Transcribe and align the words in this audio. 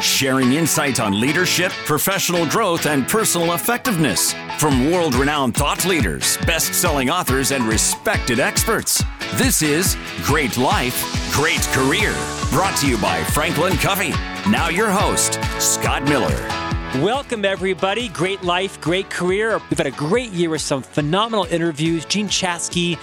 sharing 0.00 0.52
insight 0.52 1.00
on 1.00 1.20
leadership, 1.20 1.72
professional 1.84 2.46
growth, 2.46 2.86
and 2.86 3.06
personal 3.06 3.52
effectiveness 3.54 4.34
from 4.58 4.90
world 4.90 5.14
renowned 5.14 5.54
thought 5.54 5.84
leaders, 5.84 6.36
best 6.46 6.74
selling 6.74 7.10
authors, 7.10 7.52
and 7.52 7.64
respected 7.64 8.40
experts. 8.40 9.02
This 9.34 9.62
is 9.62 9.96
Great 10.22 10.56
Life, 10.56 11.32
Great 11.32 11.62
Career, 11.72 12.12
brought 12.50 12.76
to 12.78 12.88
you 12.88 12.98
by 12.98 13.22
Franklin 13.24 13.74
Covey. 13.74 14.10
Now, 14.50 14.68
your 14.68 14.90
host, 14.90 15.38
Scott 15.60 16.02
Miller. 16.04 16.36
Welcome, 17.02 17.44
everybody. 17.44 18.08
Great 18.08 18.42
life, 18.42 18.80
great 18.80 19.08
career. 19.10 19.60
We've 19.70 19.78
had 19.78 19.86
a 19.86 19.92
great 19.92 20.32
year 20.32 20.50
with 20.50 20.60
some 20.60 20.82
phenomenal 20.82 21.44
interviews. 21.44 22.04
Jean 22.04 22.26
Chatzky, 22.26 22.98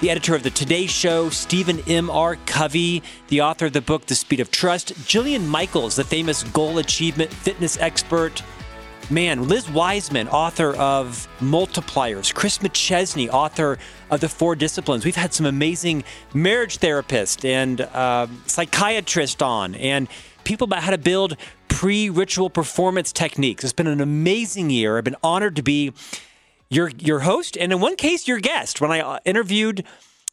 the 0.00 0.10
editor 0.10 0.34
of 0.34 0.42
the 0.42 0.50
Today 0.50 0.86
Show, 0.86 1.30
Stephen 1.30 1.80
M.R. 1.86 2.36
Covey, 2.44 3.02
the 3.28 3.40
author 3.40 3.66
of 3.66 3.72
the 3.72 3.80
book 3.80 4.04
The 4.04 4.14
Speed 4.14 4.40
of 4.40 4.50
Trust, 4.50 4.92
Jillian 4.92 5.46
Michaels, 5.46 5.96
the 5.96 6.04
famous 6.04 6.42
goal 6.42 6.78
achievement 6.78 7.32
fitness 7.32 7.78
expert. 7.78 8.42
Man, 9.08 9.48
Liz 9.48 9.70
Wiseman, 9.70 10.28
author 10.28 10.74
of 10.74 11.28
Multipliers, 11.40 12.34
Chris 12.34 12.58
McChesney, 12.58 13.28
author 13.28 13.78
of 14.10 14.20
The 14.20 14.28
Four 14.28 14.54
Disciplines. 14.54 15.04
We've 15.04 15.16
had 15.16 15.32
some 15.32 15.46
amazing 15.46 16.04
marriage 16.34 16.78
therapists 16.78 17.44
and 17.44 17.80
uh, 17.80 18.26
psychiatrists 18.46 19.40
on, 19.40 19.76
and 19.76 20.08
people 20.44 20.66
about 20.66 20.82
how 20.82 20.90
to 20.90 20.98
build 20.98 21.36
pre 21.68 22.10
ritual 22.10 22.50
performance 22.50 23.12
techniques. 23.12 23.64
It's 23.64 23.72
been 23.72 23.86
an 23.86 24.00
amazing 24.02 24.68
year. 24.68 24.98
I've 24.98 25.04
been 25.04 25.16
honored 25.22 25.56
to 25.56 25.62
be 25.62 25.94
your, 26.68 26.90
your 26.98 27.20
host, 27.20 27.56
and 27.56 27.72
in 27.72 27.80
one 27.80 27.96
case, 27.96 28.26
your 28.26 28.40
guest. 28.40 28.80
When 28.80 28.90
I 28.90 29.00
uh, 29.00 29.18
interviewed 29.24 29.84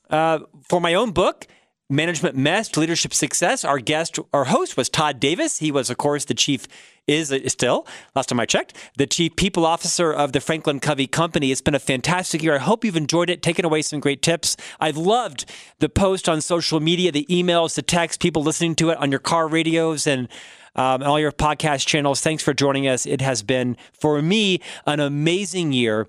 uh, 0.10 0.40
for 0.70 0.80
my 0.80 0.94
own 0.94 1.12
book, 1.12 1.48
Management 1.90 2.36
Mess, 2.36 2.76
Leadership 2.76 3.14
Success, 3.14 3.64
our 3.64 3.78
guest, 3.78 4.18
our 4.34 4.46
host 4.46 4.78
was 4.78 4.90
Todd 4.90 5.20
Davis. 5.20 5.60
He 5.60 5.72
was, 5.72 5.90
of 5.90 5.98
course, 5.98 6.26
the 6.26 6.34
chief 6.34 6.68
is 7.06 7.34
still, 7.48 7.86
last 8.16 8.30
time 8.30 8.40
I 8.40 8.46
checked, 8.46 8.76
the 8.98 9.06
chief 9.06 9.36
people 9.36 9.66
officer 9.66 10.12
of 10.12 10.32
the 10.32 10.40
Franklin 10.40 10.80
Covey 10.80 11.06
Company. 11.06 11.52
It's 11.52 11.62
been 11.62 11.76
a 11.76 11.80
fantastic 11.80 12.42
year. 12.42 12.56
I 12.56 12.60
hope 12.60 12.86
you've 12.86 12.96
enjoyed 12.96 13.30
it, 13.30 13.44
taken 13.44 13.66
away 13.66 13.82
some 13.82 14.00
great 14.00 14.22
tips. 14.22 14.56
I've 14.80 14.98
loved 14.98 15.46
the 15.80 15.90
post 15.90 16.30
on 16.30 16.40
social 16.40 16.80
media, 16.80 17.12
the 17.12 17.28
emails, 17.30 17.76
the 17.76 17.82
text, 17.82 18.22
people 18.22 18.42
listening 18.42 18.76
to 18.76 18.90
it 18.90 18.98
on 18.98 19.12
your 19.12 19.20
car 19.20 19.48
radios 19.50 20.08
and 20.08 20.30
um, 20.76 21.04
all 21.04 21.20
your 21.20 21.34
podcast 21.34 21.86
channels. 21.86 22.22
Thanks 22.22 22.42
for 22.42 22.54
joining 22.54 22.88
us. 22.88 23.06
It 23.06 23.22
has 23.22 23.44
been, 23.44 23.78
for 23.92 24.22
me, 24.22 24.62
an 24.88 25.02
amazing 25.02 25.74
year 25.74 26.08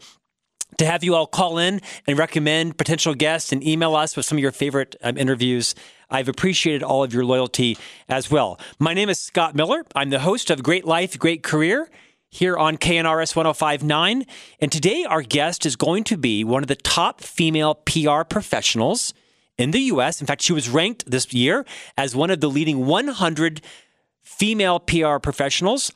to 0.78 0.86
have 0.86 1.04
you 1.04 1.14
all 1.14 1.26
call 1.26 1.58
in 1.58 1.80
and 2.06 2.18
recommend 2.18 2.78
potential 2.78 3.14
guests 3.14 3.52
and 3.52 3.62
email 3.66 3.94
us 3.94 4.16
with 4.16 4.26
some 4.26 4.38
of 4.38 4.42
your 4.42 4.52
favorite 4.52 4.96
um, 5.02 5.16
interviews. 5.16 5.74
I've 6.10 6.28
appreciated 6.28 6.82
all 6.82 7.02
of 7.02 7.12
your 7.12 7.24
loyalty 7.24 7.78
as 8.08 8.30
well. 8.30 8.58
My 8.78 8.94
name 8.94 9.08
is 9.08 9.18
Scott 9.18 9.54
Miller. 9.54 9.84
I'm 9.94 10.10
the 10.10 10.20
host 10.20 10.50
of 10.50 10.62
Great 10.62 10.84
Life, 10.84 11.18
Great 11.18 11.42
Career 11.42 11.88
here 12.34 12.56
on 12.56 12.76
KNRS 12.76 13.36
1059. 13.36 14.26
And 14.60 14.72
today, 14.72 15.04
our 15.04 15.22
guest 15.22 15.64
is 15.64 15.76
going 15.76 16.02
to 16.04 16.16
be 16.16 16.42
one 16.42 16.64
of 16.64 16.68
the 16.68 16.74
top 16.74 17.20
female 17.20 17.76
PR 17.76 18.22
professionals 18.28 19.14
in 19.56 19.70
the 19.70 19.80
U.S. 19.80 20.20
In 20.20 20.26
fact, 20.26 20.42
she 20.42 20.52
was 20.52 20.68
ranked 20.68 21.08
this 21.08 21.32
year 21.32 21.64
as 21.96 22.16
one 22.16 22.30
of 22.30 22.40
the 22.40 22.50
leading 22.50 22.86
100 22.86 23.62
female 24.22 24.80
PR 24.80 25.18
professionals. 25.18 25.92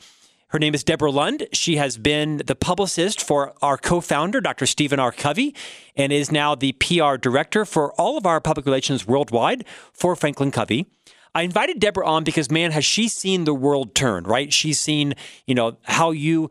Her 0.50 0.58
name 0.58 0.74
is 0.74 0.82
Deborah 0.82 1.10
Lund. 1.10 1.46
She 1.52 1.76
has 1.76 1.98
been 1.98 2.38
the 2.38 2.54
publicist 2.54 3.22
for 3.22 3.52
our 3.60 3.76
co 3.76 4.00
founder, 4.00 4.40
Dr. 4.40 4.64
Stephen 4.64 4.98
R. 4.98 5.12
Covey, 5.12 5.54
and 5.94 6.10
is 6.10 6.32
now 6.32 6.54
the 6.54 6.72
PR 6.72 7.16
director 7.16 7.66
for 7.66 7.92
all 8.00 8.16
of 8.16 8.24
our 8.24 8.40
public 8.40 8.64
relations 8.64 9.06
worldwide 9.06 9.66
for 9.92 10.16
Franklin 10.16 10.50
Covey. 10.50 10.86
I 11.34 11.42
invited 11.42 11.80
Deborah 11.80 12.06
on 12.06 12.24
because, 12.24 12.50
man, 12.50 12.70
has 12.70 12.86
she 12.86 13.08
seen 13.08 13.44
the 13.44 13.52
world 13.52 13.94
turn, 13.94 14.24
right? 14.24 14.50
She's 14.50 14.80
seen, 14.80 15.12
you 15.46 15.54
know, 15.54 15.76
how 15.82 16.12
you 16.12 16.48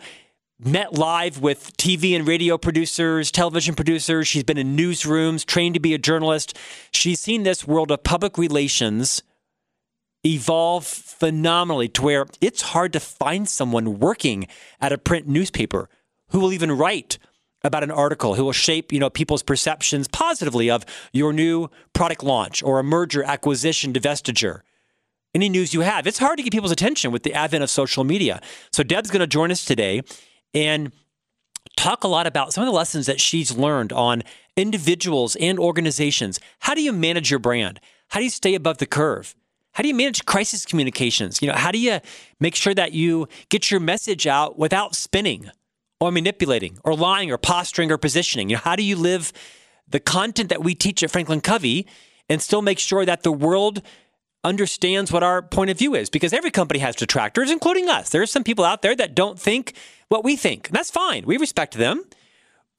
met 0.59 0.93
live 0.93 1.41
with 1.41 1.75
TV 1.77 2.15
and 2.15 2.27
radio 2.27 2.59
producers, 2.59 3.31
television 3.31 3.73
producers. 3.73 4.27
She's 4.27 4.43
been 4.43 4.59
in 4.59 4.77
newsrooms, 4.77 5.43
trained 5.43 5.73
to 5.73 5.79
be 5.79 5.95
a 5.95 5.97
journalist. 5.97 6.55
She's 6.91 7.19
seen 7.19 7.41
this 7.41 7.65
world 7.65 7.89
of 7.89 8.03
public 8.03 8.37
relations 8.37 9.23
evolve 10.25 10.85
phenomenally 10.85 11.87
to 11.89 12.01
where 12.01 12.25
it's 12.41 12.61
hard 12.61 12.93
to 12.93 12.99
find 12.99 13.47
someone 13.47 13.99
working 13.99 14.47
at 14.81 14.91
a 14.91 14.97
print 14.97 15.27
newspaper 15.27 15.89
who 16.29 16.39
will 16.39 16.51
even 16.51 16.71
write 16.71 17.17
about 17.63 17.83
an 17.83 17.91
article 17.91 18.35
who 18.35 18.43
will 18.43 18.51
shape 18.51 18.91
you 18.91 18.99
know 18.99 19.09
people's 19.09 19.43
perceptions 19.43 20.07
positively 20.07 20.69
of 20.69 20.85
your 21.11 21.33
new 21.33 21.69
product 21.93 22.23
launch 22.23 22.63
or 22.63 22.79
a 22.79 22.83
merger 22.83 23.23
acquisition 23.23 23.93
divestiture. 23.93 24.61
Any 25.33 25.49
news 25.49 25.73
you 25.73 25.81
have? 25.81 26.07
It's 26.07 26.19
hard 26.19 26.37
to 26.37 26.43
get 26.43 26.53
people's 26.53 26.71
attention 26.71 27.11
with 27.11 27.23
the 27.23 27.33
advent 27.33 27.63
of 27.63 27.69
social 27.69 28.03
media. 28.03 28.41
So 28.71 28.83
deb's 28.83 29.11
going 29.11 29.19
to 29.19 29.27
join 29.27 29.51
us 29.51 29.65
today 29.65 30.01
and 30.53 30.91
talk 31.75 32.03
a 32.03 32.07
lot 32.07 32.25
about 32.25 32.53
some 32.53 32.63
of 32.63 32.65
the 32.65 32.75
lessons 32.75 33.05
that 33.05 33.19
she's 33.19 33.55
learned 33.55 33.91
on 33.91 34.23
individuals 34.55 35.35
and 35.35 35.59
organizations. 35.59 36.39
How 36.59 36.73
do 36.73 36.81
you 36.81 36.93
manage 36.93 37.29
your 37.29 37.39
brand? 37.39 37.79
How 38.09 38.19
do 38.19 38.23
you 38.23 38.29
stay 38.29 38.55
above 38.55 38.77
the 38.77 38.85
curve 38.85 39.35
how 39.77 39.83
do 39.83 39.89
you 39.89 39.93
manage 39.93 40.25
crisis 40.25 40.65
communications? 40.65 41.39
You 41.39 41.49
know, 41.49 41.53
how 41.53 41.69
do 41.69 41.77
you 41.77 41.99
make 42.39 42.55
sure 42.55 42.73
that 42.73 42.93
you 42.93 43.27
get 43.49 43.69
your 43.69 43.79
message 43.79 44.25
out 44.25 44.57
without 44.57 44.95
spinning 44.95 45.51
or 45.99 46.11
manipulating 46.11 46.79
or 46.83 46.95
lying 46.95 47.31
or 47.31 47.37
posturing 47.37 47.91
or 47.91 47.99
positioning? 47.99 48.49
You 48.49 48.55
know, 48.55 48.61
how 48.63 48.75
do 48.75 48.81
you 48.81 48.95
live 48.95 49.31
the 49.87 49.99
content 49.99 50.49
that 50.49 50.63
we 50.63 50.73
teach 50.73 51.03
at 51.03 51.11
Franklin 51.11 51.41
Covey 51.41 51.85
and 52.27 52.41
still 52.41 52.63
make 52.63 52.79
sure 52.79 53.05
that 53.05 53.21
the 53.21 53.31
world 53.31 53.83
understands 54.43 55.11
what 55.11 55.21
our 55.21 55.43
point 55.43 55.69
of 55.69 55.77
view 55.77 55.93
is? 55.93 56.09
Because 56.09 56.33
every 56.33 56.49
company 56.49 56.79
has 56.79 56.95
detractors, 56.95 57.51
including 57.51 57.87
us. 57.87 58.09
There 58.09 58.23
are 58.23 58.25
some 58.25 58.43
people 58.43 58.65
out 58.65 58.81
there 58.81 58.95
that 58.95 59.13
don't 59.13 59.39
think 59.39 59.75
what 60.07 60.23
we 60.23 60.35
think. 60.35 60.69
And 60.69 60.75
that's 60.75 60.89
fine. 60.89 61.23
We 61.23 61.37
respect 61.37 61.75
them. 61.75 62.03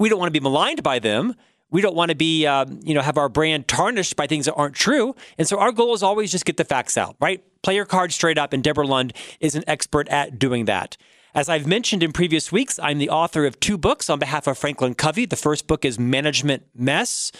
We 0.00 0.08
don't 0.08 0.18
want 0.18 0.34
to 0.34 0.40
be 0.40 0.42
maligned 0.42 0.82
by 0.82 0.98
them 0.98 1.36
we 1.70 1.80
don't 1.80 1.94
want 1.94 2.10
to 2.10 2.14
be, 2.14 2.46
um, 2.46 2.80
you 2.82 2.94
know, 2.94 3.02
have 3.02 3.18
our 3.18 3.28
brand 3.28 3.68
tarnished 3.68 4.16
by 4.16 4.26
things 4.26 4.46
that 4.46 4.54
aren't 4.54 4.74
true. 4.74 5.14
And 5.36 5.46
so 5.46 5.58
our 5.58 5.72
goal 5.72 5.94
is 5.94 6.02
always 6.02 6.30
just 6.32 6.44
get 6.44 6.56
the 6.56 6.64
facts 6.64 6.96
out, 6.96 7.16
right? 7.20 7.42
Play 7.62 7.74
your 7.74 7.84
cards 7.84 8.14
straight 8.14 8.38
up. 8.38 8.52
And 8.52 8.62
Deborah 8.62 8.86
Lund 8.86 9.12
is 9.40 9.54
an 9.54 9.64
expert 9.66 10.08
at 10.08 10.38
doing 10.38 10.64
that. 10.64 10.96
As 11.34 11.48
I've 11.48 11.66
mentioned 11.66 12.02
in 12.02 12.12
previous 12.12 12.50
weeks, 12.50 12.78
I'm 12.78 12.98
the 12.98 13.10
author 13.10 13.44
of 13.44 13.60
two 13.60 13.76
books 13.76 14.08
on 14.08 14.18
behalf 14.18 14.46
of 14.46 14.56
Franklin 14.56 14.94
Covey. 14.94 15.26
The 15.26 15.36
first 15.36 15.66
book 15.66 15.84
is 15.84 15.98
Management 15.98 16.64
Mess 16.74 17.32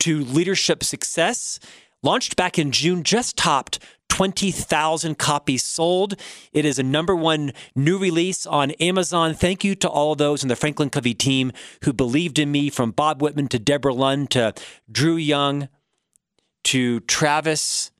to 0.00 0.24
Leadership 0.24 0.84
Success. 0.84 1.58
Launched 2.02 2.36
back 2.36 2.58
in 2.58 2.70
June, 2.70 3.02
just 3.02 3.36
topped 3.36 3.78
20,000 4.20 5.16
copies 5.16 5.64
sold. 5.64 6.14
It 6.52 6.66
is 6.66 6.78
a 6.78 6.82
number 6.82 7.16
one 7.16 7.54
new 7.74 7.96
release 7.96 8.44
on 8.44 8.72
Amazon. 8.72 9.32
Thank 9.32 9.64
you 9.64 9.74
to 9.76 9.88
all 9.88 10.12
of 10.12 10.18
those 10.18 10.42
in 10.42 10.50
the 10.50 10.56
Franklin 10.56 10.90
Covey 10.90 11.14
team 11.14 11.52
who 11.84 11.94
believed 11.94 12.38
in 12.38 12.52
me, 12.52 12.68
from 12.68 12.90
Bob 12.90 13.22
Whitman 13.22 13.48
to 13.48 13.58
Deborah 13.58 13.94
Lund 13.94 14.30
to 14.32 14.52
Drew 14.92 15.16
Young 15.16 15.70
to 16.64 17.00
Travis 17.00 17.92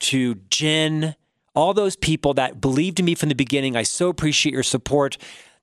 to 0.00 0.34
Jen, 0.50 1.14
all 1.54 1.74
those 1.74 1.94
people 1.94 2.34
that 2.34 2.60
believed 2.60 2.98
in 2.98 3.06
me 3.06 3.14
from 3.14 3.28
the 3.28 3.36
beginning. 3.36 3.76
I 3.76 3.84
so 3.84 4.08
appreciate 4.08 4.52
your 4.52 4.64
support. 4.64 5.16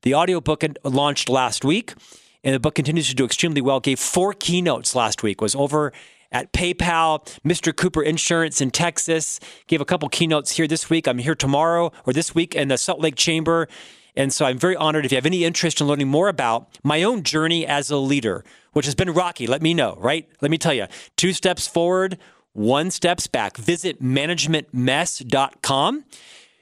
The 0.03 0.16
audiobook 0.16 0.63
launched 0.85 1.28
last 1.28 1.66
week, 1.66 1.94
and 2.41 2.55
the 2.55 2.59
book 2.61 2.75
continues 2.75 3.09
to 3.09 3.16
do 3.16 3.25
extremely 3.25 3.59
well. 3.59 3.81
Gave 3.81 3.99
four 3.99 4.31
keynotes 4.31 4.95
last 4.95 5.23
week, 5.23 5.41
was 5.41 5.55
over 5.55 5.91
at 6.32 6.54
PayPal, 6.54 7.26
Mr. 7.46 7.76
Cooper 7.76 8.04
Insurance 8.04 8.62
in 8.62 8.72
Texas. 8.72 9.40
Gave 9.68 9.82
a 9.82 9.86
couple 9.86 10.10
keynotes 10.10 10.58
here 10.58 10.68
this 10.68 10.90
week. 10.90 11.08
I'm 11.08 11.20
here 11.20 11.36
tomorrow 11.36 11.92
or 12.06 12.14
this 12.14 12.36
week 12.36 12.56
in 12.56 12.68
the 12.68 12.78
Salt 12.78 13.00
Lake 13.00 13.16
Chamber. 13.16 13.68
And 14.16 14.34
so 14.34 14.46
I'm 14.46 14.58
very 14.58 14.76
honored. 14.76 15.06
If 15.06 15.12
you 15.12 15.18
have 15.18 15.28
any 15.28 15.46
interest 15.46 15.80
in 15.80 15.88
learning 15.88 16.08
more 16.08 16.28
about 16.28 16.80
my 16.84 17.04
own 17.04 17.24
journey 17.24 17.68
as 17.68 17.92
a 17.92 17.98
leader, 17.98 18.44
which 18.74 18.86
has 18.86 18.96
been 18.96 19.12
rocky, 19.12 19.46
let 19.46 19.62
me 19.62 19.76
know, 19.76 19.96
right? 20.00 20.28
Let 20.42 20.50
me 20.50 20.58
tell 20.58 20.74
you 20.74 20.88
two 21.16 21.34
steps 21.34 21.68
forward, 21.68 22.18
one 22.54 22.90
steps 22.90 23.28
back. 23.28 23.58
Visit 23.58 24.02
managementmess.com. 24.02 26.06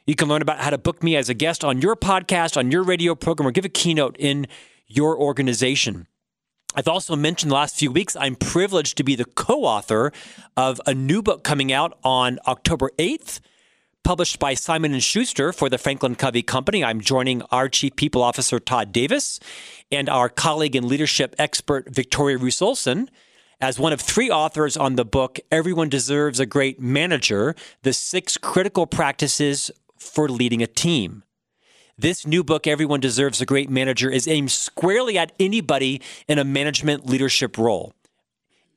You 0.06 0.16
can 0.16 0.28
learn 0.28 0.42
about 0.42 0.60
how 0.60 0.70
to 0.70 0.78
book 0.78 1.02
me 1.02 1.16
as 1.16 1.30
a 1.30 1.34
guest 1.34 1.64
on 1.64 1.82
your 1.82 1.96
podcast, 1.96 2.58
on 2.58 2.72
your 2.72 2.84
radio 2.84 3.16
program, 3.16 3.48
or 3.48 3.52
give 3.52 3.66
a 3.66 3.70
keynote 3.70 4.18
in 4.20 4.48
your 4.88 5.18
organization. 5.18 6.08
I've 6.78 6.90
also 6.90 7.16
mentioned 7.16 7.52
the 7.52 7.56
last 7.56 7.78
few 7.78 7.90
weeks, 7.90 8.18
I'm 8.18 8.36
privileged 8.36 8.98
to 8.98 9.04
be 9.04 9.16
the 9.16 9.24
co 9.24 9.64
author 9.64 10.12
of 10.58 10.82
a 10.86 10.94
new 10.94 11.22
book 11.22 11.42
coming 11.42 11.72
out 11.72 11.98
on 12.04 12.38
October 12.46 12.92
8th, 13.00 13.40
published 14.04 14.40
by 14.40 14.56
Simon 14.56 15.00
& 15.00 15.00
Schuster 15.00 15.54
for 15.54 15.70
the 15.70 15.78
Franklin 15.78 16.16
Covey 16.16 16.42
Company. 16.44 16.84
I'm 16.84 17.00
joining 17.00 17.44
our 17.44 17.70
Chief 17.70 17.96
People 17.96 18.22
Officer, 18.22 18.60
Todd 18.60 18.92
Davis, 18.92 19.40
and 19.90 20.10
our 20.10 20.28
colleague 20.28 20.76
and 20.76 20.86
leadership 20.86 21.34
expert, 21.40 21.88
Victoria 21.90 22.38
Roos 22.38 22.60
Olsson, 22.60 23.08
as 23.62 23.80
one 23.80 23.94
of 23.94 24.02
three 24.02 24.30
authors 24.30 24.76
on 24.76 24.98
the 24.98 25.06
book, 25.06 25.40
Everyone 25.50 25.88
Deserves 25.88 26.42
a 26.42 26.46
Great 26.46 26.82
Manager 26.82 27.56
The 27.84 27.94
Six 27.94 28.36
Critical 28.36 28.86
Practices 28.86 29.72
for 29.98 30.28
Leading 30.28 30.62
a 30.62 30.68
Team. 30.68 31.24
This 31.98 32.28
new 32.28 32.44
book, 32.44 32.68
Everyone 32.68 33.00
Deserves 33.00 33.40
a 33.40 33.46
Great 33.46 33.70
Manager, 33.70 34.10
is 34.10 34.28
aimed 34.28 34.52
squarely 34.52 35.18
at 35.18 35.32
anybody 35.40 36.02
in 36.28 36.38
a 36.38 36.44
management 36.44 37.06
leadership 37.06 37.58
role. 37.58 37.94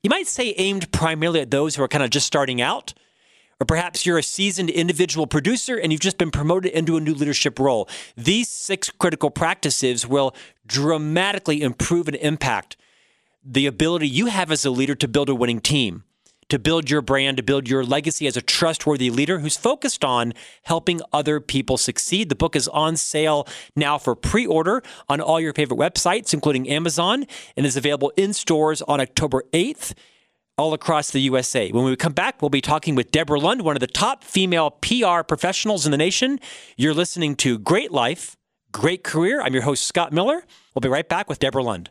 You 0.04 0.10
might 0.10 0.28
say 0.28 0.54
aimed 0.56 0.92
primarily 0.92 1.40
at 1.40 1.50
those 1.50 1.74
who 1.74 1.82
are 1.82 1.88
kind 1.88 2.04
of 2.04 2.10
just 2.10 2.28
starting 2.28 2.60
out, 2.60 2.94
Or 3.60 3.66
perhaps 3.66 4.06
you're 4.06 4.18
a 4.18 4.22
seasoned 4.22 4.70
individual 4.70 5.26
producer 5.26 5.76
and 5.76 5.90
you've 5.90 6.00
just 6.00 6.18
been 6.18 6.30
promoted 6.30 6.72
into 6.72 6.96
a 6.96 7.00
new 7.00 7.14
leadership 7.14 7.58
role. 7.58 7.88
These 8.16 8.48
six 8.48 8.88
critical 8.90 9.30
practices 9.30 10.06
will 10.06 10.34
dramatically 10.66 11.62
improve 11.62 12.06
and 12.06 12.16
impact 12.16 12.76
the 13.44 13.66
ability 13.66 14.08
you 14.08 14.26
have 14.26 14.52
as 14.52 14.64
a 14.64 14.70
leader 14.70 14.94
to 14.94 15.08
build 15.08 15.28
a 15.28 15.34
winning 15.34 15.60
team 15.60 16.04
to 16.48 16.58
build 16.58 16.90
your 16.90 17.02
brand, 17.02 17.36
to 17.36 17.42
build 17.42 17.68
your 17.68 17.84
legacy 17.84 18.26
as 18.26 18.36
a 18.36 18.42
trustworthy 18.42 19.10
leader 19.10 19.40
who's 19.40 19.56
focused 19.56 20.04
on 20.04 20.32
helping 20.62 21.00
other 21.12 21.40
people 21.40 21.76
succeed. 21.76 22.28
The 22.28 22.34
book 22.34 22.56
is 22.56 22.68
on 22.68 22.96
sale 22.96 23.46
now 23.76 23.98
for 23.98 24.14
pre 24.14 24.46
order 24.46 24.82
on 25.08 25.20
all 25.20 25.40
your 25.40 25.52
favorite 25.52 25.78
websites, 25.78 26.32
including 26.32 26.68
Amazon, 26.68 27.26
and 27.56 27.66
is 27.66 27.76
available 27.76 28.12
in 28.16 28.32
stores 28.32 28.82
on 28.82 29.00
October 29.00 29.44
8th 29.52 29.94
all 30.56 30.74
across 30.74 31.10
the 31.10 31.20
USA. 31.20 31.70
When 31.70 31.84
we 31.84 31.94
come 31.96 32.12
back, 32.12 32.42
we'll 32.42 32.50
be 32.50 32.60
talking 32.60 32.96
with 32.96 33.12
Deborah 33.12 33.38
Lund, 33.38 33.62
one 33.62 33.76
of 33.76 33.80
the 33.80 33.86
top 33.86 34.24
female 34.24 34.72
PR 34.72 35.22
professionals 35.22 35.86
in 35.86 35.92
the 35.92 35.96
nation. 35.96 36.40
You're 36.76 36.94
listening 36.94 37.36
to 37.36 37.58
Great 37.58 37.92
Life, 37.92 38.36
Great 38.72 39.04
Career. 39.04 39.40
I'm 39.40 39.54
your 39.54 39.62
host, 39.62 39.84
Scott 39.84 40.12
Miller. 40.12 40.44
We'll 40.74 40.80
be 40.80 40.88
right 40.88 41.08
back 41.08 41.28
with 41.28 41.38
Deborah 41.38 41.62
Lund. 41.62 41.90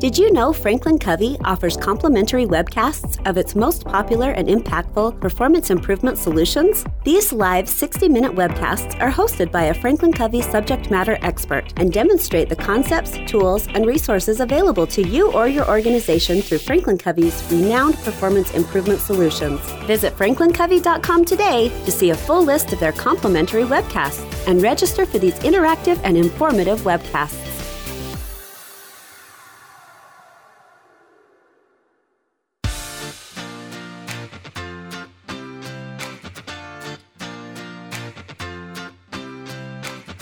Did 0.00 0.16
you 0.16 0.32
know 0.32 0.50
Franklin 0.54 0.98
Covey 0.98 1.36
offers 1.44 1.76
complimentary 1.76 2.46
webcasts 2.46 3.20
of 3.28 3.36
its 3.36 3.54
most 3.54 3.84
popular 3.84 4.30
and 4.30 4.48
impactful 4.48 5.20
performance 5.20 5.68
improvement 5.68 6.16
solutions? 6.16 6.86
These 7.04 7.34
live 7.34 7.68
60 7.68 8.08
minute 8.08 8.32
webcasts 8.32 8.98
are 8.98 9.10
hosted 9.10 9.52
by 9.52 9.64
a 9.64 9.74
Franklin 9.74 10.14
Covey 10.14 10.40
subject 10.40 10.90
matter 10.90 11.18
expert 11.20 11.74
and 11.76 11.92
demonstrate 11.92 12.48
the 12.48 12.56
concepts, 12.56 13.18
tools, 13.26 13.68
and 13.74 13.84
resources 13.84 14.40
available 14.40 14.86
to 14.86 15.06
you 15.06 15.32
or 15.32 15.48
your 15.48 15.68
organization 15.68 16.40
through 16.40 16.60
Franklin 16.60 16.96
Covey's 16.96 17.44
renowned 17.52 17.96
performance 17.96 18.54
improvement 18.54 19.00
solutions. 19.00 19.60
Visit 19.84 20.16
franklincovey.com 20.16 21.26
today 21.26 21.68
to 21.84 21.90
see 21.90 22.08
a 22.08 22.16
full 22.16 22.42
list 22.42 22.72
of 22.72 22.80
their 22.80 22.92
complimentary 22.92 23.64
webcasts 23.64 24.24
and 24.48 24.62
register 24.62 25.04
for 25.04 25.18
these 25.18 25.38
interactive 25.40 26.00
and 26.04 26.16
informative 26.16 26.80
webcasts. 26.80 27.49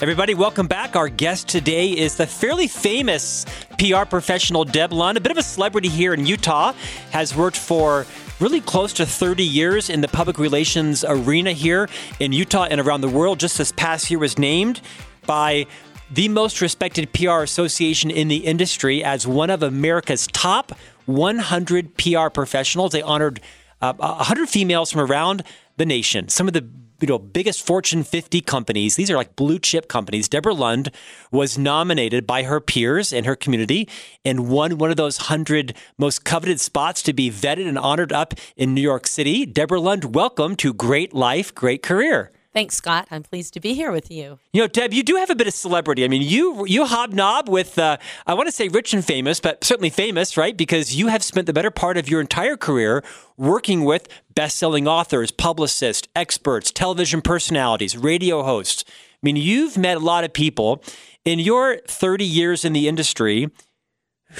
Everybody, 0.01 0.33
welcome 0.33 0.65
back. 0.65 0.95
Our 0.95 1.09
guest 1.09 1.49
today 1.49 1.89
is 1.89 2.15
the 2.15 2.25
fairly 2.25 2.69
famous 2.69 3.45
PR 3.77 4.05
professional 4.05 4.63
Deb 4.63 4.93
Lund, 4.93 5.17
a 5.17 5.21
bit 5.21 5.33
of 5.33 5.37
a 5.37 5.43
celebrity 5.43 5.89
here 5.89 6.13
in 6.13 6.25
Utah, 6.25 6.71
has 7.11 7.35
worked 7.35 7.57
for 7.57 8.05
really 8.39 8.61
close 8.61 8.93
to 8.93 9.05
30 9.05 9.43
years 9.43 9.89
in 9.89 9.99
the 9.99 10.07
public 10.07 10.37
relations 10.37 11.03
arena 11.05 11.51
here 11.51 11.89
in 12.21 12.31
Utah 12.31 12.63
and 12.63 12.79
around 12.79 13.01
the 13.01 13.09
world. 13.09 13.41
Just 13.41 13.57
this 13.57 13.73
past 13.73 14.09
year 14.09 14.19
was 14.19 14.39
named 14.39 14.79
by 15.25 15.65
the 16.09 16.29
most 16.29 16.61
respected 16.61 17.11
PR 17.11 17.41
association 17.41 18.09
in 18.09 18.29
the 18.29 18.37
industry 18.37 19.03
as 19.03 19.27
one 19.27 19.49
of 19.49 19.61
America's 19.61 20.27
top 20.27 20.71
100 21.07 21.97
PR 21.97 22.29
professionals. 22.29 22.93
They 22.93 23.01
honored 23.01 23.41
uh, 23.81 23.91
100 23.95 24.47
females 24.47 24.93
from 24.93 25.01
around 25.01 25.43
the 25.75 25.85
nation. 25.85 26.29
Some 26.29 26.47
of 26.47 26.53
the 26.53 26.69
you 27.01 27.07
know 27.07 27.19
biggest 27.19 27.65
Fortune 27.65 28.03
50 28.03 28.41
companies. 28.41 28.95
These 28.95 29.09
are 29.11 29.15
like 29.15 29.35
blue 29.35 29.59
chip 29.59 29.87
companies. 29.87 30.27
Deborah 30.27 30.53
Lund 30.53 30.91
was 31.31 31.57
nominated 31.57 32.27
by 32.27 32.43
her 32.43 32.59
peers 32.59 33.13
in 33.13 33.23
her 33.23 33.35
community 33.35 33.87
and 34.25 34.49
won 34.49 34.77
one 34.77 34.89
of 34.91 34.97
those 34.97 35.17
hundred 35.17 35.75
most 35.97 36.23
coveted 36.23 36.59
spots 36.59 37.01
to 37.03 37.13
be 37.13 37.31
vetted 37.31 37.67
and 37.67 37.77
honored 37.77 38.11
up 38.11 38.33
in 38.55 38.73
New 38.73 38.81
York 38.81 39.07
City. 39.07 39.45
Deborah 39.45 39.79
Lund, 39.79 40.15
welcome 40.15 40.55
to 40.57 40.73
Great 40.73 41.13
Life, 41.13 41.53
Great 41.53 41.83
Career. 41.83 42.31
Thanks, 42.51 42.75
Scott. 42.75 43.07
I'm 43.11 43.21
pleased 43.21 43.53
to 43.53 43.59
be 43.59 43.75
here 43.75 43.91
with 43.91 44.09
you. 44.09 44.39
You 44.53 44.61
know, 44.61 44.67
Deb, 44.67 44.91
you 44.91 45.03
do 45.03 45.17
have 45.17 45.29
a 45.29 45.35
bit 45.35 45.45
of 45.45 45.53
celebrity. 45.53 46.03
I 46.03 46.07
mean, 46.07 46.23
you 46.23 46.65
you 46.65 46.85
hobnob 46.85 47.47
with 47.47 47.77
uh, 47.77 47.97
I 48.25 48.33
want 48.33 48.47
to 48.47 48.51
say 48.51 48.67
rich 48.69 48.91
and 48.91 49.05
famous, 49.05 49.39
but 49.39 49.63
certainly 49.63 49.91
famous, 49.91 50.35
right? 50.35 50.57
Because 50.57 50.95
you 50.95 51.07
have 51.07 51.23
spent 51.23 51.45
the 51.45 51.53
better 51.53 51.69
part 51.69 51.95
of 51.95 52.09
your 52.09 52.19
entire 52.19 52.57
career 52.57 53.03
working 53.37 53.85
with 53.85 54.07
best-selling 54.33 54.87
authors, 54.87 55.29
publicists, 55.29 56.07
experts, 56.15 56.71
television 56.71 57.21
personalities, 57.21 57.95
radio 57.95 58.41
hosts. 58.41 58.83
I 58.87 59.19
mean, 59.21 59.35
you've 59.35 59.77
met 59.77 59.97
a 59.97 59.99
lot 59.99 60.23
of 60.23 60.33
people 60.33 60.83
in 61.25 61.37
your 61.37 61.77
30 61.87 62.25
years 62.25 62.65
in 62.65 62.73
the 62.73 62.87
industry. 62.87 63.51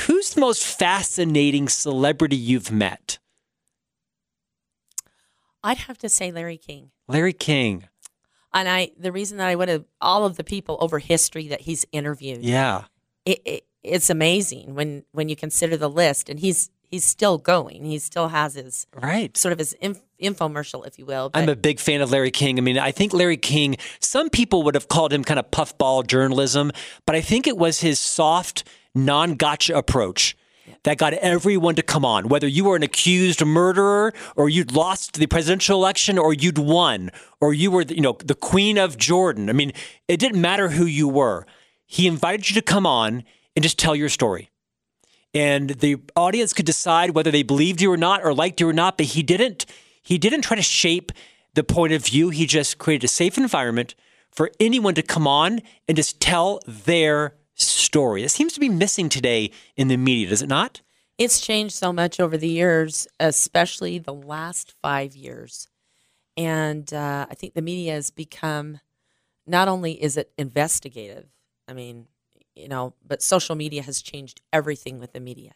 Who's 0.08 0.34
the 0.34 0.42
most 0.42 0.64
fascinating 0.66 1.68
celebrity 1.68 2.38
you've 2.38 2.72
met? 2.72 3.20
I'd 5.64 5.78
have 5.78 5.98
to 6.00 6.10
say 6.10 6.32
Larry 6.32 6.58
King. 6.58 6.92
Larry 7.08 7.34
King 7.34 7.86
and 8.54 8.68
I 8.68 8.92
the 8.98 9.12
reason 9.12 9.38
that 9.38 9.48
I 9.48 9.56
would 9.56 9.70
have 9.70 9.86
all 10.02 10.26
of 10.26 10.38
the 10.38 10.44
people 10.44 10.78
over 10.80 11.00
history 11.00 11.48
that 11.50 11.62
he's 11.62 11.86
interviewed. 11.92 12.44
Yeah, 12.44 12.84
it, 13.26 13.42
it, 13.46 13.64
it's 13.84 14.10
amazing 14.10 14.76
when 14.76 15.04
when 15.12 15.30
you 15.30 15.36
consider 15.36 15.78
the 15.78 15.90
list, 15.90 16.30
and 16.30 16.40
he's 16.40 16.70
he's 16.90 17.06
still 17.06 17.38
going. 17.38 17.86
He 17.86 18.00
still 18.00 18.30
has 18.30 18.56
his 18.56 18.88
right 18.96 19.36
sort 19.38 19.52
of 19.52 19.60
his 19.60 19.74
inf- 19.74 20.02
infomercial, 20.22 20.86
if 20.86 20.98
you 20.98 21.06
will. 21.06 21.30
But. 21.30 21.40
I'm 21.40 21.50
a 21.50 21.56
big 21.56 21.80
fan 21.80 22.02
of 22.02 22.12
Larry 22.12 22.32
King. 22.32 22.58
I 22.58 22.62
mean, 22.62 22.78
I 22.78 22.92
think 22.92 23.14
Larry 23.14 23.38
King. 23.38 23.78
Some 24.00 24.30
people 24.30 24.64
would 24.64 24.76
have 24.76 24.88
called 24.88 25.14
him 25.14 25.24
kind 25.24 25.40
of 25.40 25.50
puffball 25.52 26.04
journalism, 26.04 26.72
but 27.06 27.16
I 27.16 27.22
think 27.22 27.48
it 27.48 27.58
was 27.58 27.82
his 27.82 28.00
soft, 28.00 28.68
non-gotcha 28.96 29.76
approach 29.76 30.36
that 30.84 30.98
got 30.98 31.14
everyone 31.14 31.76
to 31.76 31.82
come 31.82 32.06
on, 32.06 32.30
whether 32.30 32.48
you 32.48 32.66
were 32.66 32.76
an 32.76 32.84
accused 32.84 33.46
murderer 33.46 34.14
or 34.36 34.50
you'd 34.50 34.74
lost 34.74 35.14
the 35.14 35.28
presidential 35.28 35.78
election 35.78 36.18
or 36.18 36.34
you'd 36.34 36.58
won 36.58 37.12
or 37.42 37.54
you 37.54 37.72
were, 37.72 37.84
you 37.84 38.02
know, 38.02 38.18
the 38.24 38.36
queen 38.36 38.78
of 38.78 38.98
Jordan. 38.98 39.50
I 39.50 39.54
mean, 39.54 39.72
it 40.08 40.18
didn't 40.18 40.42
matter 40.42 40.70
who 40.70 40.86
you 40.86 41.08
were. 41.08 41.46
He 41.86 42.08
invited 42.08 42.50
you 42.50 42.56
to 42.56 42.62
come 42.62 42.86
on 42.86 43.24
and 43.56 43.64
just 43.64 43.80
tell 43.80 43.96
your 43.96 44.10
story. 44.10 44.50
And 45.34 45.70
the 45.72 45.98
audience 46.16 46.54
could 46.54 46.66
decide 46.66 47.12
whether 47.12 47.32
they 47.32 47.44
believed 47.44 47.82
you 47.82 47.92
or 47.92 47.98
not 47.98 48.24
or 48.24 48.34
liked 48.34 48.60
you 48.60 48.70
or 48.70 48.74
not, 48.74 48.98
but 48.98 49.08
he 49.08 49.24
didn't 49.24 49.66
he 50.02 50.18
didn't 50.18 50.42
try 50.42 50.56
to 50.56 50.64
shape 50.64 51.12
the 51.54 51.64
point 51.64 51.94
of 51.94 52.06
view. 52.06 52.30
He 52.30 52.46
just 52.46 52.78
created 52.78 53.06
a 53.06 53.10
safe 53.10 53.38
environment 53.38 53.94
for 54.32 54.52
anyone 54.60 54.96
to 54.96 55.02
come 55.02 55.28
on 55.28 55.62
and 55.88 55.96
just 55.96 56.20
tell 56.20 56.62
their 56.66 57.36
story. 57.62 58.24
It 58.24 58.30
seems 58.30 58.54
to 58.54 58.60
be 58.60 58.70
missing 58.70 59.10
today 59.10 59.52
in 59.76 59.88
the 59.88 59.98
media, 59.98 60.30
does 60.30 60.42
it 60.42 60.50
not? 60.50 60.82
It's 61.18 61.42
changed 61.42 61.76
so 61.76 61.92
much 61.92 62.20
over 62.20 62.38
the 62.38 62.48
years, 62.48 63.08
especially 63.20 64.00
the 64.00 64.14
last 64.14 64.74
five 64.82 65.16
years. 65.16 65.68
And 66.38 66.92
uh, 66.94 67.28
I 67.30 67.34
think 67.36 67.54
the 67.54 67.62
media 67.62 67.94
has 67.94 68.10
become 68.10 68.80
not 69.46 69.68
only 69.68 70.02
is 70.02 70.16
it 70.16 70.32
investigative, 70.38 71.28
I 71.68 71.74
mean, 71.74 72.08
you 72.56 72.68
know, 72.68 72.94
but 73.06 73.22
social 73.22 73.56
media 73.56 73.82
has 73.84 74.02
changed 74.02 74.42
everything 74.54 75.00
with 75.00 75.12
the 75.12 75.20
media. 75.20 75.52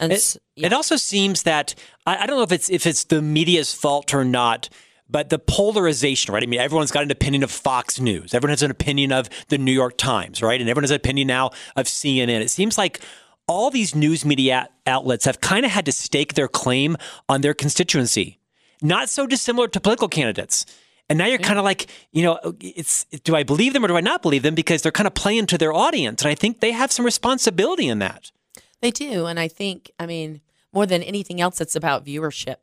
And 0.00 0.12
it, 0.12 0.36
yeah. 0.56 0.66
it 0.66 0.72
also 0.72 0.96
seems 0.96 1.44
that 1.44 1.74
I, 2.06 2.24
I 2.24 2.26
don't 2.26 2.36
know 2.36 2.42
if 2.42 2.52
it's 2.52 2.70
if 2.70 2.86
it's 2.86 3.04
the 3.04 3.22
media's 3.22 3.72
fault 3.72 4.12
or 4.14 4.24
not 4.24 4.68
but 5.08 5.30
the 5.30 5.38
polarization, 5.38 6.34
right? 6.34 6.42
I 6.42 6.46
mean, 6.46 6.60
everyone's 6.60 6.90
got 6.90 7.04
an 7.04 7.10
opinion 7.10 7.42
of 7.42 7.50
Fox 7.50 8.00
News. 8.00 8.34
Everyone 8.34 8.50
has 8.50 8.62
an 8.62 8.70
opinion 8.70 9.12
of 9.12 9.28
the 9.48 9.58
New 9.58 9.72
York 9.72 9.96
Times, 9.96 10.42
right? 10.42 10.60
And 10.60 10.68
everyone 10.68 10.84
has 10.84 10.90
an 10.90 10.96
opinion 10.96 11.28
now 11.28 11.50
of 11.76 11.86
CNN. 11.86 12.40
It 12.40 12.50
seems 12.50 12.76
like 12.76 13.00
all 13.46 13.70
these 13.70 13.94
news 13.94 14.24
media 14.24 14.68
outlets 14.86 15.24
have 15.24 15.40
kind 15.40 15.64
of 15.64 15.70
had 15.70 15.86
to 15.86 15.92
stake 15.92 16.34
their 16.34 16.48
claim 16.48 16.96
on 17.28 17.40
their 17.40 17.54
constituency, 17.54 18.38
not 18.82 19.08
so 19.08 19.26
dissimilar 19.26 19.68
to 19.68 19.80
political 19.80 20.08
candidates. 20.08 20.66
And 21.08 21.18
now 21.18 21.26
you're 21.26 21.38
kind 21.38 21.58
of 21.58 21.64
like, 21.64 21.86
you 22.10 22.24
know, 22.24 22.40
it's 22.60 23.04
do 23.04 23.36
I 23.36 23.44
believe 23.44 23.72
them 23.72 23.84
or 23.84 23.88
do 23.88 23.96
I 23.96 24.00
not 24.00 24.22
believe 24.22 24.42
them? 24.42 24.56
Because 24.56 24.82
they're 24.82 24.90
kind 24.90 25.06
of 25.06 25.14
playing 25.14 25.46
to 25.46 25.58
their 25.58 25.72
audience, 25.72 26.22
and 26.22 26.30
I 26.30 26.34
think 26.34 26.58
they 26.58 26.72
have 26.72 26.90
some 26.90 27.04
responsibility 27.04 27.86
in 27.86 28.00
that. 28.00 28.32
They 28.80 28.90
do, 28.90 29.26
and 29.26 29.38
I 29.38 29.46
think, 29.46 29.92
I 30.00 30.06
mean, 30.06 30.40
more 30.72 30.84
than 30.84 31.02
anything 31.04 31.40
else, 31.40 31.60
it's 31.60 31.76
about 31.76 32.04
viewership. 32.04 32.56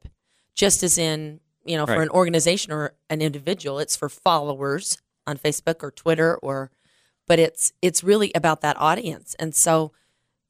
Just 0.56 0.84
as 0.84 0.98
in 0.98 1.40
you 1.66 1.78
know, 1.78 1.86
for 1.86 2.02
an 2.02 2.10
organization 2.10 2.74
or 2.74 2.94
an 3.10 3.22
individual. 3.22 3.80
It's 3.80 3.96
for 3.96 4.10
followers 4.10 4.98
on 5.26 5.38
Facebook 5.38 5.84
or 5.84 5.92
Twitter 5.92 6.36
or 6.38 6.72
but 7.28 7.40
it's 7.40 7.72
it's 7.82 8.04
really 8.04 8.32
about 8.36 8.62
that 8.62 8.80
audience. 8.80 9.36
And 9.40 9.56
so 9.56 9.92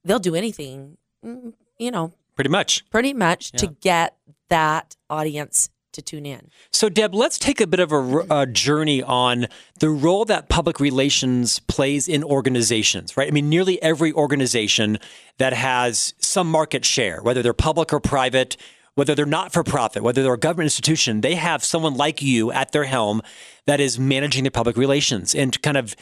they'll 0.04 0.20
do 0.20 0.36
anything, 0.36 0.98
mm, 1.24 1.54
you 1.78 1.92
know, 1.92 2.14
pretty 2.36 2.50
much. 2.50 2.90
Pretty 2.90 3.14
much 3.14 3.52
yeah. 3.54 3.60
to 3.60 3.68
get 3.68 4.18
that 4.50 4.96
audience 5.10 5.70
to 5.94 6.02
tune 6.02 6.26
in. 6.26 6.50
So, 6.72 6.90
Deb, 6.90 7.14
let's 7.14 7.38
take 7.38 7.62
a 7.62 7.68
bit 7.68 7.80
of 7.80 7.92
a, 7.92 8.26
a, 8.30 8.46
journey 8.48 9.04
on 9.04 9.46
the 9.80 9.90
role 9.90 10.26
that 10.26 10.50
public 10.50 10.80
relations 10.80 11.60
plays 11.60 12.08
in 12.08 12.24
organizations, 12.24 13.16
right? 13.16 13.28
I 13.28 13.32
mean, 13.32 13.48
nearly 13.48 13.82
every 13.82 14.12
organization 14.12 14.98
that 15.38 15.54
has 15.54 16.16
some 16.18 16.50
market 16.50 16.84
share, 16.84 17.22
whether 17.22 17.44
they're 17.44 17.54
public 17.54 17.94
or 17.94 18.00
private, 18.00 18.58
whether 18.96 19.16
they're 19.16 19.26
not 19.26 19.52
for 19.52 19.64
profit, 19.64 20.04
whether 20.04 20.22
they're 20.22 20.34
a 20.34 20.40
government 20.40 20.66
institution, 20.66 21.22
they 21.22 21.36
have 21.36 21.64
someone 21.64 21.96
like 21.96 22.22
you 22.22 22.52
at 22.52 22.72
their 22.72 22.84
helm 22.84 23.22
that 23.66 23.80
is 23.80 23.98
managing 23.98 24.44
their 24.44 24.52
public 24.52 24.78
relations 24.78 25.34
and 25.34 25.62
kind 25.62 25.78
of 25.78 25.96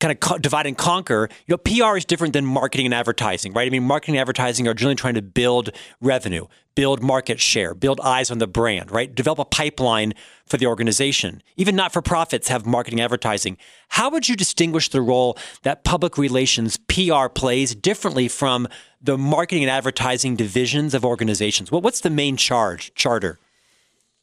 kind 0.00 0.12
of 0.12 0.20
co- 0.20 0.38
divide 0.38 0.66
and 0.66 0.76
conquer. 0.78 1.28
You 1.46 1.54
know, 1.54 1.58
PR 1.58 1.96
is 1.96 2.04
different 2.04 2.32
than 2.32 2.44
marketing 2.44 2.86
and 2.86 2.94
advertising, 2.94 3.52
right? 3.52 3.66
I 3.66 3.70
mean, 3.70 3.82
marketing 3.82 4.16
and 4.16 4.20
advertising 4.20 4.68
are 4.68 4.74
generally 4.74 4.94
trying 4.94 5.14
to 5.14 5.22
build 5.22 5.70
revenue, 6.00 6.46
build 6.74 7.02
market 7.02 7.40
share, 7.40 7.74
build 7.74 8.00
eyes 8.00 8.30
on 8.30 8.38
the 8.38 8.46
brand, 8.46 8.90
right? 8.92 9.12
Develop 9.12 9.38
a 9.40 9.44
pipeline 9.44 10.14
for 10.46 10.56
the 10.56 10.66
organization. 10.66 11.42
Even 11.56 11.74
not 11.74 11.92
for 11.92 12.00
profits 12.00 12.48
have 12.48 12.64
marketing 12.64 13.00
advertising. 13.00 13.56
How 13.88 14.08
would 14.10 14.28
you 14.28 14.36
distinguish 14.36 14.88
the 14.88 15.02
role 15.02 15.36
that 15.62 15.82
public 15.84 16.16
relations 16.16 16.76
PR 16.76 17.28
plays 17.28 17.74
differently 17.74 18.28
from 18.28 18.68
the 19.02 19.18
marketing 19.18 19.64
and 19.64 19.70
advertising 19.70 20.36
divisions 20.36 20.94
of 20.94 21.04
organizations? 21.04 21.72
What, 21.72 21.82
what's 21.82 22.00
the 22.00 22.10
main 22.10 22.36
charge 22.36 22.94
charter? 22.94 23.38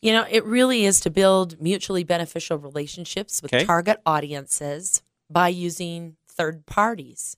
You 0.02 0.14
know, 0.14 0.26
it 0.30 0.46
really 0.46 0.86
is 0.86 1.00
to 1.02 1.10
build 1.10 1.60
mutually 1.60 2.04
beneficial 2.04 2.58
relationships 2.58 3.42
with 3.42 3.54
Okay. 3.54 3.66
target 3.66 4.00
audiences 4.06 5.02
by 5.30 5.48
using 5.50 6.18
third 6.28 6.66
parties 6.66 7.38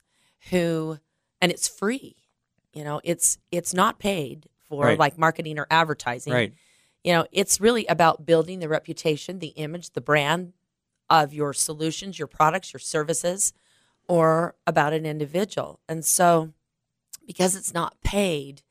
who 0.50 0.98
and 1.40 1.52
it's 1.52 1.68
free. 1.68 2.16
You 2.72 2.84
know, 2.84 3.00
it's 3.04 3.38
it's 3.50 3.72
not 3.74 3.98
paid 3.98 4.48
for 4.68 4.84
Right. 4.86 4.98
like 4.98 5.18
marketing 5.18 5.58
or 5.58 5.66
advertising. 5.70 6.32
Right. 6.32 6.52
You 7.04 7.12
know, 7.12 7.26
it's 7.32 7.60
really 7.60 7.86
about 7.86 8.26
building 8.26 8.58
the 8.58 8.68
reputation, 8.68 9.38
the 9.38 9.48
image, 9.48 9.90
the 9.90 10.00
brand 10.00 10.52
of 11.08 11.32
your 11.32 11.52
solutions, 11.52 12.18
your 12.18 12.28
products, 12.28 12.72
your 12.72 12.80
services, 12.80 13.52
or 14.08 14.54
about 14.66 14.92
an 14.92 15.06
individual. 15.06 15.80
And 15.88 16.04
so 16.04 16.52
because 17.26 17.54
it's 17.56 17.72
not 17.72 18.00
paid, 18.02 18.62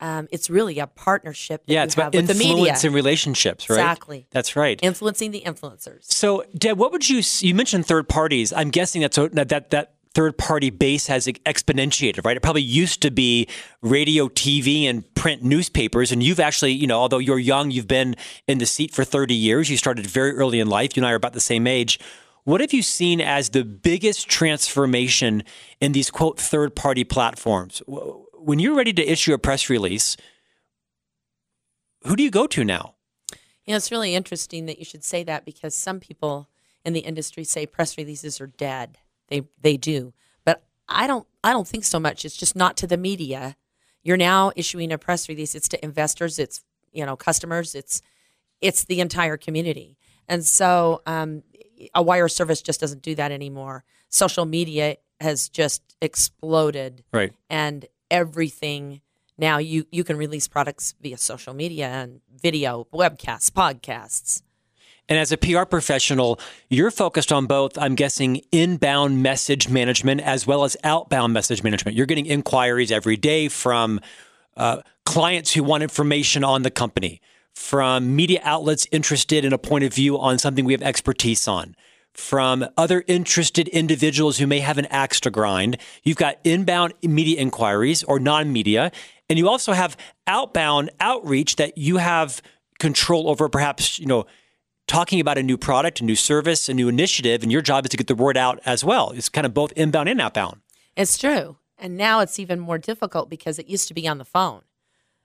um, 0.00 0.28
it's 0.30 0.48
really 0.50 0.78
a 0.78 0.86
partnership 0.86 1.64
that 1.66 1.72
Yeah, 1.72 1.80
you 1.80 1.84
it's 1.84 1.94
have 1.94 2.08
about 2.08 2.14
with 2.14 2.26
the 2.28 2.34
media. 2.34 2.52
influence 2.56 2.84
and 2.84 2.94
relationships, 2.94 3.68
right? 3.68 3.76
Exactly. 3.76 4.26
That's 4.30 4.56
right. 4.56 4.78
Influencing 4.82 5.30
the 5.30 5.42
influencers. 5.46 6.04
So, 6.12 6.44
Deb, 6.56 6.78
what 6.78 6.92
would 6.92 7.08
you 7.08 7.22
you 7.40 7.54
mentioned 7.54 7.86
third 7.86 8.08
parties? 8.08 8.52
I'm 8.52 8.70
guessing 8.70 9.02
that's 9.02 9.18
a, 9.18 9.28
that 9.30 9.48
that 9.50 9.70
that 9.70 9.94
third 10.12 10.36
party 10.36 10.70
base 10.70 11.06
has 11.06 11.26
exponentiated, 11.26 12.24
right? 12.24 12.36
It 12.36 12.40
probably 12.42 12.62
used 12.62 13.00
to 13.02 13.12
be 13.12 13.46
radio, 13.80 14.28
TV, 14.28 14.84
and 14.84 15.04
print 15.14 15.42
newspapers, 15.44 16.10
and 16.10 16.20
you've 16.20 16.40
actually, 16.40 16.72
you 16.72 16.88
know, 16.88 16.98
although 16.98 17.18
you're 17.18 17.38
young, 17.38 17.70
you've 17.70 17.86
been 17.86 18.16
in 18.48 18.58
the 18.58 18.66
seat 18.66 18.92
for 18.92 19.04
30 19.04 19.34
years. 19.34 19.70
You 19.70 19.76
started 19.76 20.06
very 20.06 20.32
early 20.32 20.58
in 20.58 20.68
life. 20.68 20.96
You 20.96 21.02
and 21.02 21.06
I 21.06 21.12
are 21.12 21.16
about 21.16 21.32
the 21.34 21.40
same 21.40 21.66
age. 21.68 22.00
What 22.42 22.60
have 22.60 22.72
you 22.72 22.82
seen 22.82 23.20
as 23.20 23.50
the 23.50 23.62
biggest 23.64 24.28
transformation 24.28 25.44
in 25.80 25.92
these 25.92 26.10
quote 26.10 26.40
third 26.40 26.74
party 26.74 27.04
platforms? 27.04 27.80
When 28.42 28.58
you're 28.58 28.74
ready 28.74 28.92
to 28.94 29.06
issue 29.06 29.34
a 29.34 29.38
press 29.38 29.68
release, 29.68 30.16
who 32.04 32.16
do 32.16 32.22
you 32.22 32.30
go 32.30 32.46
to 32.46 32.64
now? 32.64 32.94
You 33.66 33.72
know, 33.72 33.76
it's 33.76 33.90
really 33.92 34.14
interesting 34.14 34.66
that 34.66 34.78
you 34.78 34.84
should 34.84 35.04
say 35.04 35.22
that 35.24 35.44
because 35.44 35.74
some 35.74 36.00
people 36.00 36.48
in 36.84 36.94
the 36.94 37.00
industry 37.00 37.44
say 37.44 37.66
press 37.66 37.98
releases 37.98 38.40
are 38.40 38.46
dead. 38.46 38.98
They 39.28 39.42
they 39.60 39.76
do, 39.76 40.12
but 40.44 40.64
I 40.88 41.06
don't. 41.06 41.26
I 41.44 41.52
don't 41.52 41.68
think 41.68 41.84
so 41.84 42.00
much. 42.00 42.24
It's 42.24 42.36
just 42.36 42.56
not 42.56 42.76
to 42.78 42.86
the 42.86 42.96
media. 42.96 43.56
You're 44.02 44.16
now 44.16 44.50
issuing 44.56 44.90
a 44.92 44.98
press 44.98 45.28
release. 45.28 45.54
It's 45.54 45.68
to 45.68 45.84
investors. 45.84 46.38
It's 46.38 46.62
you 46.92 47.04
know 47.06 47.16
customers. 47.16 47.74
It's 47.74 48.00
it's 48.60 48.84
the 48.84 49.00
entire 49.00 49.36
community. 49.36 49.98
And 50.26 50.44
so 50.44 51.02
um, 51.06 51.42
a 51.94 52.02
wire 52.02 52.28
service 52.28 52.62
just 52.62 52.80
doesn't 52.80 53.02
do 53.02 53.14
that 53.16 53.30
anymore. 53.32 53.84
Social 54.08 54.46
media 54.46 54.96
has 55.20 55.48
just 55.48 55.82
exploded 56.00 57.04
Right. 57.12 57.32
and 57.48 57.84
everything. 58.10 59.00
Now 59.38 59.58
you 59.58 59.86
you 59.90 60.04
can 60.04 60.16
release 60.16 60.48
products 60.48 60.94
via 61.00 61.18
social 61.18 61.54
media 61.54 61.88
and 61.88 62.20
video 62.42 62.86
webcasts 62.92 63.50
podcasts. 63.50 64.42
And 65.08 65.18
as 65.18 65.32
a 65.32 65.36
PR 65.36 65.64
professional, 65.64 66.38
you're 66.68 66.92
focused 66.92 67.32
on 67.32 67.46
both, 67.46 67.76
I'm 67.76 67.96
guessing, 67.96 68.42
inbound 68.52 69.20
message 69.20 69.68
management 69.68 70.20
as 70.20 70.46
well 70.46 70.62
as 70.62 70.76
outbound 70.84 71.32
message 71.32 71.64
management. 71.64 71.96
You're 71.96 72.06
getting 72.06 72.26
inquiries 72.26 72.92
every 72.92 73.16
day 73.16 73.48
from 73.48 73.98
uh, 74.56 74.82
clients 75.04 75.52
who 75.52 75.64
want 75.64 75.82
information 75.82 76.44
on 76.44 76.62
the 76.62 76.70
company, 76.70 77.20
from 77.54 78.14
media 78.14 78.40
outlets 78.44 78.86
interested 78.92 79.44
in 79.44 79.52
a 79.52 79.58
point 79.58 79.82
of 79.82 79.92
view 79.92 80.16
on 80.16 80.38
something 80.38 80.64
we 80.64 80.74
have 80.74 80.82
expertise 80.82 81.48
on, 81.48 81.74
from 82.20 82.66
other 82.76 83.02
interested 83.06 83.66
individuals 83.68 84.38
who 84.38 84.46
may 84.46 84.60
have 84.60 84.78
an 84.78 84.86
axe 84.86 85.18
to 85.20 85.30
grind. 85.30 85.78
You've 86.04 86.16
got 86.16 86.38
inbound 86.44 86.94
media 87.02 87.40
inquiries 87.40 88.02
or 88.04 88.20
non 88.20 88.52
media, 88.52 88.92
and 89.28 89.38
you 89.38 89.48
also 89.48 89.72
have 89.72 89.96
outbound 90.26 90.90
outreach 91.00 91.56
that 91.56 91.76
you 91.78 91.96
have 91.96 92.40
control 92.78 93.28
over, 93.28 93.48
perhaps, 93.48 93.98
you 93.98 94.06
know 94.06 94.26
talking 94.86 95.20
about 95.20 95.38
a 95.38 95.42
new 95.42 95.56
product, 95.56 96.00
a 96.00 96.04
new 96.04 96.16
service, 96.16 96.68
a 96.68 96.74
new 96.74 96.88
initiative, 96.88 97.44
and 97.44 97.52
your 97.52 97.62
job 97.62 97.84
is 97.84 97.90
to 97.90 97.96
get 97.96 98.08
the 98.08 98.14
word 98.14 98.36
out 98.36 98.58
as 98.66 98.84
well. 98.84 99.12
It's 99.12 99.28
kind 99.28 99.46
of 99.46 99.54
both 99.54 99.72
inbound 99.76 100.08
and 100.08 100.20
outbound. 100.20 100.62
it's 100.96 101.16
true 101.16 101.56
and 101.80 101.96
now 101.96 102.20
it's 102.20 102.38
even 102.38 102.60
more 102.60 102.78
difficult 102.78 103.30
because 103.30 103.58
it 103.58 103.66
used 103.66 103.88
to 103.88 103.94
be 103.94 104.06
on 104.06 104.18
the 104.18 104.24
phone 104.24 104.62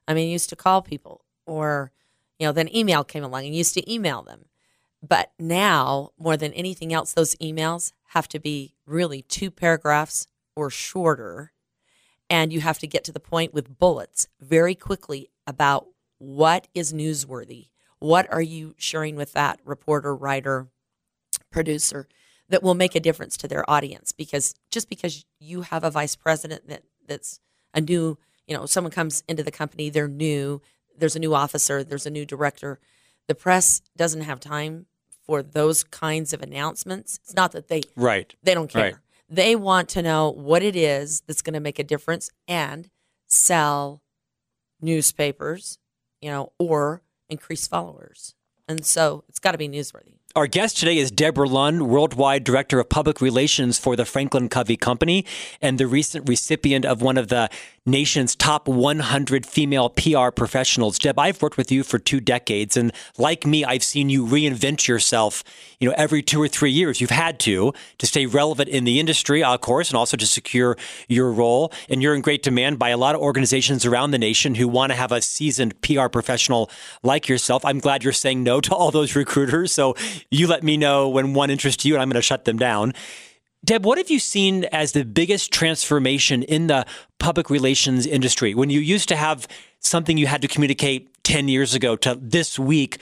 i 0.08 0.14
mean 0.14 0.28
you 0.28 0.34
used 0.34 0.50
to 0.50 0.56
call 0.56 0.82
people 0.82 1.26
or 1.46 1.92
you 2.40 2.48
know 2.48 2.52
then 2.54 2.74
email 2.76 3.04
came 3.04 3.24
along 3.24 3.46
and 3.46 3.56
used 3.56 3.74
to 3.74 3.92
email 3.92 4.22
them 4.24 4.46
but 5.08 5.32
now 5.40 6.12
more 6.18 6.38
than 6.38 6.54
anything 6.54 6.94
else 6.94 7.14
those 7.14 7.36
emails 7.36 7.92
have 8.10 8.28
to 8.28 8.40
be 8.40 8.74
really 8.86 9.22
two 9.22 9.52
paragraphs 9.52 10.28
or 10.56 10.70
shorter 10.70 11.52
and 12.30 12.52
you 12.52 12.62
have 12.62 12.80
to 12.80 12.88
get 12.88 13.04
to 13.04 13.12
the 13.12 13.20
point 13.20 13.54
with 13.54 13.78
bullets 13.78 14.28
very 14.40 14.76
quickly 14.76 15.30
about 15.46 15.88
what 16.18 16.68
is 16.74 16.94
newsworthy. 16.94 17.70
What 18.00 18.32
are 18.32 18.42
you 18.42 18.74
sharing 18.78 19.16
with 19.16 19.34
that 19.34 19.60
reporter, 19.64 20.16
writer, 20.16 20.68
producer 21.52 22.08
that 22.50 22.64
will 22.64 22.74
make 22.74 22.96
a 22.96 23.00
difference 23.00 23.38
to 23.38 23.48
their 23.48 23.70
audience? 23.70 24.12
Because 24.12 24.56
just 24.72 24.90
because 24.90 25.26
you 25.40 25.62
have 25.62 25.84
a 25.84 25.92
vice 25.92 26.16
president 26.16 26.68
that 26.68 26.84
that's 27.08 27.40
a 27.74 27.82
new, 27.82 28.18
you 28.48 28.56
know, 28.56 28.66
someone 28.66 28.92
comes 28.92 29.24
into 29.28 29.44
the 29.44 29.52
company, 29.52 29.90
they're 29.90 30.08
new, 30.08 30.62
there's 30.98 31.16
a 31.16 31.20
new 31.20 31.36
officer, 31.36 31.84
there's 31.84 32.06
a 32.06 32.12
new 32.12 32.26
director, 32.26 32.80
the 33.28 33.36
press 33.36 33.82
doesn't 33.96 34.22
have 34.22 34.40
time 34.40 34.86
for 35.26 35.42
those 35.42 35.84
kinds 35.84 36.34
of 36.34 36.42
announcements. 36.42 37.20
It's 37.24 37.34
not 37.36 37.52
that 37.54 37.68
they 37.68 37.82
Right. 37.96 38.34
they 38.44 38.54
don't 38.54 38.68
care. 38.70 38.84
Right. 38.84 38.96
They 39.28 39.56
want 39.56 39.90
to 39.90 40.02
know 40.02 40.30
what 40.30 40.62
it 40.62 40.76
is 40.76 41.22
that's 41.22 41.42
going 41.42 41.56
to 41.56 41.60
make 41.60 41.80
a 41.80 41.84
difference 41.84 42.30
and 42.48 42.90
sell 43.28 44.02
newspapers, 44.82 45.80
you 46.22 46.30
know, 46.30 46.52
or 46.60 47.02
increase 47.30 47.68
followers. 47.68 48.36
And 48.68 48.86
so 48.86 49.24
it's 49.28 49.40
got 49.40 49.54
to 49.54 49.58
be 49.58 49.68
newsworthy. 49.70 50.18
Our 50.38 50.48
guest 50.48 50.78
today 50.78 50.98
is 50.98 51.12
Deborah 51.12 51.48
Lund, 51.48 51.88
Worldwide 51.88 52.44
Director 52.44 52.82
of 52.82 52.90
Public 52.90 53.22
Relations 53.22 53.80
for 53.80 53.96
the 53.96 54.04
Franklin 54.04 54.50
Covey 54.50 54.76
Company, 54.76 55.26
and 55.62 55.78
the 55.78 55.88
recent 55.88 56.28
recipient 56.28 56.84
of 56.84 57.02
one 57.02 57.18
of 57.18 57.30
the 57.30 57.50
nation's 57.86 58.36
top 58.36 58.68
100 58.68 59.46
female 59.46 59.90
PR 59.90 60.32
professionals. 60.32 60.98
Deb, 61.00 61.18
I've 61.20 61.42
worked 61.42 61.56
with 61.56 61.72
you 61.72 61.84
for 61.84 62.00
two 62.00 62.20
decades, 62.20 62.76
and 62.76 62.92
like 63.18 63.46
me, 63.46 63.64
I've 63.64 63.84
seen 63.84 64.10
you 64.10 64.26
reinvent 64.26 64.90
yourself. 64.90 65.42
You 65.80 65.88
know, 65.88 65.96
every 65.98 66.22
two 66.22 66.42
or 66.42 66.48
three 66.48 66.72
years, 66.72 67.00
you've 67.00 67.12
had 67.12 67.40
to 67.42 67.74
to 68.00 68.08
stay 68.08 68.26
relevant 68.26 68.68
in 68.68 68.84
the 68.84 69.00
industry, 69.00 69.42
of 69.42 69.62
course, 69.62 69.90
and 69.90 69.98
also 69.98 70.18
to 70.18 70.26
secure 70.26 70.76
your 71.08 71.32
role. 71.32 71.72
And 71.88 72.02
you're 72.02 72.16
in 72.16 72.22
great 72.22 72.44
demand 72.44 72.78
by 72.78 72.90
a 72.90 72.98
lot 72.98 73.16
of 73.16 73.22
organizations 73.22 73.86
around 73.86 74.12
the 74.12 74.20
nation 74.20 74.56
who 74.56 74.68
want 74.68 74.92
to 74.92 74.98
have 74.98 75.12
a 75.14 75.22
seasoned 75.22 75.80
PR 75.82 76.08
professional 76.08 76.70
like 77.04 77.30
yourself. 77.30 77.64
I'm 77.64 77.80
glad 77.80 78.04
you're 78.04 78.14
saying 78.14 78.44
no 78.44 78.60
to 78.62 78.74
all 78.76 78.92
those 78.92 79.16
recruiters. 79.16 79.72
So 79.72 79.96
you 80.32 80.48
let 80.48 80.64
me 80.64 80.78
know 80.78 81.08
when 81.10 81.34
one 81.34 81.50
interests 81.50 81.86
you, 81.86 81.94
and 81.96 82.02
I'm 82.02 82.10
going 82.10 82.16
to 82.16 82.22
shut 82.22 82.46
them 82.46 82.58
down. 82.58 82.94
Deb, 83.64 83.84
what 83.86 83.98
have 83.98 84.12
you 84.12 84.20
seen 84.20 84.66
as 84.66 84.92
the 84.92 85.04
biggest 85.04 85.52
transformation 85.52 86.44
in 86.44 86.68
the 86.68 86.86
public 87.20 87.50
relations 87.50 88.06
industry? 88.06 88.54
When 88.54 88.70
you 88.70 88.80
used 88.80 89.10
to 89.10 89.16
have 89.16 89.48
something 89.80 90.18
you 90.18 90.28
had 90.28 90.42
to 90.44 90.48
communicate 90.48 91.24
10 91.24 91.48
years 91.48 91.74
ago 91.74 91.96
to 91.98 92.16
this 92.22 92.60
week, 92.60 93.00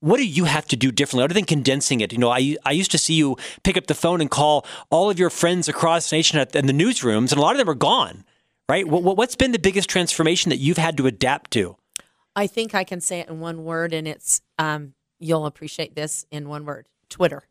what 0.00 0.18
do 0.18 0.26
you 0.26 0.44
have 0.44 0.66
to 0.66 0.76
do 0.76 0.92
differently 0.92 1.24
other 1.24 1.32
than 1.32 1.46
condensing 1.46 2.02
it? 2.02 2.12
You 2.12 2.18
know, 2.18 2.28
I, 2.30 2.56
I 2.66 2.72
used 2.72 2.90
to 2.90 2.98
see 2.98 3.14
you 3.14 3.36
pick 3.62 3.78
up 3.78 3.86
the 3.86 3.94
phone 3.94 4.20
and 4.20 4.30
call 4.30 4.66
all 4.90 5.08
of 5.08 5.18
your 5.18 5.30
friends 5.30 5.66
across 5.68 6.10
the 6.10 6.16
nation 6.16 6.38
at, 6.38 6.54
in 6.54 6.66
the 6.66 6.74
newsrooms, 6.74 7.30
and 7.32 7.38
a 7.38 7.40
lot 7.40 7.52
of 7.52 7.58
them 7.58 7.70
are 7.70 7.74
gone, 7.74 8.24
right? 8.68 8.86
What, 8.86 9.02
what- 9.02 9.16
what's 9.16 9.36
been 9.36 9.52
the 9.52 9.58
biggest 9.58 9.88
transformation 9.88 10.50
that 10.50 10.58
you've 10.58 10.76
had 10.76 10.98
to 10.98 11.06
adapt 11.06 11.50
to? 11.52 11.76
I 12.36 12.46
think 12.46 12.74
I 12.74 12.84
can 12.84 13.00
say 13.00 13.20
it 13.20 13.28
in 13.30 13.40
one 13.40 13.64
word, 13.64 13.94
and 13.94 14.06
it's 14.06 14.42
um, 14.58 14.92
you'll 15.24 15.46
appreciate 15.46 15.94
this 15.94 16.26
in 16.30 16.48
one 16.48 16.64
word 16.64 16.86
Twitter. 17.08 17.44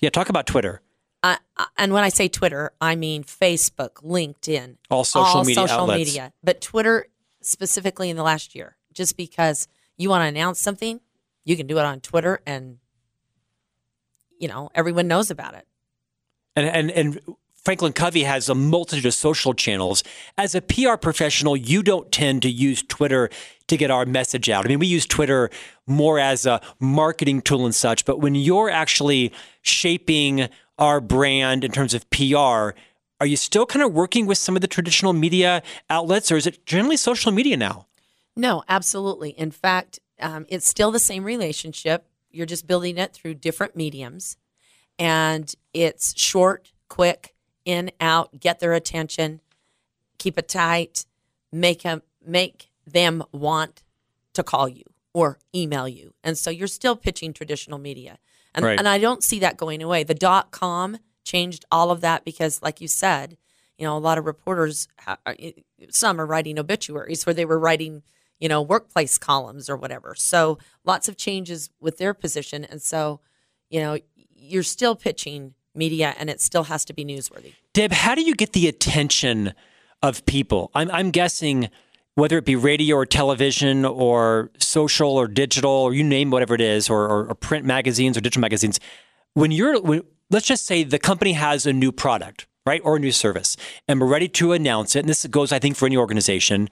Yeah, 0.00 0.10
talk 0.10 0.28
about 0.28 0.46
Twitter. 0.46 0.82
Uh, 1.22 1.36
and 1.78 1.92
when 1.92 2.02
I 2.02 2.08
say 2.08 2.26
Twitter, 2.28 2.72
I 2.80 2.96
mean 2.96 3.22
Facebook, 3.22 4.02
LinkedIn, 4.02 4.76
All 4.90 5.04
social 5.04 5.44
media 5.44 5.54
social 5.54 5.82
outlets. 5.82 5.98
media. 5.98 6.32
But 6.42 6.60
Twitter 6.60 7.06
specifically 7.40 8.10
in 8.10 8.16
the 8.16 8.24
last 8.24 8.56
year, 8.56 8.76
just 8.92 9.16
because 9.16 9.68
you 9.96 10.08
want 10.08 10.22
to 10.22 10.26
announce 10.26 10.58
something, 10.58 11.00
you 11.44 11.56
can 11.56 11.68
do 11.68 11.78
it 11.78 11.84
on 11.84 12.00
Twitter, 12.00 12.40
and 12.44 12.78
you 14.40 14.48
know 14.48 14.70
everyone 14.74 15.06
knows 15.06 15.30
about 15.30 15.54
it. 15.54 15.66
And, 16.56 16.66
and, 16.66 16.90
and 16.90 17.20
Franklin 17.64 17.92
Covey 17.92 18.24
has 18.24 18.48
a 18.48 18.56
multitude 18.56 19.06
of 19.06 19.14
social 19.14 19.54
channels. 19.54 20.02
As 20.36 20.56
a 20.56 20.60
PR 20.60 20.96
professional, 20.96 21.56
you 21.56 21.84
don't 21.84 22.10
tend 22.10 22.42
to 22.42 22.50
use 22.50 22.82
Twitter 22.82 23.30
to 23.68 23.76
get 23.76 23.90
our 23.90 24.04
message 24.04 24.50
out. 24.50 24.64
I 24.64 24.68
mean, 24.68 24.80
we 24.80 24.88
use 24.88 25.06
Twitter 25.06 25.48
more 25.86 26.18
as 26.18 26.44
a 26.44 26.60
marketing 26.80 27.40
tool 27.40 27.64
and 27.64 27.74
such, 27.74 28.04
but 28.04 28.18
when 28.18 28.34
you're 28.34 28.68
actually 28.68 29.32
shaping 29.62 30.48
our 30.78 31.00
brand 31.00 31.62
in 31.62 31.70
terms 31.70 31.94
of 31.94 32.08
PR, 32.10 32.74
are 33.20 33.26
you 33.26 33.36
still 33.36 33.64
kind 33.64 33.84
of 33.84 33.92
working 33.92 34.26
with 34.26 34.38
some 34.38 34.56
of 34.56 34.60
the 34.60 34.66
traditional 34.66 35.12
media 35.12 35.62
outlets, 35.88 36.32
or 36.32 36.36
is 36.36 36.48
it 36.48 36.66
generally 36.66 36.96
social 36.96 37.30
media 37.30 37.56
now? 37.56 37.86
No, 38.36 38.64
absolutely. 38.68 39.30
In 39.30 39.52
fact, 39.52 40.00
um, 40.18 40.46
it's 40.48 40.66
still 40.66 40.90
the 40.90 40.98
same 40.98 41.22
relationship. 41.22 42.08
You're 42.32 42.46
just 42.46 42.66
building 42.66 42.98
it 42.98 43.12
through 43.12 43.34
different 43.34 43.76
mediums, 43.76 44.36
and 44.98 45.54
it's 45.72 46.18
short, 46.20 46.72
quick, 46.88 47.31
in, 47.64 47.90
out, 48.00 48.40
get 48.40 48.60
their 48.60 48.72
attention, 48.72 49.40
keep 50.18 50.38
it 50.38 50.48
tight, 50.48 51.06
make 51.50 51.82
them 51.82 52.02
make 52.24 52.70
them 52.86 53.22
want 53.32 53.82
to 54.32 54.42
call 54.42 54.68
you 54.68 54.84
or 55.12 55.38
email 55.54 55.88
you. 55.88 56.14
And 56.24 56.38
so 56.38 56.50
you're 56.50 56.66
still 56.68 56.96
pitching 56.96 57.32
traditional 57.32 57.78
media. 57.78 58.18
And, 58.54 58.64
Right. 58.64 58.78
and 58.78 58.88
I 58.88 58.98
don't 58.98 59.24
see 59.24 59.38
that 59.40 59.56
going 59.56 59.82
away. 59.82 60.04
The 60.04 60.14
dot 60.14 60.50
com 60.50 60.98
changed 61.24 61.64
all 61.70 61.90
of 61.90 62.00
that 62.00 62.24
because, 62.24 62.62
like 62.62 62.80
you 62.80 62.88
said, 62.88 63.36
you 63.78 63.86
know, 63.86 63.96
a 63.96 63.98
lot 63.98 64.18
of 64.18 64.26
reporters, 64.26 64.88
uh, 65.06 65.16
some 65.90 66.20
are 66.20 66.26
writing 66.26 66.58
obituaries 66.58 67.26
where 67.26 67.34
they 67.34 67.44
were 67.44 67.58
writing, 67.58 68.02
you 68.38 68.48
know, 68.48 68.62
workplace 68.62 69.18
columns 69.18 69.68
or 69.68 69.76
whatever. 69.76 70.14
So 70.16 70.58
lots 70.84 71.08
of 71.08 71.16
changes 71.16 71.70
with 71.80 71.98
their 71.98 72.14
position. 72.14 72.64
And 72.64 72.80
so, 72.80 73.20
you 73.70 73.80
know, 73.80 73.98
you're 74.34 74.62
still 74.62 74.94
pitching 74.94 75.54
media 75.74 76.14
and 76.18 76.28
it 76.30 76.40
still 76.40 76.64
has 76.64 76.84
to 76.86 76.92
be 76.92 77.04
newsworthy. 77.04 77.54
Deb, 77.72 77.92
how 77.92 78.14
do 78.14 78.22
you 78.22 78.34
get 78.34 78.52
the 78.52 78.68
attention 78.68 79.54
of 80.02 80.24
people? 80.26 80.70
I'm, 80.74 80.90
I'm 80.90 81.10
guessing 81.10 81.70
whether 82.14 82.36
it 82.36 82.44
be 82.44 82.56
radio 82.56 82.96
or 82.96 83.06
television 83.06 83.84
or 83.84 84.50
social 84.58 85.10
or 85.10 85.26
digital 85.26 85.70
or 85.70 85.94
you 85.94 86.04
name 86.04 86.30
whatever 86.30 86.54
it 86.54 86.60
is, 86.60 86.90
or, 86.90 87.08
or, 87.08 87.26
or 87.26 87.34
print 87.34 87.64
magazines 87.64 88.16
or 88.16 88.20
digital 88.20 88.40
magazines, 88.40 88.78
when 89.34 89.50
you're, 89.50 89.80
when, 89.80 90.02
let's 90.30 90.46
just 90.46 90.66
say 90.66 90.84
the 90.84 90.98
company 90.98 91.32
has 91.32 91.64
a 91.64 91.72
new 91.72 91.90
product, 91.90 92.46
right, 92.66 92.82
or 92.84 92.96
a 92.96 93.00
new 93.00 93.12
service, 93.12 93.56
and 93.88 93.98
we're 93.98 94.06
ready 94.06 94.28
to 94.28 94.52
announce 94.52 94.94
it, 94.94 95.00
and 95.00 95.08
this 95.08 95.24
goes, 95.26 95.52
I 95.52 95.58
think, 95.58 95.76
for 95.76 95.86
any 95.86 95.96
organization. 95.96 96.68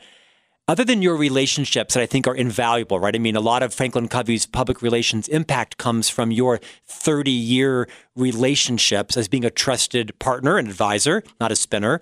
Other 0.70 0.84
than 0.84 1.02
your 1.02 1.16
relationships 1.16 1.94
that 1.94 2.00
I 2.00 2.06
think 2.06 2.28
are 2.28 2.34
invaluable, 2.36 3.00
right? 3.00 3.16
I 3.16 3.18
mean, 3.18 3.34
a 3.34 3.40
lot 3.40 3.64
of 3.64 3.74
Franklin 3.74 4.06
Covey's 4.06 4.46
public 4.46 4.82
relations 4.82 5.26
impact 5.26 5.78
comes 5.78 6.08
from 6.08 6.30
your 6.30 6.60
30 6.86 7.32
year 7.32 7.88
relationships 8.14 9.16
as 9.16 9.26
being 9.26 9.44
a 9.44 9.50
trusted 9.50 10.16
partner 10.20 10.58
and 10.58 10.68
advisor, 10.68 11.24
not 11.40 11.50
a 11.50 11.56
spinner. 11.56 12.00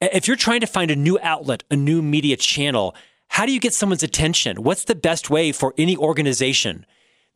If 0.00 0.28
you're 0.28 0.36
trying 0.36 0.60
to 0.60 0.68
find 0.68 0.92
a 0.92 0.94
new 0.94 1.18
outlet, 1.20 1.64
a 1.68 1.74
new 1.74 2.00
media 2.00 2.36
channel, 2.36 2.94
how 3.26 3.44
do 3.44 3.50
you 3.50 3.58
get 3.58 3.74
someone's 3.74 4.04
attention? 4.04 4.62
What's 4.62 4.84
the 4.84 4.94
best 4.94 5.28
way 5.28 5.50
for 5.50 5.74
any 5.76 5.96
organization? 5.96 6.86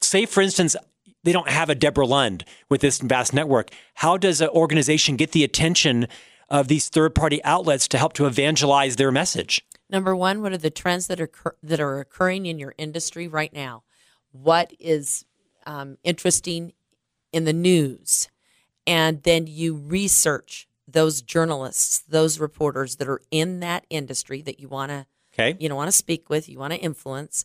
Say, 0.00 0.24
for 0.24 0.40
instance, 0.40 0.76
they 1.24 1.32
don't 1.32 1.48
have 1.48 1.68
a 1.68 1.74
Deborah 1.74 2.06
Lund 2.06 2.44
with 2.70 2.80
this 2.80 3.00
vast 3.00 3.34
network. 3.34 3.72
How 3.94 4.16
does 4.16 4.40
an 4.40 4.50
organization 4.50 5.16
get 5.16 5.32
the 5.32 5.42
attention 5.42 6.06
of 6.48 6.68
these 6.68 6.88
third 6.88 7.16
party 7.16 7.42
outlets 7.42 7.88
to 7.88 7.98
help 7.98 8.12
to 8.12 8.26
evangelize 8.26 8.94
their 8.94 9.10
message? 9.10 9.60
Number 9.90 10.16
one, 10.16 10.40
what 10.42 10.52
are 10.52 10.58
the 10.58 10.70
trends 10.70 11.06
that 11.08 11.20
are 11.20 11.30
that 11.62 11.80
are 11.80 12.00
occurring 12.00 12.46
in 12.46 12.58
your 12.58 12.74
industry 12.78 13.28
right 13.28 13.52
now? 13.52 13.82
What 14.32 14.72
is 14.80 15.24
um, 15.66 15.98
interesting 16.02 16.72
in 17.32 17.44
the 17.44 17.52
news, 17.52 18.28
and 18.86 19.22
then 19.22 19.46
you 19.46 19.74
research 19.74 20.68
those 20.86 21.22
journalists, 21.22 21.98
those 22.00 22.38
reporters 22.38 22.96
that 22.96 23.08
are 23.08 23.20
in 23.30 23.60
that 23.60 23.86
industry 23.90 24.42
that 24.42 24.60
you 24.60 24.68
want 24.68 24.90
to 24.90 25.06
Okay. 25.36 25.56
you 25.58 25.68
know 25.68 25.74
want 25.74 25.88
to 25.88 25.92
speak 25.96 26.30
with, 26.30 26.48
you 26.48 26.58
want 26.58 26.72
to 26.72 26.78
influence, 26.78 27.44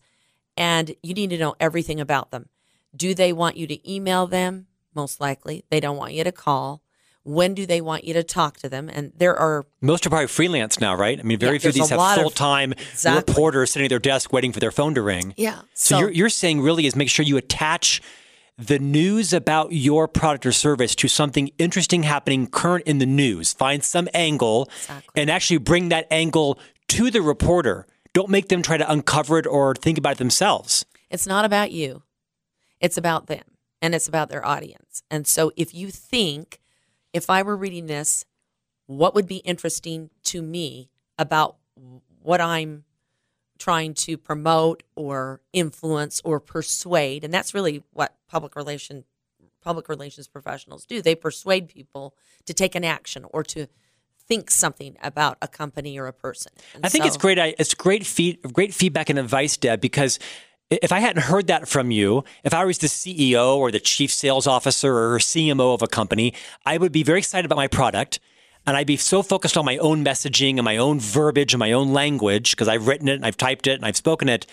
and 0.55 0.95
you 1.01 1.13
need 1.13 1.31
to 1.31 1.37
know 1.37 1.55
everything 1.59 1.99
about 1.99 2.31
them. 2.31 2.49
Do 2.95 3.13
they 3.13 3.33
want 3.33 3.57
you 3.57 3.67
to 3.67 3.91
email 3.91 4.27
them? 4.27 4.67
Most 4.95 5.19
likely, 5.19 5.63
they 5.69 5.79
don't 5.79 5.97
want 5.97 6.13
you 6.13 6.23
to 6.23 6.31
call. 6.31 6.81
When 7.23 7.53
do 7.53 7.65
they 7.65 7.81
want 7.81 8.05
you 8.05 8.13
to 8.13 8.23
talk 8.23 8.57
to 8.57 8.69
them? 8.69 8.89
And 8.89 9.11
there 9.17 9.35
are 9.37 9.65
Most 9.81 10.05
are 10.05 10.09
probably 10.09 10.27
freelance 10.27 10.79
now, 10.79 10.95
right? 10.95 11.19
I 11.19 11.23
mean, 11.23 11.37
very 11.37 11.53
Yeah, 11.55 11.59
few 11.59 11.69
of 11.69 11.75
these 11.75 11.89
have 11.89 12.15
full 12.15 12.29
time 12.29 12.73
Exactly. 12.91 13.33
reporters 13.33 13.71
sitting 13.71 13.85
at 13.85 13.89
their 13.89 13.99
desk 13.99 14.31
waiting 14.33 14.51
for 14.51 14.59
their 14.59 14.71
phone 14.71 14.95
to 14.95 15.01
ring. 15.01 15.33
yeah. 15.37 15.61
So, 15.73 15.99
you're, 15.99 16.11
you're 16.11 16.29
saying 16.29 16.61
really 16.61 16.85
is 16.85 16.95
make 16.95 17.09
sure 17.09 17.25
you 17.25 17.37
attach 17.37 18.01
the 18.57 18.79
news 18.79 19.31
about 19.31 19.71
your 19.71 20.07
product 20.07 20.45
or 20.45 20.51
service 20.51 20.93
to 20.95 21.07
something 21.07 21.49
interesting 21.57 22.03
happening 22.03 22.47
current 22.47 22.85
in 22.85 22.97
the 22.99 23.05
news. 23.05 23.53
Find 23.53 23.83
some 23.83 24.07
angle 24.13 24.67
Exactly. 24.81 25.21
and 25.21 25.29
actually 25.29 25.57
bring 25.59 25.89
that 25.89 26.07
angle 26.11 26.59
to 26.89 27.09
the 27.11 27.21
reporter. 27.21 27.85
Don't 28.13 28.29
make 28.29 28.49
them 28.49 28.61
try 28.61 28.75
to 28.77 28.91
uncover 28.91 29.37
it 29.37 29.45
or 29.47 29.75
think 29.75 29.97
about 29.97 30.13
it 30.13 30.17
themselves. 30.17 30.85
It's 31.09 31.27
not 31.27 31.45
about 31.45 31.71
you. 31.71 32.03
It's 32.81 32.97
about 32.97 33.27
them 33.27 33.43
and 33.81 33.93
it's 33.95 34.07
about 34.07 34.29
their 34.29 34.45
audience. 34.45 35.03
And 35.11 35.25
so 35.27 35.51
if 35.55 35.73
you 35.73 35.89
think, 35.89 36.59
if 37.13 37.29
I 37.29 37.41
were 37.41 37.55
reading 37.55 37.87
this, 37.87 38.25
what 38.87 39.13
would 39.15 39.27
be 39.27 39.37
interesting 39.37 40.09
to 40.23 40.41
me 40.41 40.89
about 41.17 41.57
what 42.21 42.41
I'm 42.41 42.85
trying 43.57 43.93
to 43.93 44.17
promote 44.17 44.83
or 44.95 45.41
influence 45.53 46.21
or 46.23 46.39
persuade, 46.39 47.23
and 47.23 47.33
that's 47.33 47.53
really 47.53 47.83
what 47.91 48.15
public 48.27 48.55
relation 48.55 49.03
public 49.61 49.89
relations 49.89 50.27
professionals 50.27 50.85
do. 50.85 51.01
They 51.01 51.15
persuade 51.15 51.67
people 51.67 52.15
to 52.45 52.53
take 52.53 52.75
an 52.75 52.85
action 52.85 53.25
or 53.31 53.43
to 53.43 53.67
think 54.27 54.49
something 54.49 54.95
about 55.03 55.37
a 55.41 55.47
company 55.47 55.99
or 55.99 56.07
a 56.07 56.13
person. 56.13 56.51
And 56.73 56.85
I 56.85 56.89
think 56.89 57.05
it's 57.05 57.17
great. 57.17 57.37
It's 57.37 57.73
great 57.73 58.05
feed, 58.05 58.41
great 58.53 58.73
feedback 58.73 59.09
and 59.09 59.19
advice, 59.19 59.57
Deb, 59.57 59.81
because 59.81 60.19
if 60.69 60.91
I 60.91 60.99
hadn't 60.99 61.23
heard 61.23 61.47
that 61.47 61.67
from 61.67 61.91
you, 61.91 62.23
if 62.43 62.53
I 62.53 62.65
was 62.65 62.77
the 62.77 62.87
CEO 62.87 63.55
or 63.55 63.71
the 63.71 63.79
chief 63.79 64.11
sales 64.11 64.45
officer 64.45 64.95
or 64.95 65.17
CMO 65.17 65.73
of 65.73 65.81
a 65.81 65.87
company, 65.87 66.33
I 66.65 66.77
would 66.77 66.91
be 66.91 67.03
very 67.03 67.19
excited 67.19 67.45
about 67.45 67.57
my 67.57 67.67
product. 67.67 68.19
And 68.67 68.77
I'd 68.77 68.85
be 68.85 68.97
so 68.97 69.23
focused 69.23 69.57
on 69.57 69.65
my 69.65 69.77
own 69.77 70.05
messaging 70.05 70.57
and 70.57 70.63
my 70.63 70.77
own 70.77 70.99
verbiage 70.99 71.53
and 71.53 71.59
my 71.59 71.71
own 71.71 71.91
language 71.91 72.51
because 72.51 72.67
I've 72.67 72.87
written 72.87 73.07
it 73.07 73.15
and 73.15 73.25
I've 73.25 73.37
typed 73.37 73.65
it 73.65 73.73
and 73.75 73.85
I've 73.85 73.97
spoken 73.97 74.29
it. 74.29 74.45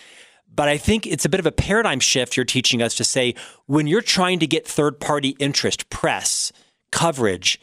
But 0.54 0.68
I 0.68 0.78
think 0.78 1.06
it's 1.06 1.26
a 1.26 1.28
bit 1.28 1.40
of 1.40 1.44
a 1.44 1.52
paradigm 1.52 2.00
shift 2.00 2.36
you're 2.36 2.46
teaching 2.46 2.80
us 2.80 2.94
to 2.94 3.04
say 3.04 3.34
when 3.66 3.86
you're 3.86 4.00
trying 4.00 4.38
to 4.38 4.46
get 4.46 4.66
third 4.66 5.00
party 5.00 5.36
interest, 5.38 5.90
press, 5.90 6.50
coverage, 6.92 7.60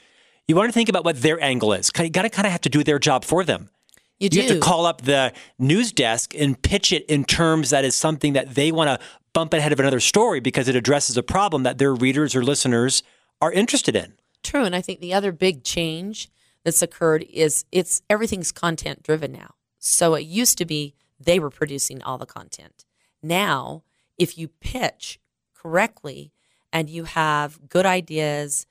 you 0.47 0.55
want 0.55 0.69
to 0.69 0.73
think 0.73 0.89
about 0.89 1.05
what 1.05 1.21
their 1.21 1.41
angle 1.41 1.73
is. 1.73 1.89
You 1.97 2.09
got 2.09 2.23
to 2.23 2.29
kind 2.29 2.45
of 2.45 2.51
have 2.51 2.61
to 2.61 2.69
do 2.69 2.83
their 2.83 2.99
job 2.99 3.23
for 3.23 3.43
them. 3.43 3.69
You 4.19 4.29
do 4.29 4.37
You 4.37 4.47
have 4.47 4.51
to 4.53 4.59
call 4.59 4.85
up 4.85 5.01
the 5.01 5.33
news 5.59 5.91
desk 5.91 6.33
and 6.35 6.61
pitch 6.61 6.91
it 6.91 7.05
in 7.07 7.25
terms 7.25 7.71
that 7.71 7.83
is 7.83 7.95
something 7.95 8.33
that 8.33 8.55
they 8.55 8.71
want 8.71 8.89
to 8.89 9.05
bump 9.33 9.53
ahead 9.53 9.73
of 9.73 9.79
another 9.79 9.99
story 9.99 10.39
because 10.39 10.67
it 10.67 10.75
addresses 10.75 11.17
a 11.17 11.23
problem 11.23 11.63
that 11.63 11.77
their 11.77 11.93
readers 11.93 12.35
or 12.35 12.43
listeners 12.43 13.03
are 13.41 13.51
interested 13.51 13.95
in. 13.95 14.13
True, 14.43 14.63
and 14.63 14.75
I 14.75 14.81
think 14.81 14.99
the 14.99 15.13
other 15.13 15.31
big 15.31 15.63
change 15.63 16.29
that's 16.63 16.81
occurred 16.81 17.25
is 17.29 17.65
it's 17.71 18.01
everything's 18.09 18.51
content 18.51 19.03
driven 19.03 19.31
now. 19.31 19.55
So 19.79 20.15
it 20.15 20.21
used 20.21 20.57
to 20.59 20.65
be 20.65 20.95
they 21.19 21.39
were 21.39 21.49
producing 21.49 22.01
all 22.03 22.17
the 22.17 22.25
content. 22.25 22.85
Now, 23.21 23.83
if 24.17 24.37
you 24.37 24.47
pitch 24.47 25.19
correctly 25.55 26.31
and 26.71 26.89
you 26.89 27.05
have 27.05 27.69
good 27.69 27.85
ideas, 27.85 28.65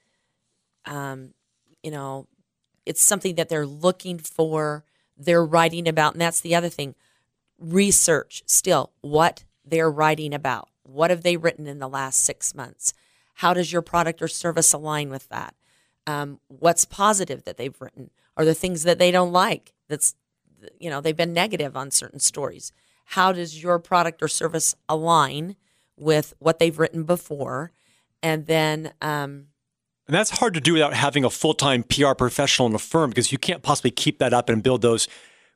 um, 0.84 1.34
you 1.82 1.90
know, 1.90 2.26
it's 2.86 3.02
something 3.02 3.34
that 3.36 3.48
they're 3.48 3.66
looking 3.66 4.18
for, 4.18 4.84
they're 5.16 5.44
writing 5.44 5.88
about, 5.88 6.14
and 6.14 6.20
that's 6.20 6.40
the 6.40 6.54
other 6.54 6.68
thing. 6.68 6.94
Research 7.58 8.42
still 8.46 8.92
what 9.00 9.44
they're 9.64 9.90
writing 9.90 10.34
about. 10.34 10.68
What 10.82 11.10
have 11.10 11.22
they 11.22 11.36
written 11.36 11.66
in 11.66 11.78
the 11.78 11.88
last 11.88 12.22
six 12.22 12.54
months? 12.54 12.92
How 13.34 13.54
does 13.54 13.72
your 13.72 13.82
product 13.82 14.20
or 14.20 14.28
service 14.28 14.72
align 14.72 15.10
with 15.10 15.28
that? 15.28 15.54
Um, 16.06 16.40
what's 16.48 16.84
positive 16.84 17.44
that 17.44 17.56
they've 17.56 17.80
written? 17.80 18.10
Are 18.36 18.44
the 18.44 18.54
things 18.54 18.82
that 18.82 18.98
they 18.98 19.10
don't 19.10 19.32
like? 19.32 19.72
That's 19.88 20.14
you 20.78 20.90
know 20.90 21.00
they've 21.00 21.16
been 21.16 21.32
negative 21.32 21.76
on 21.76 21.90
certain 21.90 22.20
stories. 22.20 22.72
How 23.06 23.32
does 23.32 23.62
your 23.62 23.78
product 23.78 24.22
or 24.22 24.28
service 24.28 24.74
align 24.88 25.56
with 25.96 26.34
what 26.38 26.58
they've 26.58 26.78
written 26.78 27.04
before? 27.04 27.72
And 28.22 28.46
then 28.46 28.94
um, 29.00 29.48
And 30.06 30.14
that's 30.14 30.30
hard 30.30 30.54
to 30.54 30.60
do 30.60 30.72
without 30.74 30.94
having 30.94 31.24
a 31.24 31.30
full 31.30 31.54
time 31.54 31.84
PR 31.84 32.14
professional 32.14 32.68
in 32.68 32.74
a 32.74 32.78
firm 32.78 33.10
because 33.10 33.30
you 33.32 33.38
can't 33.38 33.62
possibly 33.62 33.90
keep 33.90 34.18
that 34.18 34.32
up 34.32 34.48
and 34.48 34.62
build 34.62 34.82
those 34.82 35.08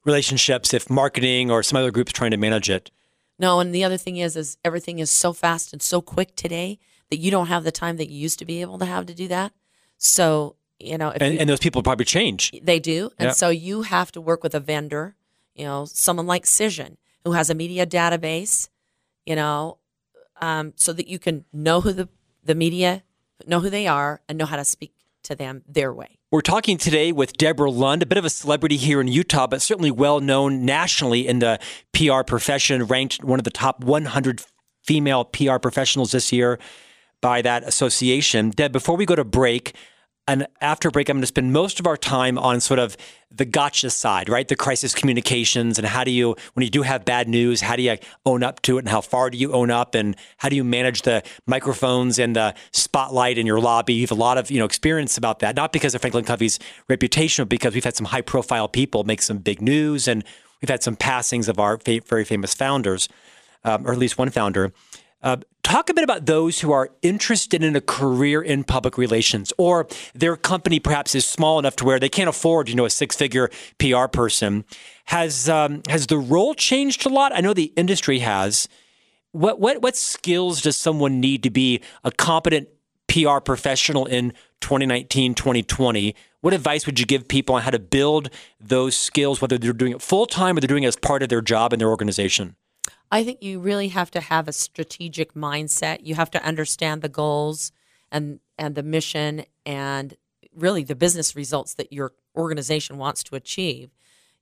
relationships 0.05 0.73
if 0.73 0.89
marketing 0.89 1.51
or 1.51 1.63
some 1.63 1.77
other 1.77 1.91
group's 1.91 2.13
trying 2.13 2.31
to 2.31 2.37
manage 2.37 2.71
it. 2.71 2.91
No, 3.39 3.61
and 3.61 3.75
the 3.75 3.85
other 3.85 3.97
thing 3.99 4.17
is, 4.17 4.37
is 4.37 4.57
everything 4.65 4.99
is 4.99 5.11
so 5.11 5.33
fast 5.33 5.73
and 5.73 5.83
so 5.83 6.01
quick 6.01 6.37
today 6.37 6.79
that 7.11 7.19
you 7.19 7.31
don't 7.31 7.49
have 7.49 7.65
the 7.65 7.73
time 7.73 7.97
that 7.99 8.09
you 8.09 8.19
used 8.19 8.39
to 8.39 8.45
be 8.45 8.61
able 8.61 8.79
to 8.79 8.87
have 8.87 9.07
to 9.07 9.15
do 9.15 9.29
that. 9.29 9.53
So 9.99 10.57
you 10.79 10.99
know, 10.99 11.09
if 11.09 11.23
And, 11.23 11.33
you, 11.35 11.41
and 11.41 11.49
those 11.49 11.59
people 11.59 11.83
probably 11.83 12.05
change. 12.05 12.53
they 12.63 12.79
do, 12.79 13.11
and 13.19 13.29
Yeah. 13.29 13.33
so 13.33 13.49
you 13.49 13.83
have 13.83 14.13
to 14.13 14.21
work 14.21 14.43
with 14.43 14.55
a 14.55 14.61
vendor, 14.61 15.17
you 15.55 15.65
know, 15.65 15.87
someone 15.87 16.27
like 16.27 16.45
Cision 16.45 16.97
who 17.25 17.33
has 17.33 17.49
a 17.49 17.55
media 17.55 17.87
database, 17.87 18.69
you 19.25 19.35
know, 19.35 19.79
um, 20.43 20.75
so 20.77 20.93
that 20.93 21.09
you 21.09 21.19
can 21.19 21.47
know 21.53 21.81
who 21.81 21.93
the 21.93 22.09
the 22.45 22.55
media 22.55 23.03
know 23.47 23.61
who 23.61 23.71
they 23.71 23.87
are 23.87 24.21
and 24.29 24.39
know 24.39 24.47
how 24.47 24.57
to 24.57 24.65
speak 24.65 24.93
to 25.25 25.35
them 25.35 25.63
their 25.67 25.93
way. 25.93 26.19
We're 26.31 26.41
talking 26.41 26.77
today 26.77 27.13
with 27.13 27.35
Deborah 27.35 27.71
Lund, 27.71 28.03
a 28.03 28.07
bit 28.07 28.19
of 28.19 28.25
a 28.25 28.31
celebrity 28.31 28.77
here 28.77 29.01
in 29.01 29.09
Utah, 29.09 29.47
but 29.47 29.63
certainly 29.63 29.91
well 29.91 30.21
known 30.21 30.65
nationally 30.65 31.27
in 31.27 31.39
the 31.39 31.59
PR 31.93 32.23
profession, 32.23 32.85
ranked 32.85 33.23
one 33.23 33.39
of 33.39 33.45
the 33.45 33.51
top 33.51 33.83
100 33.85 34.43
female 34.83 35.25
PR 35.25 35.59
professionals 35.59 36.13
this 36.13 36.33
year 36.33 36.59
by 37.21 37.43
that 37.43 37.65
association. 37.65 38.51
Deb, 38.51 38.73
before 38.73 38.97
we 38.97 39.07
go 39.07 39.15
to 39.15 39.25
break, 39.25 39.75
and 40.29 40.47
after 40.61 40.91
break, 40.91 41.09
I'm 41.09 41.17
going 41.17 41.23
to 41.23 41.27
spend 41.29 41.53
most 41.53 41.79
of 41.79 41.87
our 41.87 41.97
time 41.97 42.37
on 42.37 42.61
sort 42.61 42.81
of 42.81 42.97
the 43.31 43.45
gotcha 43.45 43.91
side, 43.91 44.29
right? 44.29 44.49
The 44.49 44.57
crisis 44.57 44.93
communications 44.93 45.79
and 45.79 45.87
how 45.87 46.03
do 46.03 46.11
you, 46.11 46.37
when 46.55 46.65
you 46.65 46.71
do 46.71 46.83
have 46.83 47.05
bad 47.05 47.29
news, 47.29 47.61
how 47.61 47.77
do 47.77 47.83
you 47.83 47.97
own 48.25 48.43
up 48.43 48.61
to 48.63 48.77
it 48.77 48.81
and 48.81 48.89
how 48.89 49.01
far 49.01 49.31
do 49.31 49.39
you 49.39 49.53
own 49.53 49.71
up 49.71 49.95
and 49.95 50.17
how 50.39 50.49
do 50.49 50.57
you 50.57 50.65
manage 50.65 51.03
the 51.03 51.23
microphones 51.47 52.19
and 52.19 52.35
the 52.35 52.55
spotlight 52.73 53.39
in 53.39 53.47
your 53.47 53.61
lobby? 53.61 53.95
You 53.95 54.03
have 54.03 54.11
a 54.11 54.15
lot 54.15 54.37
of, 54.37 54.51
you 54.51 54.59
know, 54.59 54.65
experience 54.65 55.17
about 55.17 55.39
that, 55.41 55.55
not 55.55 55.73
because 55.73 55.95
of 55.95 56.01
Franklin 56.01 56.25
Covey's 56.25 56.59
reputation, 56.89 57.45
but 57.45 57.51
because 57.51 57.75
we've 57.75 57.85
had 57.85 57.95
some 57.95 58.07
high 58.07 58.21
profile 58.21 58.69
people 58.69 59.05
make 59.05 59.23
some 59.23 59.39
big 59.39 59.63
news 59.63 60.09
and 60.09 60.25
we've 60.61 60.69
had 60.69 60.83
some 60.83 60.97
passings 60.97 61.49
of 61.49 61.61
our 61.61 61.77
very 61.77 62.25
famous 62.25 62.53
founders, 62.53 63.09
um, 63.63 63.87
or 63.87 63.93
at 63.93 63.99
least 63.99 64.19
one 64.19 64.31
founder. 64.31 64.73
Uh, 65.27 65.39
talk 65.65 65.91
a 65.91 65.95
bit 65.95 66.05
about 66.05 66.27
those 66.27 66.61
who 66.61 66.71
are 66.71 66.89
interested 67.03 67.65
in 67.65 67.75
a 67.75 67.81
career 67.81 68.41
in 68.41 68.63
public 68.63 68.97
relations, 68.97 69.53
or 69.59 69.89
their 70.15 70.37
company 70.37 70.79
perhaps 70.79 71.17
is 71.17 71.27
small 71.27 71.59
enough 71.59 71.75
to 71.75 71.85
where 71.85 71.99
they 71.99 72.09
can't 72.09 72.29
afford, 72.29 72.69
you 72.69 72.77
know, 72.77 72.85
a 72.85 72.91
six-figure 72.91 73.51
PR 73.81 74.07
person. 74.07 74.65
Has 75.07 75.49
um, 75.49 75.83
has 75.89 76.07
the 76.07 76.17
role 76.17 76.55
changed 76.55 77.05
a 77.07 77.09
lot? 77.09 77.33
I 77.35 77.41
know 77.41 77.55
the 77.55 77.73
industry 77.75 78.21
has. 78.21 78.69
What 79.33 79.59
what 79.59 79.83
what 79.83 79.97
skills 79.97 80.63
does 80.63 80.77
someone 80.77 81.19
need 81.19 81.43
to 81.43 81.51
be 81.51 81.81
a 82.05 82.13
competent 82.13 82.69
PR 83.09 83.41
professional 83.41 84.07
in 84.07 84.33
2019, 84.61 85.35
2020? 85.35 86.15
What 86.41 86.55
advice 86.55 86.87
would 86.87 87.01
you 87.01 87.05
give 87.05 87.27
people 87.27 87.57
on 87.57 87.63
how 87.63 87.71
to 87.71 87.81
build 87.81 88.31
those 88.61 88.97
skills, 88.97 89.41
whether 89.41 89.59
they're 89.59 89.73
doing 89.73 89.91
it 89.91 90.03
full 90.03 90.27
time 90.27 90.57
or 90.57 90.61
they're 90.61 90.69
doing 90.69 90.85
it 90.85 90.87
as 90.87 90.95
part 90.95 91.25
of 91.25 91.31
their 91.31 91.43
job 91.43 91.73
in 91.73 91.81
their 91.81 91.89
organization? 91.89 92.55
I 93.11 93.23
think 93.23 93.43
you 93.43 93.61
really 93.61 93.89
have 93.89 94.11
to 94.13 94.21
have 94.21 94.49
a 94.49 94.53
strategic 94.53 95.35
mindset. 95.35 95.99
You 96.03 96.17
have 96.17 96.31
to 96.33 96.45
understand 96.45 97.03
the 97.03 97.09
goals 97.09 97.73
and 98.11 98.41
and 98.59 98.75
the 98.75 98.83
mission 98.83 99.45
and 99.65 100.17
really 100.55 100.83
the 100.83 100.95
business 100.95 101.37
results 101.37 101.75
that 101.75 101.93
your 101.93 102.13
organization 102.37 102.99
wants 102.99 103.23
to 103.25 103.37
achieve. 103.37 103.91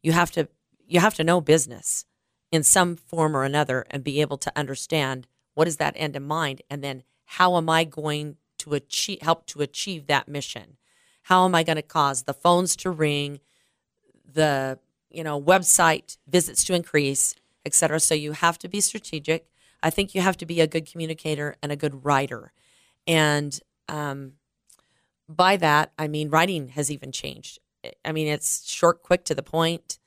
You 0.03 0.13
have 0.13 0.31
to 0.33 0.49
you 0.87 1.01
have 1.01 1.15
to 1.15 1.25
know 1.25 1.41
business 1.41 2.07
in 2.51 2.63
some 2.63 2.97
form 2.97 3.37
or 3.37 3.45
another 3.45 3.87
and 3.91 4.05
be 4.05 4.21
able 4.21 4.39
to 4.39 4.53
understand 4.57 5.27
what 5.55 5.69
is 5.69 5.77
that 5.77 5.95
end 5.97 6.17
in 6.17 6.23
mind 6.23 6.63
and 6.71 6.83
then 6.83 7.03
how 7.25 7.57
am 7.57 7.69
I 7.69 7.85
going 7.85 8.37
to 8.59 8.75
achieve 8.75 9.23
help 9.23 9.47
to 9.47 9.61
achieve 9.61 10.07
that 10.07 10.29
mission? 10.29 10.77
How 11.23 11.45
am 11.45 11.55
I 11.55 11.63
going 11.63 11.77
to 11.77 11.83
cause 11.83 12.23
the 12.23 12.35
phones 12.35 12.77
to 12.77 12.91
ring, 12.91 13.41
the 14.31 14.79
you 15.11 15.25
know 15.25 15.41
website 15.41 16.17
visits 16.27 16.65
to 16.65 16.75
increase 16.75 17.35
etc. 17.65 18.01
So 18.01 18.15
you 18.15 18.33
have 18.33 18.59
to 18.59 18.69
be 18.69 18.81
strategic. 18.81 19.49
I 19.83 19.91
think 19.91 20.15
you 20.15 20.21
have 20.21 20.37
to 20.39 20.47
be 20.47 20.61
a 20.61 20.67
good 20.67 20.91
communicator 20.91 21.57
and 21.63 21.71
a 21.71 21.77
good 21.77 22.05
writer. 22.05 22.53
And 23.07 23.59
um, 23.89 24.33
by 25.29 25.57
that, 25.57 25.93
I 25.99 26.09
mean 26.09 26.31
writing 26.31 26.69
has 26.69 26.91
even 26.91 27.13
changed. 27.13 27.59
I 28.05 28.13
mean 28.13 28.29
it's 28.29 28.69
short, 28.69 29.03
quick, 29.03 29.25
to 29.27 29.35
the 29.35 29.43
point. 29.43 29.99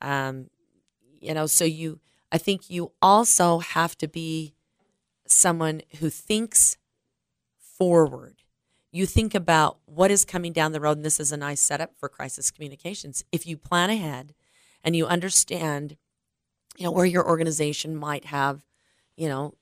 Um, 0.00 0.50
you 1.20 1.34
know, 1.34 1.46
so 1.46 1.64
you. 1.64 2.00
I 2.32 2.38
think 2.38 2.68
you 2.68 2.90
also 3.00 3.60
have 3.60 3.96
to 3.98 4.08
be 4.08 4.54
someone 5.26 5.82
who 6.00 6.10
thinks 6.10 6.76
forward. 7.58 8.42
You 8.90 9.06
think 9.06 9.34
about 9.34 9.78
what 9.86 10.10
is 10.10 10.24
coming 10.24 10.52
down 10.52 10.72
the 10.72 10.80
road, 10.80 10.98
and 10.98 11.04
this 11.04 11.20
is 11.20 11.32
a 11.32 11.36
nice 11.36 11.60
setup 11.60 11.96
for 11.96 12.08
crisis 12.08 12.50
communications. 12.50 13.24
If 13.32 13.46
you 13.46 13.56
plan 13.56 13.90
ahead 13.90 14.34
and 14.82 14.94
you 14.94 15.06
understand 15.06 15.96
you 16.76 16.84
know, 16.84 16.90
where 16.90 17.04
your 17.04 17.26
organization 17.26 17.96
might 17.96 18.26
have, 18.26 18.64
you 19.16 19.28
know, 19.28 19.54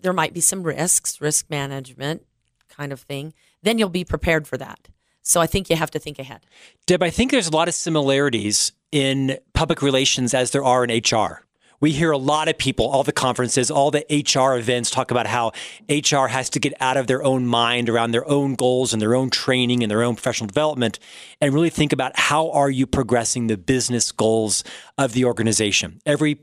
there 0.00 0.12
might 0.12 0.34
be 0.34 0.40
some 0.40 0.62
risks, 0.62 1.20
risk 1.20 1.48
management 1.50 2.24
kind 2.68 2.92
of 2.92 3.00
thing, 3.00 3.34
then 3.62 3.78
you'll 3.78 3.88
be 3.88 4.04
prepared 4.04 4.46
for 4.46 4.56
that. 4.56 4.88
So 5.22 5.40
I 5.40 5.46
think 5.46 5.70
you 5.70 5.76
have 5.76 5.90
to 5.92 5.98
think 5.98 6.18
ahead. 6.18 6.44
Deb, 6.86 7.02
I 7.02 7.10
think 7.10 7.30
there's 7.30 7.46
a 7.46 7.52
lot 7.52 7.68
of 7.68 7.74
similarities 7.74 8.72
in 8.90 9.38
public 9.54 9.82
relations 9.82 10.34
as 10.34 10.50
there 10.50 10.64
are 10.64 10.84
in 10.84 10.90
HR. 10.90 11.44
We 11.80 11.90
hear 11.90 12.12
a 12.12 12.18
lot 12.18 12.48
of 12.48 12.56
people, 12.58 12.86
all 12.86 13.02
the 13.02 13.12
conferences, 13.12 13.68
all 13.68 13.90
the 13.90 14.04
HR 14.08 14.56
events 14.56 14.88
talk 14.88 15.10
about 15.10 15.26
how 15.26 15.50
HR 15.88 16.26
has 16.26 16.48
to 16.50 16.60
get 16.60 16.74
out 16.80 16.96
of 16.96 17.08
their 17.08 17.24
own 17.24 17.46
mind 17.46 17.88
around 17.88 18.12
their 18.12 18.28
own 18.28 18.54
goals 18.54 18.92
and 18.92 19.02
their 19.02 19.16
own 19.16 19.30
training 19.30 19.82
and 19.82 19.90
their 19.90 20.04
own 20.04 20.14
professional 20.14 20.46
development 20.46 21.00
and 21.40 21.52
really 21.52 21.70
think 21.70 21.92
about 21.92 22.16
how 22.16 22.52
are 22.52 22.70
you 22.70 22.86
progressing 22.86 23.48
the 23.48 23.56
business 23.56 24.12
goals 24.12 24.62
of 24.96 25.12
the 25.12 25.24
organization. 25.24 26.00
Every 26.06 26.38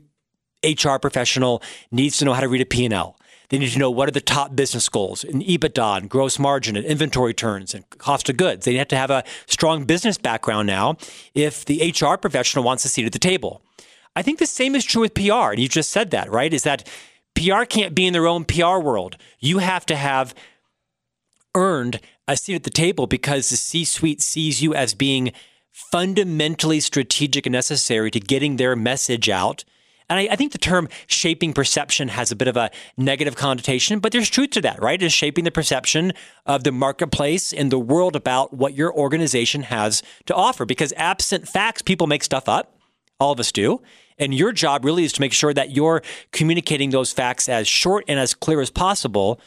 HR 0.64 0.96
professional 0.96 1.62
needs 1.90 2.18
to 2.18 2.24
know 2.24 2.32
how 2.32 2.40
to 2.40 2.48
read 2.48 2.60
a 2.60 2.66
P&L. 2.66 3.16
They 3.50 3.58
need 3.58 3.70
to 3.72 3.78
know 3.78 3.90
what 3.90 4.08
are 4.08 4.12
the 4.12 4.20
top 4.20 4.54
business 4.54 4.88
goals 4.88 5.24
in 5.24 5.42
EBITDA 5.42 5.98
and 5.98 6.08
gross 6.08 6.38
margin 6.38 6.76
and 6.76 6.86
inventory 6.86 7.34
turns 7.34 7.74
and 7.74 7.88
cost 7.98 8.28
of 8.28 8.36
goods. 8.36 8.64
They 8.64 8.76
have 8.76 8.88
to 8.88 8.96
have 8.96 9.10
a 9.10 9.24
strong 9.46 9.84
business 9.84 10.18
background 10.18 10.68
now 10.68 10.96
if 11.34 11.64
the 11.64 11.92
HR 11.92 12.16
professional 12.16 12.64
wants 12.64 12.84
a 12.84 12.88
seat 12.88 13.06
at 13.06 13.12
the 13.12 13.18
table. 13.18 13.60
I 14.14 14.22
think 14.22 14.38
the 14.38 14.46
same 14.46 14.76
is 14.76 14.84
true 14.84 15.02
with 15.02 15.14
PR. 15.14 15.50
And 15.50 15.58
you 15.58 15.68
just 15.68 15.90
said 15.90 16.12
that, 16.12 16.30
right? 16.30 16.52
Is 16.52 16.62
that 16.62 16.88
PR 17.34 17.64
can't 17.64 17.94
be 17.94 18.06
in 18.06 18.12
their 18.12 18.28
own 18.28 18.44
PR 18.44 18.78
world. 18.78 19.16
You 19.40 19.58
have 19.58 19.84
to 19.86 19.96
have 19.96 20.32
earned 21.56 22.00
a 22.28 22.36
seat 22.36 22.54
at 22.54 22.62
the 22.62 22.70
table 22.70 23.08
because 23.08 23.50
the 23.50 23.56
C 23.56 23.84
suite 23.84 24.20
sees 24.20 24.62
you 24.62 24.74
as 24.74 24.94
being 24.94 25.32
fundamentally 25.72 26.78
strategic 26.78 27.46
and 27.46 27.52
necessary 27.52 28.10
to 28.12 28.20
getting 28.20 28.56
their 28.56 28.76
message 28.76 29.28
out 29.28 29.64
and 30.10 30.18
I, 30.18 30.28
I, 30.32 30.36
think 30.36 30.52
the 30.52 30.58
term 30.58 30.88
shaping 31.06 31.52
perception 31.52 32.08
has 32.08 32.32
a 32.32 32.36
bit 32.36 32.48
of 32.48 32.56
a 32.56 32.70
negative 32.96 33.36
connotation, 33.36 34.00
but 34.00 34.12
there's 34.12 34.28
truth 34.28 34.50
to 34.50 34.60
that, 34.62 34.82
right? 34.82 35.00
It's 35.00 35.14
shaping 35.14 35.44
the 35.44 35.50
perception 35.52 36.12
of 36.44 36.64
the 36.64 36.72
marketplace 36.72 37.52
and 37.52 37.70
the 37.70 37.78
world 37.78 38.16
about 38.16 38.52
what 38.52 38.74
your 38.74 38.92
organization 38.92 39.62
has 39.62 40.02
to 40.26 40.34
offer. 40.34 40.66
Because 40.66 40.92
absent 40.96 41.48
facts, 41.48 41.80
people 41.80 42.08
make 42.08 42.24
stuff 42.24 42.48
up. 42.48 42.76
All 43.20 43.32
of 43.32 43.40
us 43.40 43.52
do. 43.52 43.80
And 44.18 44.34
your 44.34 44.52
job 44.52 44.84
really 44.84 45.04
is 45.04 45.12
to 45.14 45.20
make 45.20 45.32
sure 45.32 45.54
that 45.54 45.70
you're 45.70 46.02
communicating 46.32 46.90
those 46.90 47.12
facts 47.12 47.48
as 47.48 47.68
short 47.68 48.04
and 48.08 48.18
as 48.18 48.34
clear 48.34 48.60
as 48.60 48.70
possible 48.70 49.40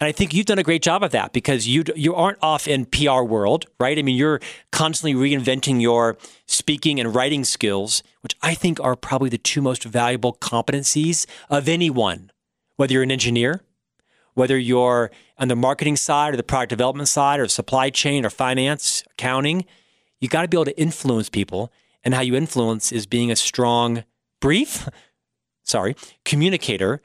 and 0.00 0.08
I 0.08 0.12
think 0.12 0.32
you've 0.32 0.46
done 0.46 0.58
a 0.58 0.62
great 0.62 0.82
job 0.82 1.02
of 1.02 1.10
that 1.10 1.34
because 1.34 1.68
you 1.68 1.84
you 1.94 2.14
aren't 2.14 2.38
off 2.40 2.66
in 2.66 2.86
PR 2.86 3.20
world, 3.20 3.66
right? 3.78 3.98
I 3.98 4.02
mean, 4.02 4.16
you're 4.16 4.40
constantly 4.72 5.14
reinventing 5.14 5.82
your 5.82 6.16
speaking 6.46 6.98
and 6.98 7.14
writing 7.14 7.44
skills, 7.44 8.02
which 8.22 8.34
I 8.42 8.54
think 8.54 8.80
are 8.80 8.96
probably 8.96 9.28
the 9.28 9.38
two 9.38 9.60
most 9.60 9.84
valuable 9.84 10.32
competencies 10.32 11.26
of 11.50 11.68
anyone, 11.68 12.32
whether 12.76 12.94
you're 12.94 13.02
an 13.02 13.10
engineer, 13.10 13.60
whether 14.32 14.56
you're 14.56 15.10
on 15.38 15.48
the 15.48 15.56
marketing 15.56 15.96
side 15.96 16.32
or 16.32 16.36
the 16.38 16.42
product 16.42 16.70
development 16.70 17.08
side 17.08 17.38
or 17.38 17.46
supply 17.46 17.90
chain 17.90 18.24
or 18.24 18.30
finance, 18.30 19.04
accounting, 19.12 19.66
you 20.18 20.28
got 20.28 20.42
to 20.42 20.48
be 20.48 20.56
able 20.56 20.64
to 20.64 20.80
influence 20.80 21.28
people. 21.28 21.70
And 22.02 22.14
how 22.14 22.22
you 22.22 22.34
influence 22.34 22.92
is 22.92 23.06
being 23.06 23.30
a 23.30 23.36
strong, 23.36 24.04
brief, 24.40 24.88
sorry, 25.62 25.94
communicator. 26.24 27.02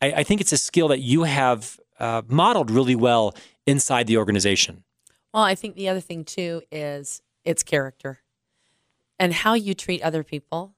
I, 0.00 0.12
I 0.12 0.22
think 0.24 0.40
it's 0.40 0.50
a 0.50 0.58
skill 0.58 0.88
that 0.88 0.98
you 0.98 1.22
have 1.22 1.78
uh, 2.02 2.22
modeled 2.26 2.70
really 2.70 2.96
well 2.96 3.34
inside 3.66 4.06
the 4.06 4.18
organization. 4.18 4.82
Well, 5.32 5.44
I 5.44 5.54
think 5.54 5.76
the 5.76 5.88
other 5.88 6.00
thing 6.00 6.24
too 6.24 6.62
is 6.70 7.22
its 7.44 7.62
character 7.62 8.18
and 9.18 9.32
how 9.32 9.54
you 9.54 9.72
treat 9.72 10.02
other 10.02 10.24
people, 10.24 10.74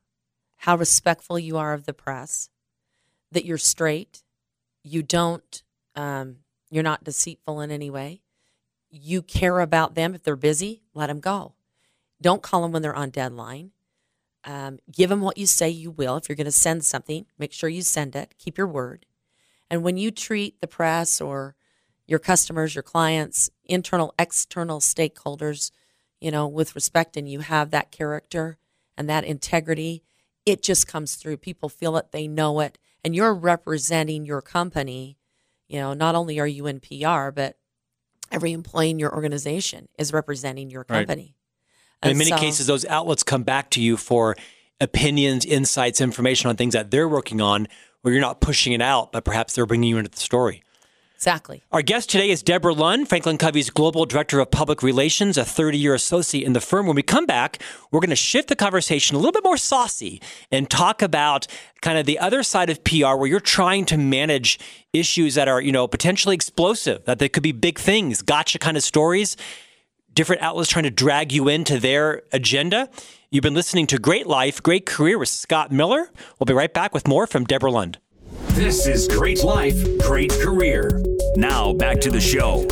how 0.59 0.77
respectful 0.77 1.39
you 1.39 1.57
are 1.57 1.73
of 1.73 1.87
the 1.87 1.95
press, 1.95 2.51
that 3.33 3.45
you're 3.45 3.59
straight, 3.59 4.23
you 4.83 5.03
don't, 5.03 5.63
um, 5.97 6.37
you're 6.71 6.83
not 6.83 7.03
deceitful 7.03 7.61
in 7.63 7.71
any 7.71 7.89
way. 7.91 8.21
You 8.91 9.23
care 9.23 9.61
about 9.61 9.95
them. 9.95 10.15
If 10.15 10.23
they're 10.23 10.37
busy, 10.37 10.83
let 10.93 11.07
them 11.07 11.21
go. 11.21 11.55
Don't 12.21 12.43
call 12.43 12.63
them 12.63 12.73
when 12.73 12.83
they're 12.83 12.95
on 12.95 13.11
deadline. 13.11 13.71
Um, 14.45 14.79
give 14.93 15.09
them 15.09 15.23
what 15.23 15.39
you 15.39 15.47
say 15.47 15.71
you 15.71 15.91
will. 15.91 16.17
If 16.17 16.29
you're 16.29 16.37
going 16.37 16.45
to 16.45 16.53
send 16.53 16.85
something, 16.85 17.27
make 17.39 17.53
sure 17.53 17.71
you 17.71 17.83
send 17.83 18.15
it. 18.15 18.35
Keep 18.39 18.59
your 18.59 18.67
word. 18.67 19.07
And 19.71 19.83
when 19.83 19.97
you 19.97 20.11
treat 20.11 20.61
the 20.61 20.67
press 20.67 21.21
or 21.21 21.55
your 22.07 22.19
customers, 22.19 22.75
your 22.75 22.83
clients, 22.83 23.51
internal, 23.65 24.15
external 24.19 24.81
stakeholders, 24.81 25.71
you 26.21 26.31
know, 26.31 26.47
with 26.47 26.75
respect 26.75 27.17
and 27.17 27.29
you 27.29 27.41
have 27.41 27.71
that 27.71 27.91
character 27.91 28.59
and 28.97 29.09
that 29.09 29.25
integrity, 29.25 30.03
it 30.47 30.63
just 30.63 30.87
comes 30.87 31.17
through. 31.17 31.39
People 31.39 31.69
feel 31.69 31.97
it, 31.97 32.13
they 32.13 32.29
know 32.29 32.61
it, 32.61 32.79
and 33.03 33.15
you're 33.15 33.35
representing 33.35 34.25
your 34.27 34.43
company. 34.43 35.17
You 35.69 35.81
know, 35.81 35.95
not 35.95 36.15
only 36.15 36.39
are 36.39 36.47
you 36.47 36.67
in 36.67 36.81
PR, 36.81 37.31
but 37.31 37.57
every 38.31 38.53
employee 38.53 38.91
in 38.91 38.99
your 38.99 39.15
organization 39.15 39.89
is 39.99 40.13
representing 40.13 40.71
your 40.71 40.85
company. 40.85 41.37
Right. 42.03 42.13
in 42.13 42.19
many 42.19 42.31
so, 42.31 42.37
cases, 42.37 42.67
those 42.67 42.85
outlets 42.85 43.23
come 43.23 43.45
back 43.45 43.71
to 43.71 43.81
you 43.81 43.97
for 43.97 44.37
opinions, 44.81 45.45
insights, 45.45 46.01
information 46.01 46.51
on 46.51 46.57
things 46.57 46.75
that 46.75 46.91
they're 46.91 47.09
working 47.09 47.41
on 47.41 47.69
where 48.05 48.13
you're 48.13 48.21
not 48.21 48.43
pushing 48.43 48.75
it 48.75 48.83
out, 48.83 49.13
but 49.13 49.25
perhaps 49.25 49.55
they're 49.55 49.65
bringing 49.65 49.89
you 49.89 49.97
into 49.97 50.11
the 50.11 50.19
story. 50.19 50.63
Exactly. 51.15 51.63
Our 51.73 51.81
guest 51.81 52.11
today 52.11 52.29
is 52.29 52.43
Deborah 52.43 52.75
Lund, 52.75 53.09
Franklin 53.09 53.39
Covey's 53.39 53.71
Global 53.71 54.05
Director 54.05 54.41
of 54.41 54.51
Public 54.51 54.83
Relations, 54.83 55.39
a 55.39 55.45
30 55.45 55.79
year 55.79 55.95
associate 55.95 56.45
in 56.45 56.53
the 56.53 56.61
firm. 56.61 56.87
When 56.87 56.97
we 56.97 57.03
come 57.03 57.25
back, 57.25 57.63
we're 57.91 58.01
going 58.01 58.11
to 58.11 58.17
shift 58.17 58.49
the 58.49 58.57
conversation 58.57 59.17
a 59.17 59.19
little 59.19 59.33
bit 59.33 59.43
more 59.43 59.57
saucy 59.57 60.21
and 60.51 60.69
talk 60.69 61.01
about 61.01 61.47
kind 61.81 61.97
of 61.97 62.05
the 62.05 62.19
other 62.19 62.43
side 62.43 62.69
of 62.69 62.85
PR 62.85 63.15
where 63.15 63.27
you're 63.27 63.41
trying 63.41 63.87
to 63.87 63.97
manage 63.97 64.61
issues 64.93 65.35
that 65.37 65.49
are, 65.49 65.63
you 65.63 65.73
know, 65.73 65.89
potentially 65.89 66.35
explosive, 66.35 67.07
that 67.07 67.19
they 67.21 67.31
could 67.31 67.43
be 67.43 67.53
big 67.53 67.79
things, 67.79 68.21
gotcha 68.21 68.59
kind 68.59 68.77
of 68.77 68.83
stories, 68.83 69.35
different 70.13 70.43
outlets 70.43 70.69
trying 70.69 70.85
to 70.85 70.91
drag 70.91 71.33
you 71.33 71.49
into 71.49 71.81
their 71.81 72.21
agenda. 72.33 72.91
You've 73.35 73.43
been 73.43 73.53
listening 73.53 73.89
to 73.89 73.99
Great 73.99 74.29
Life, 74.29 74.63
Great 74.63 74.87
Career 74.87 75.19
with 75.19 75.29
Scott 75.29 75.73
Miller. 75.73 76.09
We'll 76.39 76.45
be 76.45 76.53
right 76.53 76.73
back 76.73 76.95
with 76.95 77.09
more 77.09 77.27
from 77.27 77.43
Deborah 77.43 77.73
Lund. 77.73 77.99
This 78.51 78.87
is 78.87 79.09
Great 79.09 79.43
Life, 79.43 79.75
Great 79.99 80.31
Career. 80.31 81.03
Now 81.35 81.73
back 81.73 82.01
to 82.03 82.13
the 82.13 82.21
show. 82.21 82.65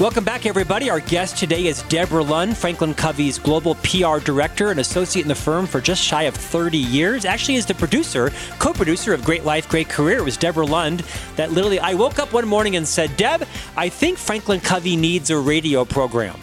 Welcome 0.00 0.24
back, 0.24 0.46
everybody. 0.46 0.88
Our 0.88 1.00
guest 1.00 1.36
today 1.36 1.66
is 1.66 1.82
Deborah 1.82 2.24
Lund, 2.24 2.56
Franklin 2.56 2.94
Covey's 2.94 3.38
global 3.38 3.74
PR 3.76 4.18
director 4.18 4.70
and 4.70 4.80
associate 4.80 5.22
in 5.22 5.28
the 5.28 5.34
firm 5.34 5.66
for 5.66 5.82
just 5.82 6.02
shy 6.02 6.22
of 6.22 6.34
30 6.34 6.78
years. 6.78 7.26
Actually, 7.26 7.56
is 7.56 7.66
the 7.66 7.74
producer, 7.74 8.32
co-producer 8.58 9.12
of 9.12 9.22
Great 9.22 9.44
Life, 9.44 9.68
Great 9.68 9.90
Career. 9.90 10.18
It 10.18 10.24
was 10.24 10.38
Deborah 10.38 10.64
Lund 10.64 11.00
that 11.36 11.52
literally 11.52 11.78
I 11.78 11.92
woke 11.92 12.18
up 12.18 12.32
one 12.32 12.48
morning 12.48 12.74
and 12.76 12.88
said, 12.88 13.14
"Deb, 13.18 13.46
I 13.76 13.90
think 13.90 14.16
Franklin 14.16 14.60
Covey 14.60 14.96
needs 14.96 15.28
a 15.28 15.36
radio 15.36 15.84
program." 15.84 16.40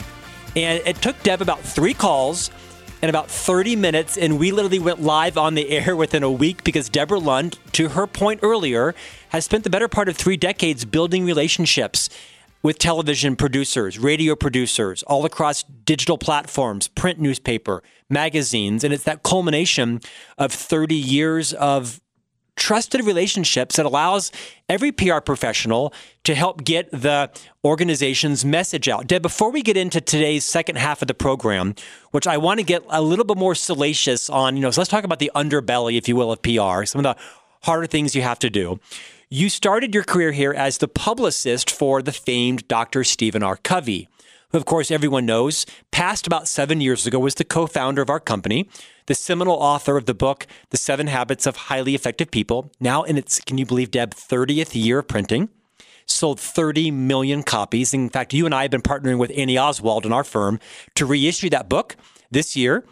And 0.55 0.81
it 0.85 1.01
took 1.01 1.21
Deb 1.23 1.41
about 1.41 1.61
three 1.61 1.95
calls 1.95 2.51
in 3.01 3.09
about 3.09 3.31
30 3.31 3.75
minutes, 3.75 4.15
and 4.15 4.37
we 4.37 4.51
literally 4.51 4.79
went 4.79 5.01
live 5.01 5.39
on 5.39 5.55
the 5.55 5.69
air 5.71 5.95
within 6.03 6.21
a 6.21 6.31
week 6.31 6.63
because 6.63 6.87
Deborah 6.87 7.19
Lund, 7.19 7.57
to 7.73 7.89
her 7.89 8.05
point 8.05 8.41
earlier, 8.43 8.93
has 9.29 9.45
spent 9.45 9.63
the 9.63 9.71
better 9.71 9.87
part 9.87 10.07
of 10.07 10.15
three 10.15 10.37
decades 10.37 10.85
building 10.85 11.25
relationships 11.25 12.09
with 12.61 12.77
television 12.77 13.35
producers, 13.35 13.97
radio 13.97 14.35
producers, 14.35 15.03
all 15.03 15.25
across 15.25 15.63
digital 15.63 16.17
platforms, 16.17 16.87
print 16.87 17.19
newspaper, 17.19 17.81
magazines. 18.09 18.83
And 18.83 18.93
it's 18.93 19.03
that 19.03 19.23
culmination 19.23 20.01
of 20.37 20.51
30 20.51 20.95
years 20.95 21.53
of 21.53 22.01
trusted 22.59 23.05
relationships 23.05 23.77
that 23.77 23.85
allows 23.85 24.31
every 24.67 24.91
PR 24.91 25.19
professional 25.21 25.93
to 26.25 26.35
help 26.35 26.63
get 26.65 26.91
the 26.91 27.31
organization's 27.63 28.43
message 28.43 28.89
out. 28.89 29.07
Deb, 29.07 29.21
before 29.21 29.49
we 29.49 29.61
get 29.61 29.77
into 29.77 30.01
today's 30.01 30.45
second 30.45 30.77
half 30.77 31.01
of 31.01 31.07
the 31.07 31.13
program, 31.13 31.73
which 32.11 32.27
I 32.27 32.37
want 32.37 32.59
to 32.59 32.65
get 32.65 32.83
a 32.89 33.01
little 33.01 33.25
bit 33.25 33.37
more 33.37 33.55
salacious 33.55 34.29
on, 34.29 34.57
you 34.57 34.61
know, 34.61 34.71
so 34.71 34.81
let's 34.81 34.91
talk 34.91 35.05
about 35.05 35.19
the 35.19 35.31
underbelly, 35.33 35.97
if 35.97 36.09
you 36.09 36.17
will, 36.17 36.33
of 36.33 36.41
PR, 36.41 36.83
some 36.83 36.99
of 36.99 37.03
the 37.03 37.15
harder 37.63 37.87
things 37.87 38.13
you 38.13 38.21
have 38.21 38.39
to 38.39 38.49
do. 38.49 38.79
You 39.31 39.49
started 39.49 39.93
your 39.93 40.03
career 40.03 40.31
here 40.31 40.53
as 40.53 40.79
the 40.79 40.87
publicist 40.87 41.69
for 41.69 42.01
the 42.01 42.11
famed 42.11 42.67
Dr. 42.67 43.03
Stephen 43.03 43.43
R. 43.43 43.57
Covey, 43.57 44.09
who, 44.49 44.57
of 44.57 44.65
course, 44.65 44.89
everyone 44.89 45.27
knows, 45.27 45.67
passed 45.91 46.25
about 46.25 46.47
seven 46.47 46.81
years 46.81 47.05
ago, 47.05 47.19
was 47.19 47.35
the 47.35 47.43
co 47.43 47.67
founder 47.67 48.01
of 48.01 48.09
our 48.09 48.19
company, 48.19 48.67
the 49.05 49.13
seminal 49.13 49.53
author 49.53 49.97
of 49.97 50.07
the 50.07 50.15
book, 50.15 50.47
The 50.71 50.77
Seven 50.77 51.05
Habits 51.05 51.45
of 51.45 51.55
Highly 51.55 51.93
Effective 51.93 52.31
People, 52.31 52.71
now 52.79 53.03
in 53.03 53.19
its, 53.19 53.39
can 53.39 53.59
you 53.59 53.67
believe, 53.67 53.91
Deb, 53.91 54.15
30th 54.15 54.73
year 54.73 54.97
of 54.97 55.07
printing. 55.07 55.49
Sold 56.07 56.39
30 56.39 56.89
million 56.89 57.43
copies. 57.43 57.93
In 57.93 58.09
fact, 58.09 58.33
you 58.33 58.47
and 58.47 58.55
I 58.55 58.63
have 58.63 58.71
been 58.71 58.81
partnering 58.81 59.19
with 59.19 59.31
Annie 59.37 59.59
Oswald 59.59 60.07
in 60.07 60.11
our 60.11 60.23
firm 60.23 60.59
to 60.95 61.05
reissue 61.05 61.51
that 61.51 61.69
book 61.69 61.95
this 62.31 62.55
year 62.55 62.83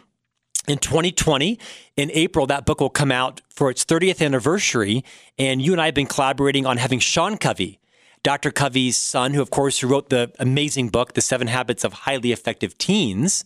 in 0.68 0.78
2020 0.78 1.58
in 1.96 2.10
april 2.12 2.46
that 2.46 2.64
book 2.64 2.80
will 2.80 2.90
come 2.90 3.10
out 3.10 3.40
for 3.48 3.70
its 3.70 3.84
30th 3.84 4.24
anniversary 4.24 5.04
and 5.38 5.62
you 5.62 5.72
and 5.72 5.80
i 5.80 5.86
have 5.86 5.94
been 5.94 6.06
collaborating 6.06 6.66
on 6.66 6.76
having 6.76 6.98
sean 6.98 7.36
covey 7.36 7.78
dr 8.22 8.50
covey's 8.52 8.96
son 8.96 9.34
who 9.34 9.42
of 9.42 9.50
course 9.50 9.82
wrote 9.82 10.08
the 10.10 10.30
amazing 10.38 10.88
book 10.88 11.14
the 11.14 11.20
seven 11.20 11.46
habits 11.48 11.84
of 11.84 11.92
highly 11.92 12.32
effective 12.32 12.76
teens. 12.78 13.44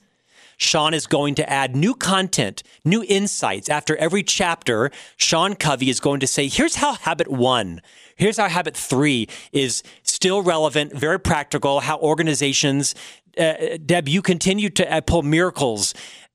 Sean 0.59 0.95
is 0.95 1.07
going 1.07 1.35
to 1.37 1.51
add 1.51 1.75
new 1.75 1.95
content 1.95 2.63
new 2.85 3.05
insights. 3.09 3.69
After 3.69 3.97
every 3.97 4.23
chapter 4.23 4.91
sean 5.17 5.55
covey 5.55 5.91
is 5.91 5.99
going 5.99 6.21
to 6.21 6.27
say 6.27 6.49
here's 6.49 6.77
how 6.77 6.95
habit 6.95 7.29
one 7.29 7.81
here's 8.17 8.37
how 8.37 8.49
habit 8.49 8.77
three 8.77 9.29
is 9.53 9.83
still 10.03 10.43
relevant 10.43 10.93
very 10.93 11.19
practical 11.19 11.81
how 11.81 11.99
organizations 11.99 12.95
uh, 13.39 13.55
deb 13.85 14.09
you 14.09 14.23
continue 14.23 14.69
to 14.69 14.93
uh, 14.93 15.01
pull 15.01 15.23
miracles 15.23 15.95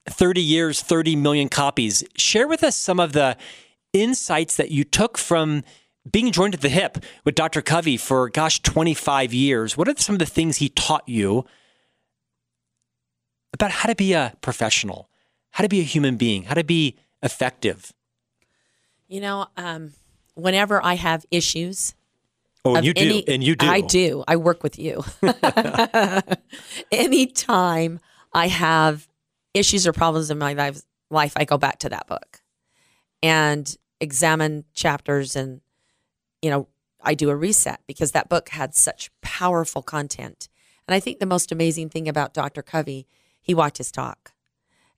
30 0.10 0.42
years, 0.42 0.82
30 0.82 1.16
million 1.16 1.50
copies. 1.50 2.04
Share 2.16 2.48
with 2.48 2.64
us 2.64 2.76
some 2.76 3.00
of 3.00 3.14
the 3.14 3.38
insights 3.94 4.56
that 4.58 4.72
you 4.72 4.84
took 4.84 5.18
from 5.18 5.64
being 6.10 6.32
joined 6.32 6.54
at 6.54 6.62
the 6.62 6.70
hip 6.70 6.98
with 7.26 7.36
Dr. 7.36 7.62
Covey 7.62 7.98
for, 7.98 8.30
gosh, 8.30 8.62
25 8.62 9.34
years. 9.34 9.78
What 9.78 9.88
are 9.88 9.94
some 9.98 10.16
of 10.16 10.20
the 10.20 10.26
things 10.26 10.58
he 10.58 10.70
taught 10.70 11.08
you 11.08 11.46
about 13.54 13.72
how 13.72 13.90
to 13.90 13.96
be 13.96 14.14
a 14.14 14.36
professional, 14.42 15.10
how 15.52 15.64
to 15.64 15.70
be 15.70 15.80
a 15.80 15.84
human 15.84 16.16
being, 16.18 16.44
how 16.44 16.54
to 16.54 16.64
be 16.64 16.98
effective? 17.22 17.92
You 19.08 19.22
know, 19.22 19.48
um, 19.58 19.94
whenever 20.36 20.84
I 20.84 20.96
have 20.96 21.26
issues, 21.32 21.94
Oh, 22.66 22.76
and 22.76 22.86
you 22.86 22.94
do. 22.94 23.24
And 23.28 23.42
you 23.42 23.56
do. 23.56 23.66
I 23.66 23.80
do. 23.80 24.26
I 24.28 24.36
work 24.36 24.62
with 24.62 24.78
you. 24.78 25.04
Anytime 26.92 28.02
I 28.34 28.48
have 28.48 29.08
issues 29.58 29.88
or 29.88 29.94
problems 29.94 30.30
in 30.32 30.38
my 30.38 30.54
life, 30.54 30.82
life, 31.10 31.34
I 31.36 31.46
go 31.46 31.58
back 31.58 31.80
to 31.80 31.90
that 31.90 32.08
book 32.08 32.42
and 33.24 33.76
examine 34.00 34.66
chapters 34.74 35.36
and, 35.36 35.62
you 36.42 36.50
know, 36.50 36.68
I 37.02 37.14
do 37.14 37.30
a 37.30 37.36
reset 37.36 37.82
because 37.88 38.12
that 38.12 38.30
book 38.30 38.50
had 38.50 38.76
such 38.76 39.12
powerful 39.22 39.82
content. 39.82 40.50
And 40.88 40.96
I 40.96 41.00
think 41.00 41.20
the 41.20 41.26
most 41.26 41.52
amazing 41.52 41.90
thing 41.90 42.08
about 42.08 42.34
Dr. 42.34 42.62
Covey, 42.62 43.08
he 43.42 43.54
walked 43.54 43.78
his 43.78 43.92
talk. 43.92 44.34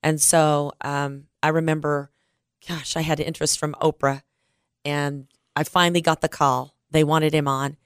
And 0.01 0.21
so 0.21 0.71
um, 0.81 1.25
I 1.43 1.49
remember, 1.49 2.11
gosh, 2.67 2.95
I 2.95 3.01
had 3.01 3.19
interest 3.19 3.59
from 3.59 3.75
Oprah 3.81 4.21
and 4.85 5.27
I 5.55 5.63
finally 5.63 6.01
got 6.01 6.21
the 6.21 6.29
call. 6.29 6.73
They 6.91 7.03
wanted 7.03 7.33
him 7.33 7.47
on. 7.47 7.77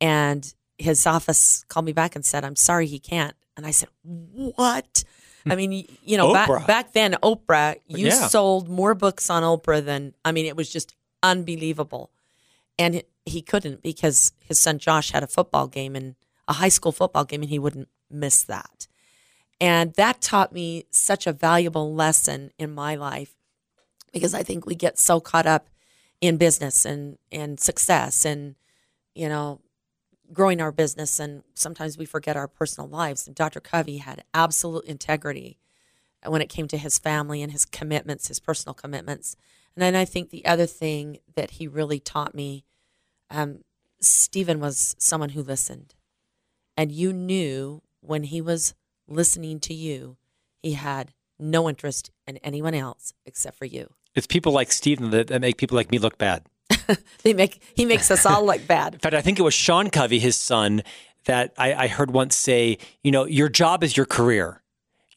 And 0.00 0.52
his 0.78 1.06
office 1.06 1.64
called 1.68 1.86
me 1.86 1.92
back 1.92 2.16
and 2.16 2.24
said, 2.24 2.44
I'm 2.44 2.56
sorry 2.56 2.86
he 2.86 2.98
can't. 2.98 3.36
And 3.56 3.66
I 3.66 3.70
said, 3.70 3.88
What? 4.02 5.04
I 5.46 5.54
mean, 5.56 5.86
you 6.04 6.16
know, 6.16 6.32
back, 6.32 6.66
back 6.66 6.92
then, 6.92 7.14
Oprah, 7.22 7.76
you 7.86 8.08
yeah. 8.08 8.28
sold 8.28 8.68
more 8.68 8.94
books 8.94 9.30
on 9.30 9.42
Oprah 9.42 9.84
than, 9.84 10.14
I 10.24 10.32
mean, 10.32 10.46
it 10.46 10.56
was 10.56 10.70
just 10.70 10.94
unbelievable. 11.22 12.10
And 12.78 13.02
he 13.24 13.42
couldn't 13.42 13.82
because 13.82 14.32
his 14.40 14.58
son 14.58 14.78
Josh 14.78 15.10
had 15.12 15.22
a 15.22 15.26
football 15.26 15.66
game 15.66 15.96
and 15.96 16.14
a 16.48 16.54
high 16.54 16.68
school 16.68 16.92
football 16.92 17.24
game, 17.24 17.42
and 17.42 17.50
he 17.50 17.58
wouldn't 17.58 17.88
miss 18.10 18.42
that. 18.44 18.86
And 19.60 19.92
that 19.94 20.20
taught 20.20 20.52
me 20.52 20.86
such 20.90 21.26
a 21.26 21.32
valuable 21.32 21.94
lesson 21.94 22.50
in 22.58 22.74
my 22.74 22.94
life 22.94 23.34
because 24.12 24.34
I 24.34 24.42
think 24.42 24.66
we 24.66 24.74
get 24.74 24.98
so 24.98 25.20
caught 25.20 25.46
up 25.46 25.68
in 26.20 26.38
business 26.38 26.84
and, 26.84 27.18
and 27.30 27.60
success 27.60 28.24
and, 28.24 28.56
you 29.14 29.28
know, 29.28 29.60
growing 30.32 30.60
our 30.60 30.72
business 30.72 31.18
and 31.18 31.42
sometimes 31.54 31.98
we 31.98 32.04
forget 32.04 32.36
our 32.36 32.48
personal 32.48 32.88
lives. 32.88 33.26
And 33.26 33.34
Dr. 33.34 33.60
Covey 33.60 33.98
had 33.98 34.24
absolute 34.32 34.84
integrity 34.84 35.58
when 36.24 36.42
it 36.42 36.48
came 36.48 36.68
to 36.68 36.78
his 36.78 36.98
family 36.98 37.42
and 37.42 37.52
his 37.52 37.64
commitments, 37.64 38.28
his 38.28 38.40
personal 38.40 38.74
commitments. 38.74 39.36
And 39.74 39.82
then 39.82 39.94
I 39.94 40.04
think 40.04 40.30
the 40.30 40.44
other 40.44 40.66
thing 40.66 41.18
that 41.34 41.52
he 41.52 41.66
really 41.66 42.00
taught 42.00 42.34
me, 42.34 42.64
um, 43.30 43.60
Stephen 44.00 44.60
was 44.60 44.94
someone 44.98 45.30
who 45.30 45.42
listened. 45.42 45.94
And 46.76 46.92
you 46.92 47.12
knew 47.12 47.82
when 48.00 48.24
he 48.24 48.40
was 48.40 48.74
listening 49.06 49.60
to 49.60 49.74
you, 49.74 50.16
he 50.62 50.72
had 50.74 51.12
no 51.38 51.68
interest 51.68 52.10
in 52.26 52.36
anyone 52.38 52.74
else 52.74 53.14
except 53.24 53.56
for 53.56 53.64
you. 53.64 53.90
It's 54.14 54.26
people 54.26 54.52
like 54.52 54.72
Stephen 54.72 55.10
that, 55.10 55.28
that 55.28 55.40
make 55.40 55.56
people 55.56 55.76
like 55.76 55.90
me 55.90 55.98
look 55.98 56.18
bad. 56.18 56.44
they 57.22 57.34
make 57.34 57.62
he 57.74 57.84
makes 57.84 58.10
us 58.10 58.26
all 58.26 58.44
look 58.44 58.66
bad. 58.66 58.94
In 58.94 59.00
fact, 59.00 59.14
I 59.14 59.20
think 59.20 59.38
it 59.38 59.42
was 59.42 59.54
Sean 59.54 59.90
Covey, 59.90 60.18
his 60.18 60.36
son, 60.36 60.82
that 61.24 61.52
I, 61.58 61.74
I 61.74 61.86
heard 61.88 62.10
once 62.10 62.36
say, 62.36 62.78
you 63.02 63.10
know, 63.10 63.24
your 63.24 63.48
job 63.48 63.84
is 63.84 63.96
your 63.96 64.06
career. 64.06 64.62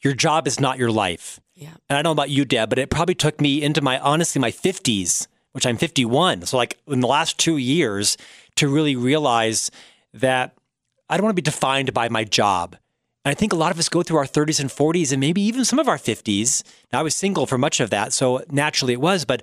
Your 0.02 0.12
job 0.12 0.46
is 0.46 0.60
not 0.60 0.78
your 0.78 0.90
life. 0.90 1.40
Yeah. 1.54 1.74
And 1.88 1.96
I 1.96 2.02
don't 2.02 2.04
know 2.04 2.22
about 2.22 2.30
you, 2.30 2.44
Deb, 2.44 2.68
but 2.68 2.78
it 2.78 2.90
probably 2.90 3.14
took 3.14 3.40
me 3.40 3.62
into 3.62 3.80
my 3.80 3.98
honestly 3.98 4.40
my 4.40 4.50
fifties, 4.50 5.28
which 5.52 5.66
I'm 5.66 5.76
51. 5.76 6.42
So 6.42 6.56
like 6.56 6.78
in 6.86 7.00
the 7.00 7.06
last 7.06 7.38
two 7.38 7.56
years, 7.56 8.16
to 8.56 8.68
really 8.68 8.96
realize 8.96 9.70
that 10.12 10.54
I 11.08 11.16
don't 11.16 11.24
want 11.24 11.36
to 11.36 11.42
be 11.42 11.50
defined 11.50 11.92
by 11.92 12.08
my 12.08 12.24
job. 12.24 12.76
And 13.24 13.30
I 13.30 13.34
think 13.34 13.52
a 13.52 13.56
lot 13.56 13.72
of 13.72 13.78
us 13.78 13.88
go 13.88 14.02
through 14.02 14.18
our 14.18 14.26
30s 14.26 14.60
and 14.60 14.70
40s 14.70 15.10
and 15.10 15.20
maybe 15.20 15.40
even 15.42 15.64
some 15.64 15.78
of 15.78 15.88
our 15.88 15.96
50s. 15.96 16.62
Now, 16.92 17.00
I 17.00 17.02
was 17.02 17.16
single 17.16 17.46
for 17.46 17.56
much 17.56 17.80
of 17.80 17.90
that, 17.90 18.12
so 18.12 18.42
naturally 18.50 18.92
it 18.92 19.00
was, 19.00 19.24
but 19.24 19.42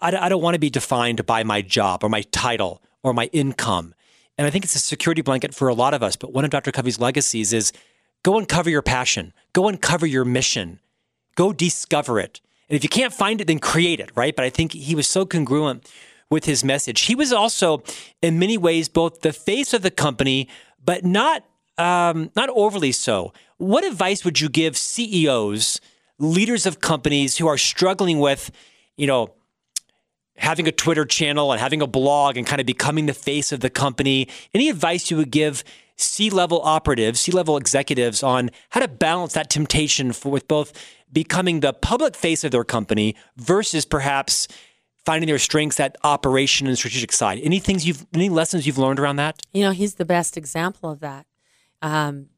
I, 0.00 0.26
I 0.26 0.28
don't 0.28 0.42
want 0.42 0.54
to 0.54 0.60
be 0.60 0.70
defined 0.70 1.26
by 1.26 1.44
my 1.44 1.62
job 1.62 2.02
or 2.02 2.08
my 2.08 2.22
title 2.22 2.82
or 3.02 3.12
my 3.12 3.26
income. 3.32 3.94
And 4.38 4.46
I 4.46 4.50
think 4.50 4.64
it's 4.64 4.74
a 4.74 4.80
security 4.80 5.22
blanket 5.22 5.54
for 5.54 5.68
a 5.68 5.74
lot 5.74 5.94
of 5.94 6.02
us. 6.02 6.16
But 6.16 6.32
one 6.32 6.44
of 6.44 6.50
Dr. 6.50 6.72
Covey's 6.72 6.98
legacies 6.98 7.52
is 7.52 7.72
go 8.22 8.38
uncover 8.38 8.70
your 8.70 8.82
passion, 8.82 9.32
go 9.52 9.68
uncover 9.68 10.06
your 10.06 10.24
mission, 10.24 10.80
go 11.34 11.52
discover 11.52 12.18
it. 12.18 12.40
And 12.68 12.76
if 12.76 12.82
you 12.82 12.88
can't 12.88 13.12
find 13.12 13.40
it, 13.40 13.46
then 13.46 13.58
create 13.58 14.00
it, 14.00 14.10
right? 14.14 14.34
But 14.34 14.44
I 14.46 14.50
think 14.50 14.72
he 14.72 14.94
was 14.94 15.06
so 15.06 15.26
congruent 15.26 15.90
with 16.30 16.46
his 16.46 16.64
message. 16.64 17.02
He 17.02 17.14
was 17.14 17.32
also, 17.32 17.82
in 18.22 18.38
many 18.38 18.56
ways, 18.56 18.88
both 18.88 19.20
the 19.20 19.32
face 19.34 19.74
of 19.74 19.82
the 19.82 19.90
company, 19.90 20.48
but 20.82 21.04
not 21.04 21.44
um, 21.78 22.30
not 22.36 22.48
overly 22.50 22.92
so. 22.92 23.32
What 23.56 23.84
advice 23.84 24.24
would 24.24 24.40
you 24.40 24.48
give 24.48 24.76
CEOs, 24.76 25.80
leaders 26.18 26.66
of 26.66 26.80
companies 26.80 27.38
who 27.38 27.46
are 27.46 27.58
struggling 27.58 28.18
with, 28.18 28.50
you 28.96 29.06
know, 29.06 29.34
having 30.42 30.68
a 30.68 30.72
Twitter 30.72 31.04
channel 31.04 31.52
and 31.52 31.60
having 31.60 31.80
a 31.80 31.86
blog 31.86 32.36
and 32.36 32.46
kind 32.46 32.60
of 32.60 32.66
becoming 32.66 33.06
the 33.06 33.14
face 33.14 33.52
of 33.52 33.60
the 33.60 33.70
company? 33.70 34.28
Any 34.54 34.68
advice 34.68 35.10
you 35.10 35.16
would 35.16 35.30
give 35.30 35.64
C 35.96 36.30
level 36.30 36.60
operatives, 36.62 37.20
C 37.20 37.32
level 37.32 37.56
executives 37.56 38.22
on 38.22 38.50
how 38.70 38.80
to 38.80 38.88
balance 38.88 39.32
that 39.34 39.50
temptation 39.50 40.12
for, 40.12 40.30
with 40.30 40.48
both 40.48 40.72
becoming 41.12 41.60
the 41.60 41.72
public 41.72 42.16
face 42.16 42.44
of 42.44 42.50
their 42.50 42.64
company 42.64 43.14
versus 43.36 43.84
perhaps 43.84 44.48
finding 45.04 45.26
their 45.26 45.38
strengths 45.38 45.80
at 45.80 45.96
operation 46.04 46.66
and 46.66 46.76
strategic 46.76 47.12
side. 47.12 47.40
Any 47.42 47.58
things 47.58 47.86
you've, 47.86 48.06
any 48.14 48.28
lessons 48.28 48.66
you've 48.66 48.78
learned 48.78 49.00
around 49.00 49.16
that? 49.16 49.40
You 49.52 49.62
know, 49.62 49.72
he's 49.72 49.94
the 49.96 50.04
best 50.04 50.36
example 50.36 50.90
of 50.90 51.00
that. 51.00 51.26
Um, 51.82 52.28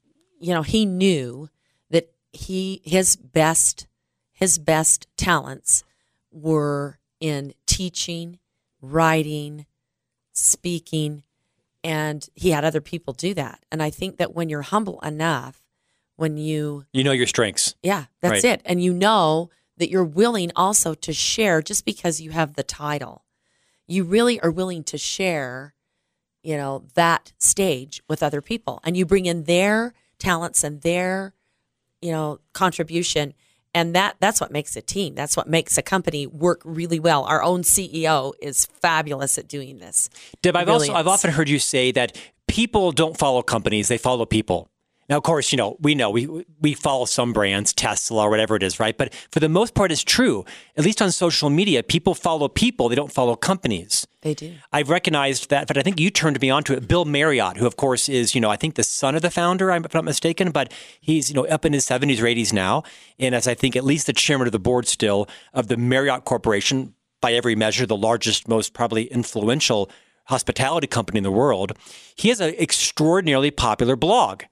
you 0.41 0.53
know, 0.53 0.63
he 0.63 0.87
knew 0.87 1.49
that 1.91 2.13
he 2.33 2.83
his 2.85 3.17
best 3.17 3.87
his 4.33 4.59
best 4.59 5.07
talents 5.17 5.85
were 6.31 6.99
in 7.21 7.55
teaching, 7.75 8.39
writing, 8.81 9.67
speaking, 10.33 11.25
and 11.83 12.29
he 12.35 12.51
had 12.51 12.65
other 12.65 12.81
people 12.81 13.13
do 13.13 13.35
that. 13.35 13.65
And 13.73 13.83
I 13.83 13.91
think 13.91 14.19
that 14.19 14.35
when 14.35 14.49
you're 14.49 14.63
humble 14.63 15.01
enough, 15.01 15.61
when 16.17 16.37
you 16.37 16.85
you 16.93 17.03
know 17.03 17.13
your 17.13 17.27
strengths, 17.27 17.75
yeah, 17.83 18.05
that's 18.21 18.45
right. 18.45 18.55
it, 18.55 18.63
and 18.65 18.83
you 18.83 18.93
know 18.93 19.51
that 19.77 19.91
you're 19.91 20.05
willing 20.05 20.53
also 20.55 20.95
to 20.95 21.13
share 21.13 21.61
just 21.61 21.85
because 21.85 22.21
you 22.21 22.31
have 22.31 22.55
the 22.55 22.63
title. 22.63 23.25
You 23.89 24.05
really 24.05 24.41
are 24.41 24.51
willing 24.51 24.85
to 24.85 24.97
share, 24.97 25.75
you 26.43 26.57
know, 26.57 26.85
that 26.95 27.33
stage 27.39 28.01
with 28.09 28.23
other 28.23 28.41
people 28.41 28.81
and 28.85 28.97
you 28.97 29.05
bring 29.05 29.27
in 29.27 29.45
their 29.45 29.93
talents 30.19 30.63
and 30.63 30.81
their, 30.83 31.35
you 32.01 32.13
know, 32.13 32.39
contribution 32.53 33.35
and 33.75 33.95
that 33.95 34.17
that's 34.21 34.41
what 34.41 34.51
makes 34.51 34.77
a 34.77 34.83
team. 34.83 35.15
That's 35.15 35.37
what 35.37 35.49
makes 35.49 35.77
a 35.77 35.83
company 35.83 36.27
work 36.27 36.63
really 36.65 37.01
well. 37.01 37.25
Our 37.25 37.43
own 37.43 37.63
CEO 37.63 38.33
is 38.41 38.67
fabulous 38.67 39.37
at 39.37 39.49
doing 39.49 39.79
this. 39.79 40.09
Deb, 40.43 40.57
I've 40.57 40.67
really 40.67 40.89
also 40.89 40.93
is. 40.93 40.99
I've 40.99 41.09
often 41.09 41.33
heard 41.33 41.49
you 41.49 41.59
say 41.59 41.91
that 41.93 42.17
people 42.49 42.93
don't 42.93 43.19
follow 43.19 43.43
companies, 43.43 43.89
they 43.89 43.99
follow 43.99 44.25
people. 44.25 44.69
Now, 45.09 45.19
of 45.19 45.23
course, 45.23 45.53
you 45.53 45.59
know, 45.59 45.77
we 45.81 45.95
know 45.95 46.11
we 46.11 46.45
we 46.61 46.75
follow 46.75 47.05
some 47.05 47.33
brands, 47.33 47.73
Tesla 47.73 48.23
or 48.23 48.31
whatever 48.31 48.57
it 48.57 48.63
is, 48.63 48.81
right? 48.81 48.97
But 48.97 49.13
for 49.31 49.41
the 49.41 49.49
most 49.49 49.75
part, 49.75 49.93
it's 49.93 50.03
true. 50.03 50.45
At 50.77 50.85
least 50.85 51.03
on 51.03 51.11
social 51.13 51.51
media, 51.51 51.83
people 51.83 52.15
follow 52.15 52.49
people; 52.49 52.89
they 52.89 52.95
don't 52.95 53.13
follow 53.13 53.37
companies. 53.37 54.07
They 54.23 54.35
do. 54.35 54.55
I've 54.73 54.89
recognized 54.89 55.51
that, 55.51 55.69
but 55.69 55.77
I 55.77 55.83
think 55.83 56.01
you 56.01 56.11
turned 56.11 56.41
me 56.41 56.49
on 56.49 56.65
to 56.65 56.73
it. 56.73 56.89
Bill 56.89 57.05
Marriott, 57.05 57.59
who 57.59 57.67
of 57.67 57.77
course 57.77 58.09
is, 58.09 58.35
you 58.35 58.41
know, 58.41 58.51
I 58.51 58.57
think 58.57 58.75
the 58.75 58.83
son 58.83 59.15
of 59.15 59.23
the 59.23 59.31
founder, 59.31 59.71
if 59.71 59.77
I'm 59.77 59.87
not 59.93 60.05
mistaken, 60.05 60.51
but 60.51 60.73
he's, 61.01 61.29
you 61.29 61.35
know, 61.35 61.47
up 61.47 61.67
in 61.67 61.75
his 61.75 61.85
70s 61.85 62.21
or 62.21 62.25
80s 62.25 62.53
now, 62.53 62.85
and 63.19 63.35
as 63.35 63.47
I 63.47 63.55
think 63.55 63.77
at 63.77 63.85
least 63.85 64.07
the 64.07 64.15
chairman 64.15 64.47
of 64.49 64.53
the 64.53 64.59
board 64.59 64.87
still 64.87 65.29
of 65.53 65.69
the 65.69 65.77
Marriott 65.77 66.25
Corporation, 66.25 66.95
by 67.25 67.33
every 67.33 67.57
measure, 67.57 67.87
the 67.87 67.97
largest, 67.97 68.49
most 68.49 68.75
probably 68.75 69.05
influential 69.05 69.91
hospitality 70.27 70.87
company 70.87 71.17
in 71.17 71.25
the 71.25 71.31
world. 71.31 71.73
He 72.15 72.29
has 72.29 72.39
an 72.39 72.55
extraordinarily 72.59 73.51
popular 73.51 73.97
blog 73.97 74.43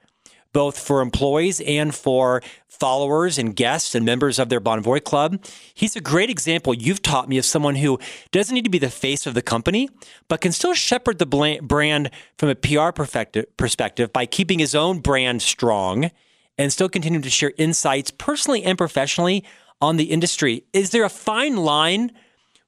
both 0.52 0.78
for 0.78 1.00
employees 1.00 1.60
and 1.60 1.94
for 1.94 2.42
followers 2.68 3.38
and 3.38 3.54
guests 3.54 3.94
and 3.94 4.04
members 4.04 4.38
of 4.38 4.48
their 4.48 4.60
Bonvoy 4.60 5.04
Club. 5.04 5.42
He's 5.72 5.94
a 5.94 6.00
great 6.00 6.30
example 6.30 6.74
you've 6.74 7.02
taught 7.02 7.28
me 7.28 7.38
of 7.38 7.44
someone 7.44 7.76
who 7.76 7.98
doesn't 8.32 8.54
need 8.54 8.64
to 8.64 8.70
be 8.70 8.78
the 8.78 8.90
face 8.90 9.26
of 9.26 9.34
the 9.34 9.42
company, 9.42 9.88
but 10.28 10.40
can 10.40 10.52
still 10.52 10.74
shepherd 10.74 11.18
the 11.18 11.58
brand 11.62 12.10
from 12.38 12.48
a 12.48 12.54
PR 12.54 12.90
perspective 12.90 14.12
by 14.12 14.26
keeping 14.26 14.58
his 14.58 14.74
own 14.74 14.98
brand 14.98 15.42
strong 15.42 16.10
and 16.58 16.72
still 16.72 16.88
continuing 16.88 17.22
to 17.22 17.30
share 17.30 17.52
insights 17.56 18.10
personally 18.10 18.62
and 18.64 18.76
professionally 18.76 19.44
on 19.80 19.96
the 19.96 20.04
industry. 20.04 20.64
Is 20.72 20.90
there 20.90 21.04
a 21.04 21.08
fine 21.08 21.56
line 21.56 22.12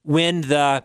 when 0.03 0.41
the 0.41 0.83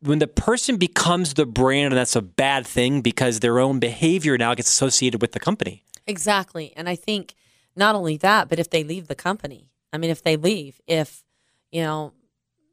when 0.00 0.20
the 0.20 0.28
person 0.28 0.76
becomes 0.76 1.34
the 1.34 1.44
brand 1.44 1.92
and 1.92 1.98
that's 1.98 2.14
a 2.14 2.22
bad 2.22 2.66
thing 2.66 3.00
because 3.00 3.40
their 3.40 3.58
own 3.58 3.80
behavior 3.80 4.38
now 4.38 4.54
gets 4.54 4.68
associated 4.68 5.20
with 5.20 5.32
the 5.32 5.40
company? 5.40 5.84
Exactly. 6.08 6.72
And 6.74 6.88
I 6.88 6.96
think 6.96 7.34
not 7.76 7.94
only 7.94 8.16
that, 8.16 8.48
but 8.48 8.58
if 8.58 8.70
they 8.70 8.82
leave 8.82 9.06
the 9.06 9.14
company, 9.14 9.70
I 9.92 9.98
mean, 9.98 10.10
if 10.10 10.22
they 10.22 10.36
leave, 10.36 10.80
if, 10.86 11.22
you 11.70 11.82
know, 11.82 12.12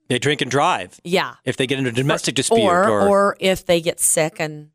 they 0.07 0.19
drink 0.19 0.41
and 0.41 0.51
drive. 0.51 0.99
Yeah. 1.03 1.35
If 1.43 1.57
they 1.57 1.67
get 1.67 1.79
into 1.79 1.89
a 1.89 1.93
domestic 1.93 2.35
dispute 2.35 2.63
or, 2.63 2.89
or, 2.89 3.07
or 3.07 3.37
if 3.39 3.65
they 3.65 3.81
get 3.81 3.99
sick 3.99 4.39
and, 4.39 4.69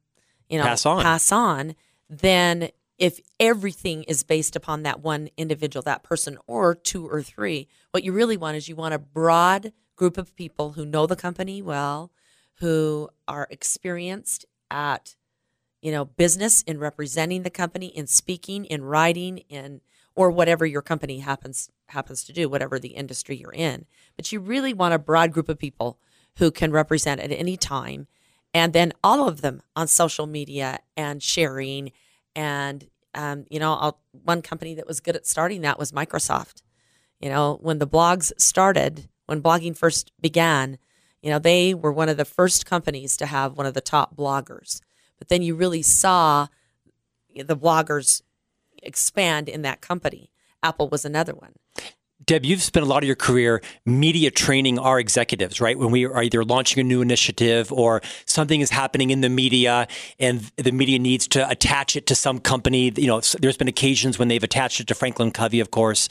you 0.49 0.59
know, 0.59 0.65
pass 0.65 0.85
on. 0.85 1.03
pass 1.03 1.33
on, 1.33 1.75
then 2.09 2.71
if 2.99 3.21
everything 3.39 4.03
is 4.05 4.25
based 4.25 4.57
upon 4.57 4.83
that 4.83 5.01
one 5.01 5.31
individual, 5.37 5.83
that 5.83 6.03
person, 6.03 6.37
or 6.47 6.75
two 6.75 7.09
or 7.09 7.23
three, 7.23 7.69
what 7.93 8.05
you 8.05 8.13
really 8.13 8.37
want 8.37 8.57
is 8.57 8.69
you 8.69 8.77
want 8.77 8.93
a 8.93 8.99
broad 8.99 9.73
group 9.97 10.19
of 10.19 10.35
people 10.37 10.73
who 10.73 10.85
know 10.85 11.07
the 11.07 11.17
company 11.17 11.63
well, 11.63 12.11
who 12.55 13.09
are 13.27 13.47
experienced 13.51 14.45
at 14.71 15.15
you 15.83 15.91
know, 15.91 16.05
business 16.05 16.63
in 16.63 16.79
representing 16.79 17.43
the 17.43 17.51
company, 17.51 17.87
in 17.87 18.07
speaking, 18.07 18.65
in 18.65 18.85
writing, 18.85 19.39
in 19.49 19.81
or 20.15 20.31
whatever 20.31 20.67
your 20.67 20.83
company 20.83 21.21
happens 21.21 21.71
happens 21.89 22.25
to 22.25 22.33
do, 22.33 22.49
whatever 22.49 22.79
the 22.79 22.89
industry 22.89 23.37
you're 23.37 23.53
in. 23.53 23.87
But 24.17 24.31
you 24.33 24.41
really 24.41 24.75
want 24.75 24.95
a 24.95 24.99
broad 24.99 25.33
group 25.33 25.49
of 25.49 25.59
people 25.59 25.99
who 26.37 26.51
can 26.51 26.73
represent 26.73 27.21
at 27.21 27.33
any 27.33 27.57
time, 27.57 28.07
and 28.53 28.73
then 28.73 28.93
all 29.03 29.27
of 29.27 29.41
them 29.41 29.63
on 29.75 29.87
social 29.87 30.27
media 30.27 30.81
and 30.97 31.23
sharing. 31.23 31.93
And 32.37 32.87
um, 33.15 33.47
you 33.51 33.59
know, 33.59 33.75
I'll, 33.75 34.01
one 34.13 34.43
company 34.43 34.75
that 34.75 34.87
was 34.87 35.01
good 35.01 35.17
at 35.17 35.27
starting 35.27 35.63
that 35.63 35.79
was 35.79 35.93
Microsoft. 35.93 36.63
You 37.21 37.29
know, 37.29 37.59
when 37.61 37.79
the 37.79 37.87
blogs 37.87 38.33
started, 38.39 39.09
when 39.27 39.43
blogging 39.43 39.77
first 39.77 40.13
began, 40.21 40.79
you 41.23 41.31
know, 41.31 41.39
they 41.39 41.75
were 41.75 41.93
one 41.93 42.09
of 42.09 42.17
the 42.17 42.25
first 42.25 42.67
companies 42.67 43.17
to 43.19 43.27
have 43.27 43.57
one 43.57 43.67
of 43.67 43.75
the 43.75 43.81
top 43.81 44.17
bloggers 44.17 44.81
but 45.21 45.29
then 45.29 45.43
you 45.43 45.55
really 45.55 45.83
saw 45.83 46.49
the 47.37 47.57
bloggers 47.57 48.23
expand 48.83 49.49
in 49.49 49.63
that 49.63 49.81
company. 49.81 50.33
Apple 50.65 50.89
was 50.89 51.05
another 51.05 51.35
one. 51.35 51.53
Deb, 52.27 52.45
you've 52.45 52.63
spent 52.63 52.85
a 52.85 52.89
lot 52.89 53.03
of 53.03 53.07
your 53.07 53.17
career 53.17 53.63
media 53.87 54.31
training 54.31 54.79
our 54.79 55.01
executives, 55.01 55.61
right? 55.61 55.79
When 55.79 55.91
we 55.91 56.05
are 56.07 56.23
either 56.23 56.45
launching 56.45 56.81
a 56.81 56.85
new 56.85 57.01
initiative 57.01 57.73
or 57.73 58.03
something 58.27 58.61
is 58.61 58.71
happening 58.71 59.11
in 59.11 59.21
the 59.21 59.29
media 59.29 59.89
and 60.19 60.41
the 60.57 60.71
media 60.71 60.99
needs 60.99 61.27
to 61.29 61.49
attach 61.49 61.97
it 61.97 62.07
to 62.09 62.15
some 62.15 62.39
company. 62.39 62.93
You 62.97 63.07
know, 63.07 63.21
there's 63.41 63.57
been 63.57 63.69
occasions 63.69 64.19
when 64.19 64.29
they've 64.29 64.45
attached 64.45 64.81
it 64.81 64.87
to 64.89 64.95
Franklin 64.95 65.31
Covey, 65.31 65.61
of 65.61 65.71
course. 65.71 66.09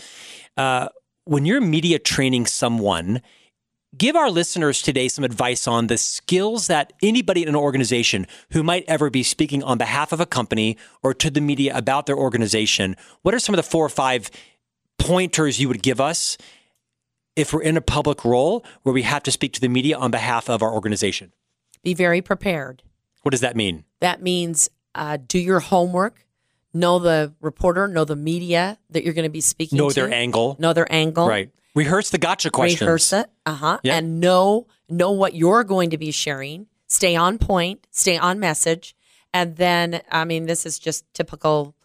Uh, 0.57 0.89
when 1.25 1.45
you're 1.45 1.61
media 1.61 1.99
training 1.99 2.47
someone, 2.47 3.21
give 3.97 4.15
our 4.15 4.29
listeners 4.29 4.81
today 4.81 5.07
some 5.07 5.23
advice 5.23 5.67
on 5.67 5.87
the 5.87 5.97
skills 5.97 6.67
that 6.67 6.93
anybody 7.01 7.43
in 7.43 7.49
an 7.49 7.55
organization 7.55 8.27
who 8.51 8.63
might 8.63 8.85
ever 8.87 9.09
be 9.09 9.23
speaking 9.23 9.63
on 9.63 9.77
behalf 9.77 10.11
of 10.11 10.19
a 10.19 10.25
company 10.25 10.77
or 11.01 11.13
to 11.13 11.29
the 11.29 11.41
media 11.41 11.75
about 11.75 12.05
their 12.05 12.17
organization. 12.17 12.95
What 13.21 13.33
are 13.33 13.39
some 13.39 13.53
of 13.53 13.57
the 13.57 13.63
four 13.63 13.85
or 13.85 13.89
five 13.89 14.29
pointers 14.97 15.59
you 15.59 15.67
would 15.67 15.81
give 15.81 15.99
us 15.99 16.37
if 17.35 17.53
we're 17.53 17.63
in 17.63 17.77
a 17.77 17.81
public 17.81 18.25
role 18.25 18.65
where 18.83 18.93
we 18.93 19.03
have 19.03 19.23
to 19.23 19.31
speak 19.31 19.53
to 19.53 19.61
the 19.61 19.69
media 19.69 19.97
on 19.97 20.11
behalf 20.11 20.49
of 20.49 20.61
our 20.61 20.71
organization? 20.71 21.31
Be 21.83 21.93
very 21.93 22.21
prepared. 22.21 22.83
What 23.21 23.31
does 23.31 23.41
that 23.41 23.55
mean? 23.55 23.85
That 24.01 24.21
means 24.21 24.69
uh, 24.95 25.17
do 25.25 25.39
your 25.39 25.59
homework. 25.59 26.25
Know 26.71 26.99
the 26.99 27.33
reporter, 27.41 27.87
know 27.87 28.05
the 28.05 28.15
media 28.15 28.77
that 28.91 29.03
you're 29.03 29.15
going 29.15 29.23
to 29.23 29.31
be 29.31 29.41
speaking 29.41 29.77
know 29.77 29.89
to. 29.89 29.99
Know 29.99 30.05
their 30.05 30.13
angle. 30.13 30.55
Know 30.59 30.73
their 30.73 30.91
angle. 30.91 31.27
Right. 31.27 31.49
Rehearse 31.79 32.09
the 32.09 32.17
gotcha 32.17 32.49
questions. 32.49 32.81
Rehearse 32.81 33.13
it. 33.13 33.29
Uh 33.45 33.53
huh. 33.53 33.79
Yep. 33.83 33.95
And 33.95 34.19
know 34.19 34.67
know 34.89 35.11
what 35.11 35.33
you're 35.33 35.63
going 35.63 35.91
to 35.91 35.97
be 35.97 36.11
sharing. 36.11 36.67
Stay 36.87 37.15
on 37.15 37.37
point. 37.37 37.87
Stay 37.91 38.17
on 38.17 38.39
message. 38.39 38.95
And 39.33 39.55
then, 39.55 40.01
I 40.11 40.25
mean, 40.25 40.45
this 40.45 40.65
is 40.65 40.77
just 40.77 41.05
typical 41.13 41.75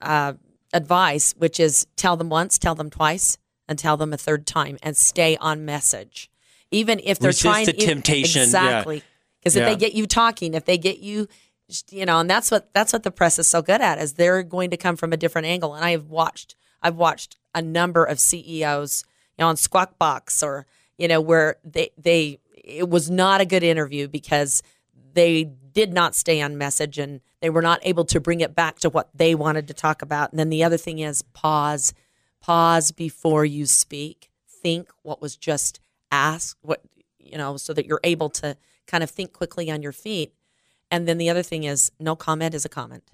uh, 0.00 0.32
advice, 0.72 1.34
which 1.36 1.60
is 1.60 1.86
tell 1.96 2.16
them 2.16 2.30
once, 2.30 2.58
tell 2.58 2.74
them 2.74 2.90
twice, 2.90 3.38
and 3.68 3.78
tell 3.78 3.96
them 3.96 4.12
a 4.12 4.16
third 4.16 4.46
time, 4.46 4.78
and 4.82 4.96
stay 4.96 5.36
on 5.36 5.64
message. 5.64 6.30
Even 6.70 7.00
if 7.04 7.18
they're 7.18 7.28
Resist 7.28 7.44
trying 7.44 7.66
to 7.66 7.72
the 7.72 7.78
temptation, 7.78 8.42
exactly, 8.42 9.02
because 9.38 9.54
yeah. 9.54 9.62
if 9.62 9.68
yeah. 9.68 9.74
they 9.74 9.78
get 9.78 9.94
you 9.94 10.06
talking, 10.06 10.54
if 10.54 10.64
they 10.64 10.78
get 10.78 10.98
you 10.98 11.28
you 11.90 12.04
know 12.04 12.20
and 12.20 12.28
that's 12.28 12.50
what 12.50 12.72
that's 12.74 12.92
what 12.92 13.04
the 13.04 13.10
press 13.10 13.38
is 13.38 13.48
so 13.48 13.62
good 13.62 13.80
at 13.80 13.98
is 13.98 14.14
they're 14.14 14.42
going 14.42 14.68
to 14.70 14.76
come 14.76 14.96
from 14.96 15.14
a 15.14 15.16
different 15.16 15.46
angle 15.46 15.74
and 15.74 15.82
i 15.82 15.92
have 15.92 16.10
watched 16.10 16.56
i've 16.82 16.96
watched 16.96 17.38
a 17.54 17.62
number 17.62 18.04
of 18.04 18.20
ceos 18.20 19.02
know, 19.42 19.48
on 19.48 19.56
Squawk 19.56 19.98
Box 19.98 20.42
or, 20.42 20.66
you 20.98 21.08
know, 21.08 21.20
where 21.20 21.56
they, 21.64 21.90
they, 21.98 22.38
it 22.54 22.88
was 22.88 23.10
not 23.10 23.40
a 23.40 23.46
good 23.46 23.62
interview 23.62 24.08
because 24.08 24.62
they 25.12 25.44
did 25.44 25.92
not 25.92 26.14
stay 26.14 26.40
on 26.40 26.56
message 26.56 26.98
and 26.98 27.20
they 27.40 27.50
were 27.50 27.62
not 27.62 27.80
able 27.82 28.04
to 28.06 28.20
bring 28.20 28.40
it 28.40 28.54
back 28.54 28.78
to 28.80 28.88
what 28.88 29.10
they 29.14 29.34
wanted 29.34 29.68
to 29.68 29.74
talk 29.74 30.02
about. 30.02 30.30
And 30.30 30.38
then 30.38 30.50
the 30.50 30.64
other 30.64 30.76
thing 30.76 31.00
is 31.00 31.22
pause, 31.22 31.92
pause 32.40 32.92
before 32.92 33.44
you 33.44 33.66
speak. 33.66 34.30
think 34.46 34.90
what 35.02 35.20
was 35.20 35.36
just 35.36 35.80
asked, 36.10 36.56
what 36.62 36.80
you 37.18 37.36
know, 37.36 37.56
so 37.56 37.72
that 37.72 37.86
you're 37.86 38.00
able 38.04 38.30
to 38.30 38.56
kind 38.86 39.02
of 39.02 39.10
think 39.10 39.32
quickly 39.32 39.70
on 39.70 39.82
your 39.82 39.92
feet. 39.92 40.32
And 40.90 41.08
then 41.08 41.18
the 41.18 41.30
other 41.30 41.42
thing 41.42 41.64
is, 41.64 41.90
no 41.98 42.14
comment 42.14 42.54
is 42.54 42.64
a 42.64 42.68
comment. 42.68 43.10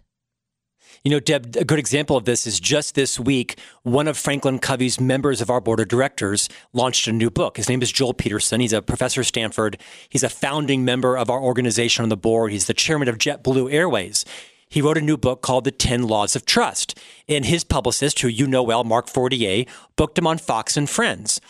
You 1.05 1.11
know, 1.11 1.21
Deb, 1.21 1.57
a 1.57 1.65
good 1.65 1.79
example 1.79 2.17
of 2.17 2.25
this 2.25 2.47
is 2.47 2.61
just 2.61 2.95
this 2.95 3.19
week, 3.19 3.59
one 3.83 4.07
of 4.07 4.19
Franklin 4.19 4.59
Covey's 4.59 5.01
members 5.01 5.41
of 5.41 5.49
our 5.49 5.61
board 5.61 5.81
of 5.81 5.89
directors 5.89 6.49
launched 6.73 7.09
a 7.09 7.13
new 7.13 7.31
book. 7.31 7.57
His 7.57 7.69
name 7.69 7.83
is 7.83 7.91
Joel 7.91 8.13
Peterson. 8.13 8.61
He's 8.61 8.73
a 8.73 8.83
professor 8.83 9.21
at 9.23 9.27
Stanford. 9.27 9.79
He's 10.09 10.23
a 10.23 10.29
founding 10.29 10.85
member 10.85 11.17
of 11.17 11.31
our 11.31 11.41
organization 11.41 12.03
on 12.03 12.11
the 12.11 12.17
board. 12.17 12.53
He's 12.53 12.67
the 12.67 12.75
chairman 12.75 13.09
of 13.09 13.19
JetBlue 13.19 13.73
Airways. 13.73 14.25
He 14.69 14.81
wrote 14.81 14.99
a 14.99 15.03
new 15.03 15.17
book 15.17 15.43
called 15.43 15.65
The 15.65 15.73
10 15.73 16.05
Laws 16.05 16.37
of 16.37 16.47
Trust. 16.47 16.99
And 17.29 17.45
his 17.45 17.65
publicist, 17.65 18.21
who 18.21 18.29
you 18.29 18.47
know 18.47 18.63
well, 18.63 18.85
Mark 18.85 19.09
Fortier, 19.09 19.65
booked 19.97 20.19
him 20.19 20.27
on 20.27 20.39
Fox 20.39 20.77
and 20.77 20.89
Friends. 20.89 21.41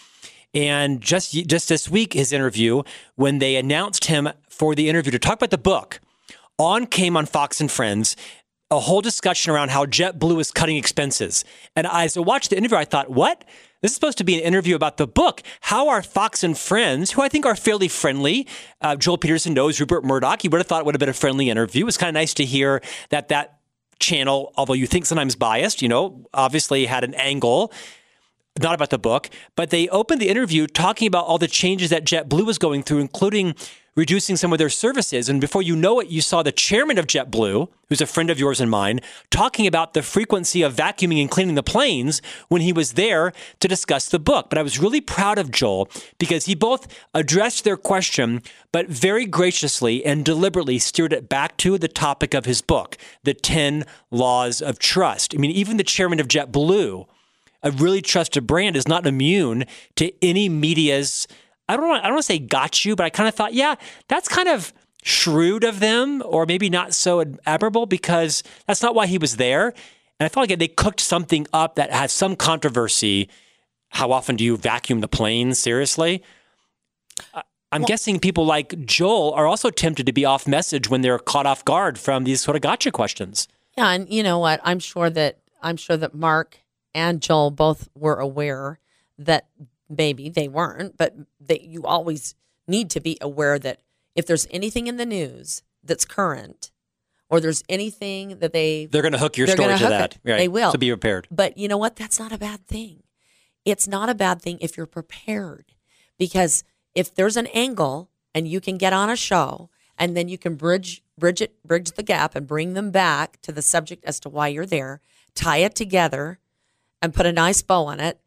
And 0.53 1.01
just 1.01 1.33
just 1.33 1.69
this 1.69 1.89
week, 1.89 2.13
his 2.13 2.33
interview, 2.33 2.83
when 3.15 3.39
they 3.39 3.55
announced 3.57 4.07
him 4.07 4.29
for 4.49 4.75
the 4.75 4.89
interview 4.89 5.13
to 5.13 5.19
talk 5.19 5.37
about 5.37 5.51
the 5.51 5.59
book, 5.59 6.01
on 6.59 6.87
came 6.87 7.17
on 7.17 7.27
Fox 7.27 7.61
and 7.61 7.71
Friends 7.71 8.17
a 8.71 8.79
whole 8.79 9.01
discussion 9.01 9.53
around 9.53 9.71
how 9.71 9.85
JetBlue 9.85 10.41
is 10.41 10.51
cutting 10.51 10.77
expenses. 10.77 11.45
And 11.75 11.87
as 11.87 12.17
I 12.17 12.21
watched 12.21 12.51
the 12.51 12.57
interview, 12.57 12.77
I 12.77 12.85
thought, 12.85 13.11
what? 13.11 13.45
This 13.83 13.93
is 13.93 13.95
supposed 13.95 14.19
to 14.19 14.25
be 14.25 14.35
an 14.35 14.41
interview 14.41 14.77
about 14.77 14.99
the 14.99 15.07
book. 15.07 15.43
How 15.63 15.89
are 15.89 16.03
Fox 16.03 16.45
and 16.45 16.57
Friends, 16.57 17.13
who 17.13 17.23
I 17.23 17.29
think 17.29 17.47
are 17.47 17.57
fairly 17.57 17.89
friendly, 17.89 18.47
uh, 18.83 18.95
Joel 18.95 19.19
Peterson 19.19 19.55
knows 19.55 19.81
Rupert 19.81 20.05
Murdoch. 20.05 20.43
He 20.43 20.49
would 20.49 20.59
have 20.59 20.67
thought 20.67 20.81
it 20.81 20.87
would 20.87 20.95
have 20.95 21.01
been 21.01 21.09
a 21.09 21.15
friendly 21.15 21.49
interview. 21.49 21.83
It 21.83 21.87
was 21.87 21.97
kind 21.97 22.09
of 22.09 22.15
nice 22.15 22.35
to 22.35 22.45
hear 22.45 22.83
that 23.09 23.29
that 23.29 23.59
channel, 23.99 24.53
although 24.57 24.75
you 24.75 24.87
think 24.87 25.07
sometimes 25.07 25.35
biased, 25.35 25.81
you 25.81 25.89
know, 25.89 26.27
obviously 26.35 26.87
had 26.87 27.05
an 27.05 27.15
angle 27.15 27.73
not 28.61 28.75
about 28.75 28.91
the 28.91 28.99
book, 28.99 29.31
but 29.57 29.71
they 29.71 29.89
opened 29.89 30.21
the 30.21 30.29
interview 30.29 30.67
talking 30.67 31.07
about 31.07 31.25
all 31.25 31.39
the 31.39 31.49
changes 31.49 31.91
that 31.91 32.05
JetBlue 32.05 32.45
was 32.45 32.59
going 32.59 32.83
through, 32.83 32.99
including 32.99 33.55
reducing 33.97 34.37
some 34.37 34.53
of 34.53 34.59
their 34.59 34.69
services. 34.69 35.29
And 35.29 35.41
before 35.41 35.63
you 35.63 35.75
know 35.77 36.01
it, 36.01 36.09
you 36.09 36.21
saw 36.21 36.43
the 36.43 36.53
chairman 36.53 36.99
of 36.99 37.07
JetBlue, 37.07 37.69
who's 37.89 38.01
a 38.01 38.07
friend 38.07 38.31
of 38.31 38.39
yours 38.39 38.61
and 38.61 38.71
mine, 38.71 39.01
talking 39.31 39.67
about 39.67 39.95
the 39.95 40.03
frequency 40.03 40.63
of 40.63 40.75
vacuuming 40.75 41.21
and 41.21 41.31
cleaning 41.31 41.57
the 41.57 41.63
planes 41.63 42.23
when 42.49 42.63
he 42.63 42.73
was 42.73 42.93
there 42.93 43.33
to 43.59 43.69
discuss 43.69 44.09
the 44.09 44.19
book. 44.19 44.49
But 44.49 44.59
I 44.59 44.63
was 44.63 44.79
really 44.79 45.01
proud 45.01 45.39
of 45.39 45.51
Joel 45.51 45.91
because 46.19 46.47
he 46.47 46.55
both 46.55 46.87
addressed 47.15 47.65
their 47.65 47.77
question, 47.77 48.43
but 48.73 48.89
very 48.89 49.27
graciously 49.27 50.05
and 50.05 50.25
deliberately 50.25 50.79
steered 50.79 51.13
it 51.13 51.29
back 51.29 51.57
to 51.59 51.77
the 51.77 51.89
topic 51.89 52.33
of 52.33 52.45
his 52.45 52.63
book, 52.63 52.97
The 53.25 53.35
10 53.35 53.85
Laws 54.11 54.63
of 54.63 54.79
Trust. 54.79 55.35
I 55.35 55.39
mean, 55.39 55.51
even 55.51 55.77
the 55.77 55.85
chairman 55.85 56.21
of 56.21 56.29
JetBlue, 56.29 57.07
a 57.63 57.71
really 57.73 58.01
trusted 58.01 58.47
brand, 58.47 58.77
is 58.77 58.89
not 58.89 59.07
immune 59.07 59.65
to 59.97 60.13
any 60.25 60.49
media's 60.49 61.27
I 61.71 61.77
don't 61.77 61.89
want, 61.89 62.03
I 62.03 62.09
don't 62.09 62.15
want 62.15 62.25
to 62.25 62.27
say 62.27 62.39
got 62.39 62.85
you, 62.85 62.97
but 62.97 63.05
I 63.05 63.11
kind 63.11 63.29
of 63.29 63.35
thought, 63.35 63.55
yeah, 63.55 63.77
that's 64.09 64.29
kind 64.29 64.49
of 64.49 64.73
shrewd 65.03 65.65
of 65.65 65.81
them, 65.81 66.23
or 66.27 66.47
maybe 66.47 66.69
not 66.69 66.95
so 66.95 67.25
admirable 67.47 67.87
because 67.87 68.43
that's 68.67 68.83
not 68.83 68.95
why 68.95 69.07
he 69.07 69.19
was 69.19 69.37
there. 69.37 69.69
And 69.69 70.27
I 70.27 70.29
felt 70.29 70.51
like 70.51 70.59
they 70.59 70.69
cooked 70.69 71.01
something 71.01 71.47
up 71.53 71.77
that 71.77 71.91
had 71.93 72.11
some 72.11 72.37
controversy. 72.37 73.29
How 73.89 74.13
often 74.13 74.37
do 74.37 74.45
you 74.45 74.57
vacuum 74.57 75.01
the 75.01 75.09
plane? 75.09 75.55
Seriously? 75.55 76.23
I'm 77.73 77.83
well, 77.83 77.89
guessing 77.89 78.19
people 78.19 78.45
like 78.45 78.85
Joel 78.85 79.33
are 79.33 79.47
also 79.47 79.71
tempted 79.71 80.07
to 80.07 80.13
be 80.13 80.25
off 80.25 80.47
message 80.47 80.91
when 80.91 81.03
they're 81.03 81.19
caught 81.19 81.47
off 81.47 81.65
guard 81.65 81.99
from 81.99 82.25
these 82.25 82.41
sort 82.41 82.57
of 82.57 82.63
gotcha 82.63 82.91
questions. 82.91 83.49
Yeah, 83.79 83.91
and 83.91 84.09
you 84.11 84.23
know 84.23 84.39
what? 84.39 84.61
I'm 84.65 84.81
sure 84.81 85.09
that 85.09 85.39
I'm 85.63 85.77
sure 85.77 85.97
that 85.97 86.15
Mark 86.15 86.59
and 86.95 87.23
Joel 87.23 87.51
both 87.51 87.89
were 87.95 88.17
aware 88.17 88.81
that 89.19 89.47
maybe 89.91 90.29
they 90.29 90.49
weren't, 90.49 90.97
but 90.97 91.15
that 91.41 91.63
you 91.63 91.85
always 91.85 92.35
need 92.67 92.91
to 92.91 93.01
be 93.01 93.19
aware 93.21 93.59
that 93.59 93.81
if 94.15 94.27
there's 94.27 94.47
anything 94.51 94.87
in 94.87 94.97
the 94.97 95.07
news 95.07 95.63
that's 95.83 96.05
current 96.05 96.71
or 97.29 97.41
there's 97.41 97.63
anything 97.69 98.39
that 98.39 98.53
they 98.53 98.87
they're 98.87 99.03
going 99.03 99.13
to 99.13 99.19
hook 99.19 99.37
your 99.37 99.47
story 99.47 99.77
to 99.77 99.85
that. 99.85 100.19
Right. 100.25 100.39
They 100.39 100.49
will. 100.49 100.73
So 100.73 100.79
be 100.79 100.91
prepared. 100.91 101.29
But 101.31 101.59
you 101.59 101.69
know 101.69 101.79
what? 101.79 101.97
That's 101.97 102.19
not 102.19 102.33
a 102.33 102.39
bad 102.39 102.67
thing. 102.67 103.03
It's 103.65 103.87
not 103.87 104.09
a 104.09 104.15
bad 104.15 104.41
thing 104.41 104.59
if 104.61 104.77
you're 104.77 104.87
prepared 104.87 105.67
because 106.19 106.65
if 106.95 107.15
there's 107.15 107.37
an 107.37 107.47
angle 107.49 108.11
and 108.35 108.49
you 108.49 108.61
can 108.61 108.79
get 108.79 108.93
on 108.93 109.11
a 109.11 109.17
show 109.17 109.71
and 109.99 110.17
then 110.17 110.29
you 110.29 110.39
can 110.39 110.55
bridge 110.55 111.03
bridge 111.19 111.43
it 111.43 111.63
bridge 111.63 111.93
the 111.93 112.03
gap 112.03 112.35
and 112.35 112.47
bring 112.47 112.73
them 112.75 112.91
back 112.91 113.41
to 113.43 113.53
the 113.53 113.63
subject 113.63 114.05
as 114.05 114.19
to 114.21 114.29
why 114.29 114.49
you're 114.49 114.67
there, 114.67 115.01
tie 115.35 115.59
it 115.59 115.75
together 115.75 116.39
and 117.03 117.15
put 117.15 117.27
a 117.27 117.33
nice 117.33 117.63
bow 117.63 117.87
on 117.87 118.01
it 118.01 118.21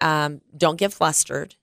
um, 0.00 0.40
don't 0.56 0.78
get 0.78 0.92
flustered. 0.92 1.56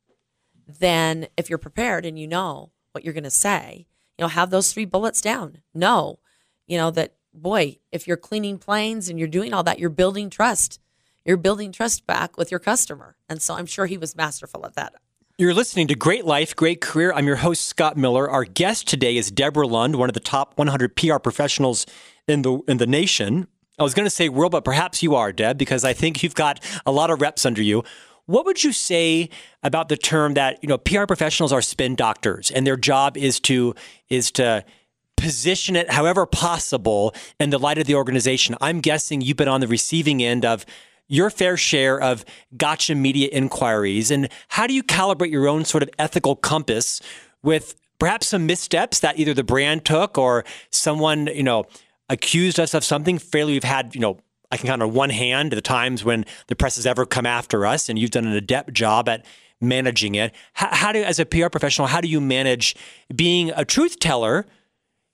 Then, 0.68 1.28
if 1.38 1.50
you're 1.50 1.58
prepared 1.58 2.06
and 2.06 2.18
you 2.18 2.28
know 2.28 2.72
what 2.92 3.04
you're 3.04 3.14
going 3.14 3.24
to 3.24 3.30
say, 3.30 3.88
you 4.18 4.24
know, 4.24 4.30
have 4.30 4.50
those 4.50 4.72
three 4.72 4.86
bullets 4.86 5.22
down. 5.22 5.60
Know, 5.74 6.20
you 6.68 6.78
know, 6.78 6.92
that 6.92 7.16
boy, 7.34 7.78
if 7.92 8.08
you're 8.08 8.18
cleaning 8.18 8.58
planes 8.58 9.10
and 9.10 9.18
you're 9.18 9.28
doing 9.28 9.54
all 9.54 9.64
that, 9.64 9.80
you're 9.80 9.90
building 9.90 10.30
trust. 10.30 10.80
You're 11.26 11.38
building 11.38 11.72
trust 11.72 12.08
back 12.08 12.38
with 12.38 12.52
your 12.52 12.60
customer. 12.60 13.16
And 13.30 13.42
so 13.42 13.56
I'm 13.56 13.66
sure 13.66 13.86
he 13.86 13.98
was 13.98 14.16
masterful 14.16 14.66
at 14.66 14.76
that. 14.76 14.94
You're 15.38 15.54
listening 15.54 15.88
to 15.88 15.96
Great 15.96 16.26
Life, 16.26 16.56
Great 16.56 16.82
Career. 16.82 17.14
I'm 17.14 17.26
your 17.26 17.38
host, 17.38 17.66
Scott 17.66 17.98
Miller. 17.98 18.30
Our 18.30 18.44
guest 18.44 18.88
today 18.88 19.18
is 19.18 19.32
Deborah 19.32 19.66
Lund, 19.66 19.96
one 19.96 20.10
of 20.10 20.14
the 20.14 20.20
top 20.20 20.58
100 20.58 20.96
PR 20.96 21.18
professionals 21.18 21.86
in 22.28 22.44
the 22.44 22.60
in 22.68 22.78
the 22.78 22.86
nation. 22.86 23.48
I 23.80 23.84
was 23.84 23.96
going 23.96 24.06
to 24.06 24.12
say 24.12 24.30
world, 24.30 24.52
but 24.52 24.64
perhaps 24.64 25.02
you 25.02 25.16
are, 25.16 25.32
Deb, 25.32 25.58
because 25.58 25.84
I 25.84 25.94
think 25.94 26.22
you've 26.22 26.36
got 26.36 26.60
a 26.86 26.92
lot 26.92 27.10
of 27.10 27.22
reps 27.22 27.46
under 27.46 27.64
you. 27.64 27.84
What 28.32 28.46
would 28.46 28.64
you 28.64 28.72
say 28.72 29.30
about 29.62 29.90
the 29.90 29.98
term 29.98 30.36
that 30.36 30.60
you 30.62 30.70
know 30.70 30.78
PR 30.78 31.06
professionals 31.06 31.52
are 31.52 31.62
spin 31.62 31.96
doctors 31.96 32.50
and 32.50 32.66
their 32.66 32.78
job 32.78 33.18
is 33.18 33.42
to 33.42 33.76
is 34.08 34.32
to 34.32 34.64
position 35.18 35.76
it 35.76 35.92
however 35.92 36.26
possible 36.26 37.14
in 37.42 37.50
the 37.50 37.60
light 37.60 37.78
of 37.78 37.88
the 37.88 37.96
organization? 37.96 38.56
I'm 38.62 38.80
guessing 38.80 39.20
you've 39.20 39.36
been 39.36 39.50
on 39.50 39.60
the 39.60 39.68
receiving 39.68 40.24
end 40.24 40.46
of 40.46 40.66
your 41.10 41.30
fair 41.30 41.58
share 41.58 42.02
of 42.02 42.24
gotcha 42.56 42.96
media 42.96 43.28
inquiries 43.34 44.12
and 44.12 44.30
how 44.48 44.66
do 44.66 44.74
you 44.74 44.82
calibrate 44.82 45.30
your 45.30 45.50
own 45.50 45.66
sort 45.66 45.84
of 45.84 45.90
ethical 46.00 46.38
compass 46.38 47.02
with 47.44 47.76
perhaps 48.00 48.28
some 48.28 48.46
missteps 48.46 49.02
that 49.02 49.20
either 49.20 49.34
the 49.34 49.44
brand 49.44 49.84
took 49.84 50.18
or 50.18 50.46
someone 50.70 51.28
you 51.28 51.44
know 51.44 51.66
accused 52.08 52.62
us 52.62 52.74
of 52.74 52.86
something 52.86 53.18
fairly 53.18 53.52
we've 53.52 53.66
had 53.66 53.94
you 53.94 54.00
know 54.00 54.18
I 54.52 54.58
can 54.58 54.68
count 54.68 54.82
on 54.82 54.94
one 54.94 55.10
hand 55.10 55.52
the 55.52 55.62
times 55.62 56.04
when 56.04 56.26
the 56.48 56.56
press 56.56 56.76
has 56.76 56.86
ever 56.86 57.06
come 57.06 57.26
after 57.26 57.66
us, 57.66 57.90
and 57.90 57.98
you've 57.98 58.12
done 58.12 58.26
an 58.26 58.34
adept 58.34 58.74
job 58.74 59.08
at 59.08 59.26
managing 59.62 60.16
it. 60.16 60.34
How, 60.54 60.70
how 60.72 60.92
do, 60.92 61.04
as 61.04 61.20
a 61.20 61.26
PR 61.26 61.48
professional, 61.48 61.88
how 61.88 62.02
do 62.02 62.08
you 62.08 62.20
manage 62.20 62.76
being 63.16 63.52
a 63.56 63.64
truth 63.64 64.00
teller 64.00 64.46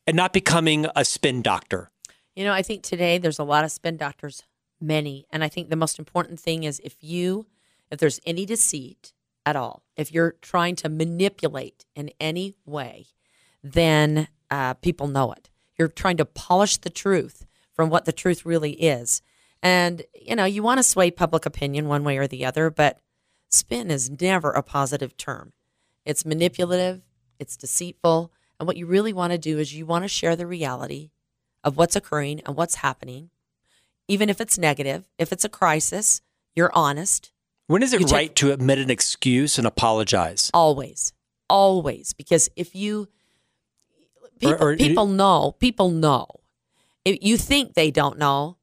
and 0.08 0.16
not 0.16 0.34
becoming 0.34 0.88
a 0.96 1.06
spin 1.06 1.42
doctor? 1.42 1.92
You 2.36 2.46
know, 2.46 2.54
I 2.54 2.62
think 2.62 2.84
today 2.84 3.18
there's 3.18 3.40
a 3.40 3.44
lot 3.44 3.64
of 3.64 3.72
spin 3.72 3.98
doctors, 3.98 4.44
many, 4.80 5.26
and 5.32 5.44
I 5.44 5.50
think 5.50 5.70
the 5.70 5.76
most 5.76 6.00
important 6.00 6.40
thing 6.40 6.64
is 6.64 6.80
if 6.84 6.96
you, 7.02 7.46
if 7.92 8.00
there's 8.00 8.20
any 8.26 8.46
deceit 8.46 9.14
at 9.46 9.56
all, 9.56 9.84
if 9.96 10.12
you're 10.12 10.36
trying 10.42 10.76
to 10.78 10.90
manipulate 10.90 11.86
in 11.96 12.12
any 12.20 12.56
way, 12.66 13.08
then 13.64 14.28
uh, 14.50 14.76
people 14.76 15.08
know 15.08 15.32
it. 15.34 15.50
You're 15.78 15.88
trying 15.88 16.18
to 16.18 16.26
polish 16.26 16.78
the 16.78 16.90
truth 16.90 17.46
from 17.74 17.90
what 17.90 18.06
the 18.06 18.12
truth 18.12 18.46
really 18.46 18.74
is. 18.74 19.22
And, 19.64 20.04
you 20.14 20.36
know, 20.36 20.46
you 20.46 20.64
want 20.64 20.78
to 20.78 20.84
sway 20.84 21.12
public 21.12 21.46
opinion 21.46 21.88
one 21.88 22.04
way 22.04 22.18
or 22.18 22.28
the 22.28 22.46
other, 22.46 22.70
but 22.70 23.00
spin 23.50 23.90
is 23.90 24.10
never 24.22 24.52
a 24.52 24.64
positive 24.64 25.18
term. 25.18 25.54
It's 26.06 26.26
manipulative, 26.26 27.02
it's 27.40 27.58
deceitful. 27.58 28.32
And 28.60 28.68
what 28.68 28.78
you 28.78 28.86
really 28.86 29.14
want 29.14 29.32
to 29.32 29.38
do 29.38 29.60
is 29.60 29.74
you 29.74 29.86
want 29.86 30.04
to 30.04 30.10
share 30.10 30.36
the 30.36 30.48
reality 30.48 31.12
of 31.64 31.78
what's 31.78 31.96
occurring 31.96 32.42
and 32.46 32.56
what's 32.56 32.76
happening, 32.76 33.30
even 34.08 34.30
if 34.30 34.40
it's 34.40 34.58
negative. 34.58 35.06
If 35.18 35.32
it's 35.32 35.44
a 35.44 35.50
crisis, 35.50 36.22
you're 36.56 36.72
honest. 36.74 37.32
When 37.68 37.84
is 37.84 37.94
it 37.94 38.02
you 38.02 38.08
right 38.08 38.30
take, 38.30 38.36
to 38.36 38.52
admit 38.52 38.80
an 38.80 38.90
excuse 38.90 39.58
and 39.58 39.68
apologize? 39.68 40.50
Always. 40.54 41.14
Always. 41.50 42.14
Because 42.14 42.50
if 42.56 42.76
you, 42.76 43.10
people, 44.40 44.54
or, 44.54 44.72
or, 44.72 44.78
people 44.78 45.08
know, 45.08 45.56
people 45.60 45.90
know 45.90 46.28
if 47.08 47.18
you 47.22 47.38
think 47.38 47.74
they 47.74 47.90
don't 47.90 48.18
know, 48.18 48.58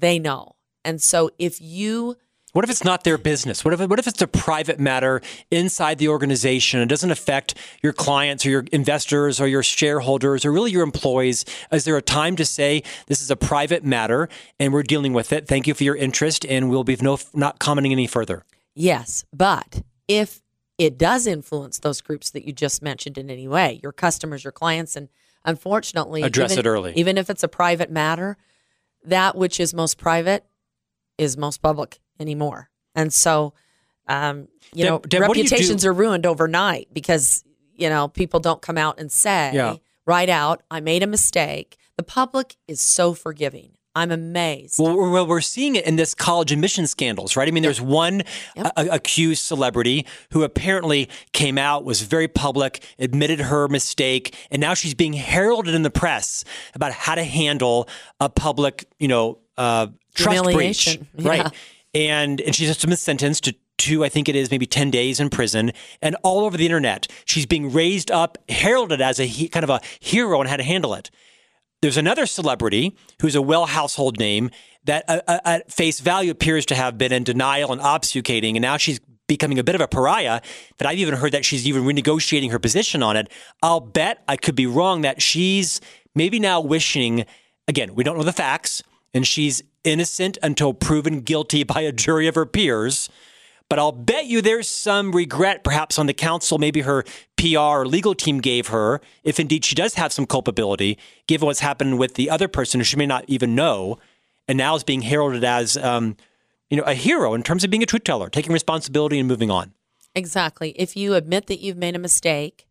they 0.00 0.18
know. 0.18 0.56
And 0.84 1.02
so 1.02 1.30
if 1.38 1.60
you 1.60 2.16
what 2.54 2.64
if 2.64 2.70
it's 2.70 2.82
not 2.82 3.04
their 3.04 3.18
business? 3.18 3.62
What 3.64 3.74
if 3.74 3.80
what 3.88 3.98
if 3.98 4.06
it's 4.06 4.22
a 4.22 4.26
private 4.26 4.80
matter 4.80 5.20
inside 5.50 5.98
the 5.98 6.08
organization? 6.08 6.80
It 6.80 6.86
doesn't 6.86 7.10
affect 7.10 7.54
your 7.82 7.92
clients 7.92 8.46
or 8.46 8.50
your 8.50 8.64
investors 8.72 9.38
or 9.38 9.46
your 9.46 9.62
shareholders 9.62 10.44
or 10.44 10.52
really 10.52 10.70
your 10.70 10.82
employees. 10.82 11.44
Is 11.70 11.84
there 11.84 11.96
a 11.96 12.02
time 12.02 12.36
to 12.36 12.46
say 12.46 12.82
this 13.06 13.20
is 13.20 13.30
a 13.30 13.36
private 13.36 13.84
matter 13.84 14.30
and 14.58 14.72
we're 14.72 14.82
dealing 14.82 15.12
with 15.12 15.32
it? 15.32 15.46
Thank 15.46 15.66
you 15.66 15.74
for 15.74 15.84
your 15.84 15.96
interest, 15.96 16.46
and 16.46 16.70
we'll 16.70 16.84
be 16.84 16.96
no, 16.96 17.18
not 17.34 17.58
commenting 17.58 17.92
any 17.92 18.06
further. 18.06 18.44
Yes, 18.74 19.24
but 19.32 19.82
if 20.08 20.40
it 20.78 20.96
does 20.96 21.26
influence 21.26 21.80
those 21.80 22.00
groups 22.00 22.30
that 22.30 22.46
you 22.46 22.52
just 22.52 22.80
mentioned 22.82 23.18
in 23.18 23.30
any 23.30 23.46
way, 23.46 23.78
your 23.82 23.92
customers, 23.92 24.42
your 24.42 24.52
clients, 24.52 24.96
and 24.96 25.08
Unfortunately, 25.44 26.22
address 26.22 26.52
even, 26.52 26.66
it 26.66 26.68
early. 26.68 26.92
Even 26.96 27.16
if 27.16 27.30
it's 27.30 27.42
a 27.42 27.48
private 27.48 27.90
matter, 27.90 28.36
that 29.04 29.36
which 29.36 29.60
is 29.60 29.72
most 29.74 29.98
private 29.98 30.44
is 31.16 31.36
most 31.36 31.62
public 31.62 32.00
anymore. 32.20 32.70
And 32.94 33.12
so 33.12 33.54
um, 34.06 34.48
you 34.74 34.84
Deb- 34.84 34.90
know, 34.90 34.98
Deb, 34.98 35.10
do 35.10 35.16
you 35.16 35.22
reputations 35.22 35.84
are 35.84 35.92
ruined 35.92 36.26
overnight 36.26 36.88
because 36.92 37.44
you 37.76 37.88
know 37.88 38.08
people 38.08 38.40
don't 38.40 38.62
come 38.62 38.78
out 38.78 38.98
and 38.98 39.10
say 39.12 39.52
Yeah. 39.54 39.76
right 40.06 40.28
out, 40.28 40.62
"I 40.70 40.80
made 40.80 41.02
a 41.02 41.06
mistake." 41.06 41.76
The 41.96 42.02
public 42.02 42.56
is 42.66 42.80
so 42.80 43.12
forgiving. 43.14 43.72
I'm 43.98 44.10
amazed. 44.10 44.76
Well, 44.78 44.96
we're, 44.96 45.24
we're 45.24 45.40
seeing 45.40 45.76
it 45.76 45.84
in 45.86 45.96
this 45.96 46.14
college 46.14 46.52
admission 46.52 46.86
scandals, 46.86 47.36
right? 47.36 47.46
I 47.48 47.50
mean, 47.50 47.62
there's 47.62 47.80
one 47.80 48.22
Yep. 48.56 48.66
a- 48.76 48.80
a- 48.80 48.88
accused 48.94 49.42
celebrity 49.42 50.06
who 50.32 50.42
apparently 50.44 51.08
came 51.32 51.58
out, 51.58 51.84
was 51.84 52.02
very 52.02 52.28
public, 52.28 52.82
admitted 52.98 53.40
her 53.40 53.68
mistake, 53.68 54.34
and 54.50 54.60
now 54.60 54.74
she's 54.74 54.94
being 54.94 55.12
heralded 55.14 55.74
in 55.74 55.82
the 55.82 55.90
press 55.90 56.44
about 56.74 56.92
how 56.92 57.14
to 57.14 57.24
handle 57.24 57.88
a 58.20 58.28
public, 58.28 58.86
you 58.98 59.08
know, 59.08 59.38
uh, 59.56 59.88
trust 60.14 60.44
breach, 60.44 60.84
Humiliation. 60.84 61.08
right? 61.18 61.52
And 61.94 62.40
and 62.40 62.54
she's 62.54 62.68
just 62.68 62.86
been 62.86 62.96
sentenced 62.96 63.44
to 63.44 63.54
two, 63.78 64.04
I 64.04 64.08
think 64.08 64.28
it 64.28 64.36
is, 64.36 64.50
maybe 64.50 64.66
ten 64.66 64.90
days 64.90 65.20
in 65.20 65.30
prison, 65.30 65.72
and 66.02 66.16
all 66.22 66.44
over 66.44 66.56
the 66.56 66.64
internet, 66.66 67.06
she's 67.24 67.46
being 67.46 67.72
raised 67.72 68.10
up, 68.10 68.36
heralded 68.48 69.00
as 69.00 69.18
a 69.20 69.24
he, 69.24 69.48
kind 69.48 69.64
of 69.64 69.70
a 69.70 69.80
hero 70.00 70.40
on 70.40 70.46
how 70.46 70.56
to 70.56 70.62
handle 70.64 70.94
it. 70.94 71.10
There's 71.80 71.96
another 71.96 72.26
celebrity 72.26 72.96
who's 73.20 73.36
a 73.36 73.42
well 73.42 73.66
household 73.66 74.18
name 74.18 74.50
that 74.84 75.04
uh, 75.08 75.20
uh, 75.28 75.38
at 75.44 75.72
face 75.72 76.00
value 76.00 76.30
appears 76.30 76.66
to 76.66 76.74
have 76.74 76.98
been 76.98 77.12
in 77.12 77.22
denial 77.22 77.72
and 77.72 77.80
obfuscating, 77.80 78.50
and 78.54 78.62
now 78.62 78.76
she's 78.76 79.00
becoming 79.28 79.58
a 79.58 79.64
bit 79.64 79.76
of 79.76 79.80
a 79.80 79.86
pariah. 79.86 80.40
That 80.78 80.88
I've 80.88 80.98
even 80.98 81.14
heard 81.14 81.32
that 81.32 81.44
she's 81.44 81.68
even 81.68 81.84
renegotiating 81.84 82.50
her 82.50 82.58
position 82.58 83.02
on 83.02 83.16
it. 83.16 83.30
I'll 83.62 83.80
bet 83.80 84.24
I 84.26 84.36
could 84.36 84.56
be 84.56 84.66
wrong 84.66 85.02
that 85.02 85.22
she's 85.22 85.80
maybe 86.14 86.40
now 86.40 86.60
wishing. 86.60 87.26
Again, 87.68 87.94
we 87.94 88.02
don't 88.02 88.16
know 88.16 88.24
the 88.24 88.32
facts, 88.32 88.82
and 89.14 89.26
she's 89.26 89.62
innocent 89.84 90.36
until 90.42 90.74
proven 90.74 91.20
guilty 91.20 91.62
by 91.62 91.82
a 91.82 91.92
jury 91.92 92.26
of 92.26 92.34
her 92.34 92.46
peers. 92.46 93.08
But 93.68 93.78
I'll 93.78 93.92
bet 93.92 94.26
you 94.26 94.40
there's 94.40 94.68
some 94.68 95.12
regret, 95.12 95.62
perhaps 95.62 95.98
on 95.98 96.06
the 96.06 96.14
counsel, 96.14 96.58
maybe 96.58 96.80
her 96.82 97.04
PR 97.36 97.58
or 97.58 97.86
legal 97.86 98.14
team 98.14 98.40
gave 98.40 98.68
her, 98.68 99.00
if 99.24 99.38
indeed 99.38 99.64
she 99.64 99.74
does 99.74 99.94
have 99.94 100.12
some 100.12 100.26
culpability, 100.26 100.98
given 101.26 101.46
what's 101.46 101.60
happened 101.60 101.98
with 101.98 102.14
the 102.14 102.30
other 102.30 102.48
person 102.48 102.80
who 102.80 102.84
she 102.84 102.96
may 102.96 103.04
not 103.04 103.24
even 103.28 103.54
know, 103.54 103.98
and 104.46 104.56
now 104.56 104.74
is 104.74 104.84
being 104.84 105.02
heralded 105.02 105.44
as, 105.44 105.76
um, 105.76 106.16
you 106.70 106.78
know, 106.78 106.82
a 106.84 106.94
hero 106.94 107.34
in 107.34 107.42
terms 107.42 107.62
of 107.62 107.70
being 107.70 107.82
a 107.82 107.86
truth 107.86 108.04
teller, 108.04 108.30
taking 108.30 108.52
responsibility 108.52 109.18
and 109.18 109.28
moving 109.28 109.50
on. 109.50 109.74
Exactly. 110.14 110.70
If 110.70 110.96
you 110.96 111.14
admit 111.14 111.46
that 111.48 111.60
you've 111.60 111.76
made 111.76 111.94
a 111.94 111.98
mistake, 111.98 112.66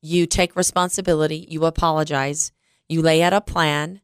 you 0.00 0.26
take 0.26 0.54
responsibility, 0.54 1.46
you 1.50 1.64
apologize, 1.64 2.52
you 2.88 3.02
lay 3.02 3.22
out 3.22 3.32
a 3.32 3.40
plan 3.40 4.00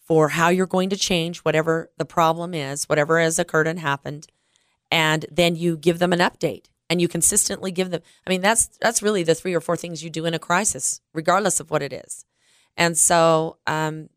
for 0.00 0.30
how 0.30 0.48
you're 0.48 0.66
going 0.66 0.88
to 0.90 0.96
change 0.96 1.40
whatever 1.40 1.90
the 1.98 2.06
problem 2.06 2.54
is, 2.54 2.88
whatever 2.88 3.20
has 3.20 3.38
occurred 3.38 3.66
and 3.68 3.78
happened, 3.78 4.26
and 4.92 5.26
then 5.32 5.56
you 5.56 5.76
give 5.76 5.98
them 5.98 6.12
an 6.12 6.20
update 6.20 6.66
and 6.90 7.00
you 7.00 7.08
consistently 7.08 7.72
give 7.72 7.90
them 7.90 8.02
I 8.26 8.30
mean 8.30 8.42
that's 8.42 8.68
that's 8.80 9.02
really 9.02 9.22
the 9.24 9.34
three 9.34 9.54
or 9.54 9.60
four 9.60 9.76
things 9.76 10.04
you 10.04 10.10
do 10.10 10.26
in 10.26 10.34
a 10.34 10.38
crisis, 10.38 11.00
regardless 11.14 11.58
of 11.58 11.70
what 11.72 11.82
it 11.82 11.92
is. 11.92 12.24
And 12.76 12.96
so 12.96 13.56
um, 13.66 14.08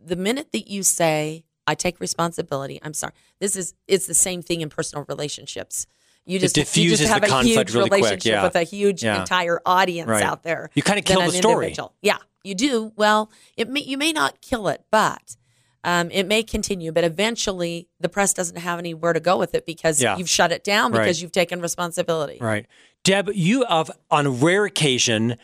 the 0.00 0.16
minute 0.16 0.52
that 0.52 0.68
you 0.70 0.82
say 0.84 1.44
I 1.66 1.74
take 1.74 2.00
responsibility, 2.00 2.80
I'm 2.82 2.94
sorry. 2.94 3.12
This 3.40 3.56
is 3.56 3.74
it's 3.86 4.06
the 4.06 4.14
same 4.14 4.40
thing 4.42 4.60
in 4.62 4.68
personal 4.70 5.04
relationships. 5.08 5.86
You 6.24 6.38
just 6.38 6.56
you 6.56 6.62
diffuses 6.62 7.00
just 7.00 7.12
have 7.12 7.20
the 7.22 7.26
a 7.26 7.30
conflict 7.30 7.58
huge 7.70 7.74
really 7.74 7.88
quick, 7.88 7.98
relationship 8.04 8.30
yeah. 8.32 8.44
with 8.44 8.54
a 8.54 8.62
huge 8.62 9.02
Yeah. 9.02 9.20
entire 9.20 9.60
audience 9.66 10.08
Right. 10.08 10.22
out 10.22 10.44
there. 10.44 10.70
You 10.74 10.82
kinda 10.84 11.02
kill 11.02 11.20
an 11.20 11.26
the 11.26 11.32
story. 11.32 11.66
individual. 11.66 11.94
Yeah, 12.00 12.18
you 12.44 12.54
do. 12.54 12.92
Well, 12.96 13.28
it 13.56 13.68
may, 13.68 13.80
you 13.82 13.98
may 13.98 14.12
not 14.12 14.40
kill 14.40 14.68
it, 14.68 14.84
but 14.92 15.36
um, 15.84 16.10
it 16.10 16.26
may 16.26 16.42
continue. 16.42 16.92
But 16.92 17.04
eventually, 17.04 17.88
the 18.00 18.08
press 18.08 18.32
doesn't 18.34 18.56
have 18.58 18.78
anywhere 18.78 19.12
to 19.12 19.20
go 19.20 19.36
with 19.38 19.54
it 19.54 19.66
because 19.66 20.00
Yeah. 20.02 20.16
you've 20.16 20.28
shut 20.30 20.52
it 20.52 20.64
down 20.64 20.92
because 20.92 21.06
Right. 21.18 21.22
you've 21.22 21.32
taken 21.32 21.60
responsibility. 21.60 22.38
Right. 22.40 22.66
Deb, 23.04 23.30
you 23.34 23.64
have, 23.68 23.90
on 24.10 24.40
rare 24.40 24.64
occasion, 24.64 25.36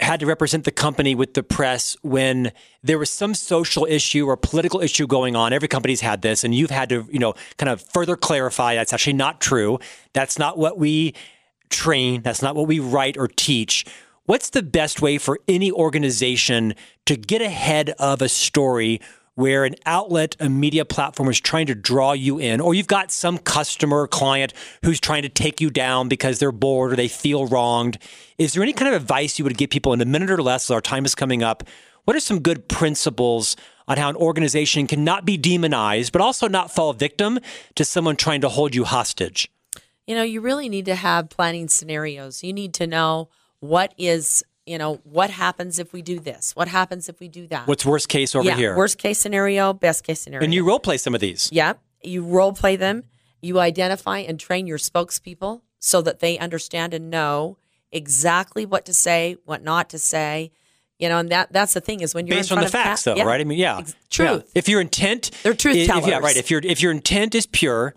had 0.00 0.18
to 0.20 0.26
represent 0.26 0.64
the 0.64 0.72
company 0.72 1.14
with 1.14 1.34
the 1.34 1.42
press 1.42 1.96
when 2.02 2.52
there 2.82 2.98
was 2.98 3.10
some 3.10 3.32
social 3.32 3.86
issue 3.88 4.26
or 4.26 4.36
political 4.36 4.80
issue 4.80 5.06
going 5.06 5.36
on. 5.36 5.52
Every 5.52 5.68
company's 5.68 6.00
had 6.00 6.20
this, 6.20 6.42
and 6.44 6.52
you've 6.54 6.70
had 6.70 6.88
to, 6.88 7.06
you 7.10 7.20
know, 7.20 7.34
kind 7.58 7.70
of 7.70 7.80
further 7.80 8.16
clarify 8.16 8.74
that's 8.74 8.92
actually 8.92 9.12
not 9.12 9.40
true. 9.40 9.78
That's 10.12 10.36
not 10.38 10.58
what 10.58 10.78
we 10.78 11.14
train. 11.70 12.22
That's 12.22 12.42
not 12.42 12.56
what 12.56 12.66
we 12.66 12.80
write 12.80 13.16
or 13.16 13.28
teach. 13.28 13.86
What's 14.26 14.50
the 14.50 14.62
best 14.62 15.00
way 15.00 15.16
for 15.16 15.38
any 15.46 15.70
organization 15.70 16.74
to 17.06 17.16
get 17.16 17.40
ahead 17.40 17.90
of 17.98 18.20
a 18.20 18.28
story 18.28 19.00
where 19.34 19.64
an 19.64 19.74
outlet, 19.84 20.36
a 20.38 20.48
media 20.48 20.84
platform 20.84 21.28
is 21.28 21.40
trying 21.40 21.66
to 21.66 21.74
draw 21.74 22.12
you 22.12 22.38
in, 22.38 22.60
or 22.60 22.74
you've 22.74 22.86
got 22.86 23.10
some 23.10 23.38
customer 23.38 24.02
or 24.02 24.08
client 24.08 24.52
who's 24.84 25.00
trying 25.00 25.22
to 25.22 25.28
take 25.28 25.60
you 25.60 25.70
down 25.70 26.08
because 26.08 26.38
they're 26.38 26.52
bored 26.52 26.92
or 26.92 26.96
they 26.96 27.08
feel 27.08 27.46
wronged? 27.46 27.98
Is 28.38 28.52
there 28.52 28.62
any 28.62 28.72
kind 28.72 28.94
of 28.94 29.00
advice 29.00 29.38
you 29.38 29.44
would 29.44 29.56
give 29.56 29.70
people 29.70 29.92
in 29.92 30.00
a 30.00 30.04
minute 30.04 30.30
or 30.30 30.42
less 30.42 30.66
as 30.66 30.70
our 30.70 30.80
time 30.80 31.04
is 31.04 31.14
coming 31.14 31.42
up? 31.42 31.64
What 32.04 32.16
are 32.16 32.20
some 32.20 32.40
good 32.40 32.68
principles 32.68 33.56
on 33.88 33.96
how 33.96 34.08
an 34.08 34.16
organization 34.16 34.86
cannot 34.86 35.24
be 35.24 35.36
demonized, 35.36 36.12
but 36.12 36.20
also 36.20 36.48
not 36.48 36.70
fall 36.70 36.92
victim 36.92 37.38
to 37.74 37.84
someone 37.84 38.16
trying 38.16 38.42
to 38.42 38.48
hold 38.48 38.74
you 38.74 38.84
hostage? 38.84 39.50
You 40.06 40.14
know, 40.14 40.22
you 40.22 40.40
really 40.40 40.68
need 40.68 40.84
to 40.84 40.94
have 40.94 41.30
planning 41.30 41.68
scenarios. 41.68 42.44
You 42.44 42.52
need 42.52 42.74
to 42.74 42.86
know 42.86 43.30
what 43.60 43.94
is, 43.96 44.44
you 44.66 44.78
know, 44.78 45.00
what 45.04 45.30
happens 45.30 45.78
if 45.78 45.92
we 45.92 46.00
do 46.02 46.18
this? 46.18 46.56
What 46.56 46.68
happens 46.68 47.08
if 47.08 47.20
we 47.20 47.28
do 47.28 47.46
that? 47.48 47.66
What's 47.66 47.84
worst 47.84 48.08
case 48.08 48.34
over 48.34 48.48
yeah, 48.48 48.56
here? 48.56 48.76
worst 48.76 48.98
case 48.98 49.18
scenario, 49.18 49.72
best 49.72 50.04
case 50.04 50.20
scenario. 50.20 50.44
and 50.44 50.54
you 50.54 50.64
role 50.66 50.80
play 50.80 50.96
some 50.96 51.14
of 51.14 51.20
these. 51.20 51.50
Yep. 51.52 51.80
You 52.02 52.24
role 52.24 52.52
play 52.52 52.76
them. 52.76 53.04
You 53.42 53.60
identify 53.60 54.18
and 54.18 54.40
train 54.40 54.66
your 54.66 54.78
spokespeople 54.78 55.60
so 55.78 56.00
that 56.02 56.20
they 56.20 56.38
understand 56.38 56.94
and 56.94 57.10
know 57.10 57.58
exactly 57.92 58.64
what 58.66 58.84
to 58.86 58.94
say, 58.94 59.36
what 59.44 59.62
not 59.62 59.90
to 59.90 59.98
say. 59.98 60.50
You 60.98 61.08
know, 61.08 61.18
and 61.18 61.28
that 61.30 61.52
that's 61.52 61.74
the 61.74 61.80
thing 61.80 62.00
is 62.00 62.14
when 62.14 62.26
you're 62.26 62.36
Based 62.36 62.50
in 62.52 62.58
on 62.58 62.64
the 62.64 62.70
facts, 62.70 63.04
ca- 63.04 63.10
though, 63.12 63.16
yeah, 63.18 63.24
right? 63.24 63.40
I 63.40 63.44
mean, 63.44 63.58
yeah, 63.58 63.78
ex- 63.78 63.94
truth. 64.10 64.44
Yeah. 64.46 64.58
If 64.58 64.68
your 64.68 64.80
intent, 64.80 65.30
They're 65.42 65.52
truth 65.52 65.76
if- 65.76 65.82
if- 65.82 65.88
yeah, 65.88 65.94
tellers. 66.04 66.22
right. 66.22 66.36
If 66.36 66.50
your 66.50 66.60
if 66.64 66.80
your 66.80 66.92
intent 66.92 67.34
is 67.34 67.46
pure, 67.46 67.94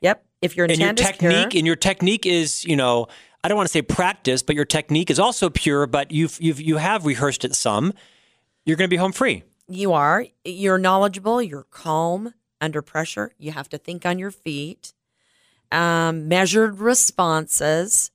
Yep. 0.00 0.24
If 0.42 0.56
your 0.56 0.66
and 0.66 0.76
your 0.78 0.90
is 0.90 1.00
pure, 1.00 1.30
technique 1.30 1.54
and 1.54 1.66
your 1.66 1.76
technique 1.76 2.26
is 2.26 2.64
you 2.64 2.74
know 2.76 3.06
I 3.44 3.48
don't 3.48 3.56
want 3.56 3.68
to 3.68 3.72
say 3.72 3.82
practice, 3.82 4.42
but 4.42 4.54
your 4.54 4.64
technique 4.64 5.10
is 5.10 5.18
also 5.18 5.50
pure. 5.50 5.86
But 5.86 6.10
you've 6.12 6.38
you've 6.40 6.60
you 6.60 6.76
have 6.76 7.04
rehearsed 7.04 7.44
it 7.44 7.54
some. 7.54 7.92
You're 8.64 8.76
going 8.76 8.88
to 8.88 8.94
be 8.94 8.96
home 8.96 9.12
free. 9.12 9.42
you 9.68 9.92
are. 9.92 10.26
You're 10.44 10.78
knowledgeable. 10.78 11.42
You're 11.42 11.64
calm 11.64 12.34
under 12.60 12.82
pressure. 12.82 13.32
You 13.38 13.52
have 13.52 13.68
to 13.70 13.78
think 13.78 14.06
on 14.06 14.18
your 14.18 14.30
feet. 14.30 14.92
Um, 15.72 16.28
measured 16.28 16.78
responses, 16.78 18.10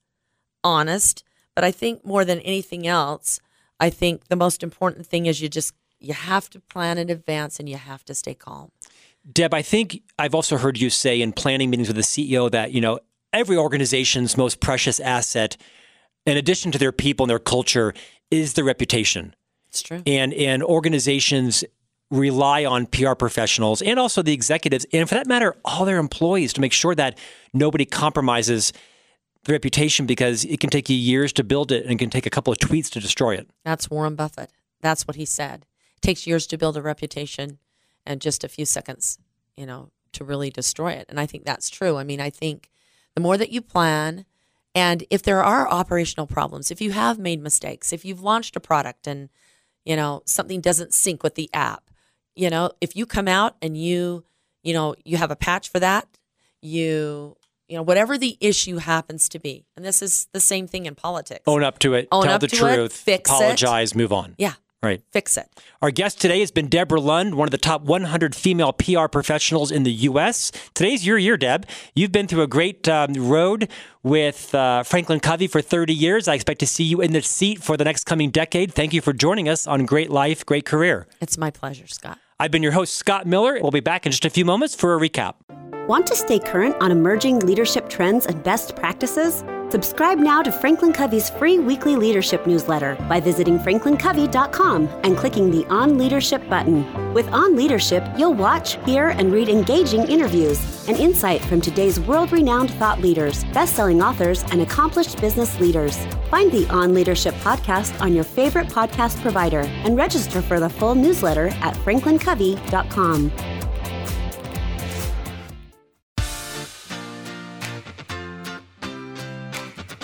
honest. 0.64 1.24
But 1.54 1.64
I 1.64 1.72
think 1.72 2.04
more 2.04 2.24
than 2.24 2.38
anything 2.40 2.86
else, 2.86 3.40
I 3.80 3.90
think 3.90 4.28
the 4.28 4.36
most 4.36 4.62
important 4.62 5.06
thing 5.06 5.26
is 5.26 5.40
you 5.40 5.48
just 5.48 5.74
you 6.00 6.14
have 6.14 6.48
to 6.50 6.60
plan 6.60 6.96
in 6.96 7.10
advance 7.10 7.58
and 7.58 7.68
you 7.68 7.76
have 7.76 8.04
to 8.04 8.14
stay 8.14 8.34
calm. 8.34 8.70
Deb, 9.30 9.52
I 9.52 9.62
think 9.62 10.02
I've 10.18 10.34
also 10.34 10.56
heard 10.56 10.78
you 10.78 10.88
say 10.88 11.20
in 11.20 11.32
planning 11.32 11.68
meetings 11.70 11.88
with 11.88 11.96
the 11.96 12.02
CEO 12.02 12.50
that 12.50 12.72
you 12.72 12.80
know 12.80 13.00
every 13.38 13.56
organization's 13.56 14.36
most 14.36 14.60
precious 14.60 15.00
asset, 15.00 15.56
in 16.26 16.36
addition 16.36 16.72
to 16.72 16.78
their 16.78 16.92
people 16.92 17.24
and 17.24 17.30
their 17.30 17.38
culture, 17.38 17.94
is 18.30 18.54
their 18.54 18.64
reputation. 18.64 19.34
It's 19.68 19.82
true. 19.82 20.02
and 20.06 20.32
and 20.32 20.62
organizations 20.62 21.62
rely 22.10 22.64
on 22.64 22.86
PR 22.86 23.12
professionals 23.12 23.82
and 23.82 23.98
also 23.98 24.22
the 24.22 24.32
executives 24.32 24.86
and 24.94 25.06
for 25.06 25.14
that 25.14 25.26
matter 25.26 25.54
all 25.62 25.84
their 25.84 25.98
employees 25.98 26.54
to 26.54 26.62
make 26.62 26.72
sure 26.72 26.94
that 26.94 27.18
nobody 27.52 27.84
compromises 27.84 28.72
the 29.44 29.52
reputation 29.52 30.06
because 30.06 30.46
it 30.46 30.58
can 30.58 30.70
take 30.70 30.88
you 30.88 30.96
years 30.96 31.34
to 31.34 31.44
build 31.44 31.70
it 31.70 31.82
and 31.82 31.92
it 31.92 31.98
can 31.98 32.08
take 32.08 32.24
a 32.24 32.30
couple 32.30 32.50
of 32.50 32.58
tweets 32.58 32.88
to 32.90 32.98
destroy 32.98 33.34
it. 33.34 33.50
That's 33.62 33.90
Warren 33.90 34.14
Buffett. 34.14 34.50
That's 34.80 35.06
what 35.06 35.16
he 35.16 35.26
said. 35.26 35.66
It 35.96 36.02
takes 36.02 36.26
years 36.26 36.46
to 36.46 36.56
build 36.56 36.78
a 36.78 36.82
reputation 36.82 37.58
and 38.06 38.22
just 38.22 38.42
a 38.42 38.48
few 38.48 38.64
seconds, 38.64 39.18
you 39.54 39.66
know, 39.66 39.90
to 40.12 40.24
really 40.24 40.48
destroy 40.48 40.92
it. 40.92 41.04
And 41.10 41.20
I 41.20 41.26
think 41.26 41.44
that's 41.44 41.68
true. 41.68 41.98
I 41.98 42.04
mean, 42.04 42.22
I 42.22 42.30
think 42.30 42.70
the 43.18 43.22
more 43.22 43.36
that 43.36 43.50
you 43.50 43.60
plan, 43.60 44.24
and 44.76 45.02
if 45.10 45.24
there 45.24 45.42
are 45.42 45.68
operational 45.68 46.28
problems, 46.28 46.70
if 46.70 46.80
you 46.80 46.92
have 46.92 47.18
made 47.18 47.42
mistakes, 47.42 47.92
if 47.92 48.04
you've 48.04 48.20
launched 48.22 48.54
a 48.54 48.60
product 48.60 49.08
and, 49.08 49.28
you 49.84 49.96
know, 49.96 50.22
something 50.24 50.60
doesn't 50.60 50.94
sync 50.94 51.24
with 51.24 51.34
the 51.34 51.50
app, 51.52 51.90
you 52.36 52.48
know, 52.48 52.70
if 52.80 52.94
you 52.94 53.06
come 53.06 53.26
out 53.26 53.56
and 53.60 53.76
you, 53.76 54.22
you 54.62 54.72
know, 54.72 54.94
you 55.04 55.16
have 55.16 55.32
a 55.32 55.36
patch 55.36 55.68
for 55.68 55.80
that, 55.80 56.06
you, 56.62 57.36
you 57.68 57.76
know, 57.76 57.82
whatever 57.82 58.16
the 58.16 58.36
issue 58.40 58.76
happens 58.76 59.28
to 59.30 59.40
be, 59.40 59.66
and 59.74 59.84
this 59.84 60.00
is 60.00 60.28
the 60.32 60.38
same 60.38 60.68
thing 60.68 60.86
in 60.86 60.94
politics. 60.94 61.42
Own 61.48 61.64
up 61.64 61.80
to 61.80 61.94
it, 61.94 62.06
Own 62.12 62.24
tell 62.26 62.38
the 62.38 62.46
to 62.46 62.54
it, 62.54 62.74
truth, 62.76 62.92
fix 62.92 63.28
it. 63.28 63.34
apologize, 63.34 63.96
move 63.96 64.12
on. 64.12 64.36
yeah, 64.38 64.54
Right. 64.80 65.02
fix 65.10 65.36
it. 65.36 65.48
Our 65.82 65.90
guest 65.90 66.20
today 66.20 66.38
has 66.38 66.52
been 66.52 66.68
Deborah 66.68 67.00
Lund, 67.00 67.34
one 67.34 67.48
of 67.48 67.50
the 67.50 67.58
top 67.58 67.82
100 67.82 68.34
female 68.36 68.72
PR 68.72 69.06
professionals 69.08 69.72
in 69.72 69.82
the 69.82 69.90
U.S. 69.90 70.52
Today's 70.72 71.04
your 71.04 71.18
year, 71.18 71.36
Deb. 71.36 71.66
You've 71.96 72.12
been 72.12 72.28
through 72.28 72.42
a 72.42 72.46
great 72.46 72.88
um, 72.88 73.12
road 73.14 73.68
with 74.04 74.54
uh, 74.54 74.84
Franklin 74.84 75.18
Covey 75.18 75.48
for 75.48 75.60
30 75.60 75.92
years. 75.92 76.28
I 76.28 76.34
expect 76.34 76.60
to 76.60 76.66
see 76.66 76.84
you 76.84 77.00
in 77.00 77.12
the 77.12 77.22
seat 77.22 77.60
for 77.60 77.76
the 77.76 77.82
next 77.82 78.04
coming 78.04 78.30
decade. 78.30 78.72
Thank 78.72 78.92
you 78.92 79.00
for 79.00 79.12
joining 79.12 79.48
us 79.48 79.66
on 79.66 79.84
Great 79.84 80.10
Life, 80.10 80.46
Great 80.46 80.64
Career. 80.64 81.08
It's 81.20 81.36
my 81.36 81.50
pleasure, 81.50 81.88
Scott. 81.88 82.18
I've 82.38 82.52
been 82.52 82.62
your 82.62 82.72
host, 82.72 82.94
Scott 82.94 83.26
Miller. 83.26 83.58
We'll 83.60 83.72
be 83.72 83.80
back 83.80 84.06
in 84.06 84.12
just 84.12 84.24
a 84.24 84.30
few 84.30 84.44
moments 84.44 84.76
for 84.76 84.94
a 84.94 85.00
recap. 85.00 85.34
Want 85.88 86.06
to 86.06 86.14
stay 86.14 86.38
current 86.38 86.76
on 86.80 86.92
emerging 86.92 87.40
leadership 87.40 87.88
trends 87.88 88.26
and 88.26 88.44
best 88.44 88.76
practices? 88.76 89.42
Subscribe 89.70 90.18
now 90.18 90.42
to 90.42 90.50
Franklin 90.50 90.94
Covey's 90.94 91.28
free 91.28 91.58
weekly 91.58 91.94
leadership 91.94 92.46
newsletter 92.46 92.96
by 93.06 93.20
visiting 93.20 93.58
franklincovey.com 93.58 94.88
and 95.04 95.14
clicking 95.14 95.50
the 95.50 95.66
On 95.66 95.98
Leadership 95.98 96.48
button. 96.48 97.12
With 97.12 97.28
On 97.34 97.54
Leadership, 97.54 98.02
you'll 98.16 98.32
watch, 98.32 98.82
hear, 98.86 99.08
and 99.08 99.30
read 99.30 99.50
engaging 99.50 100.06
interviews 100.06 100.88
and 100.88 100.96
insight 100.96 101.42
from 101.42 101.60
today's 101.60 102.00
world 102.00 102.32
renowned 102.32 102.70
thought 102.72 103.02
leaders, 103.02 103.44
best 103.52 103.76
selling 103.76 104.00
authors, 104.02 104.42
and 104.44 104.62
accomplished 104.62 105.20
business 105.20 105.60
leaders. 105.60 105.98
Find 106.30 106.50
the 106.50 106.66
On 106.70 106.94
Leadership 106.94 107.34
podcast 107.36 108.00
on 108.00 108.14
your 108.14 108.24
favorite 108.24 108.68
podcast 108.68 109.20
provider 109.20 109.60
and 109.84 109.98
register 109.98 110.40
for 110.40 110.60
the 110.60 110.70
full 110.70 110.94
newsletter 110.94 111.48
at 111.60 111.74
franklincovey.com. 111.74 113.67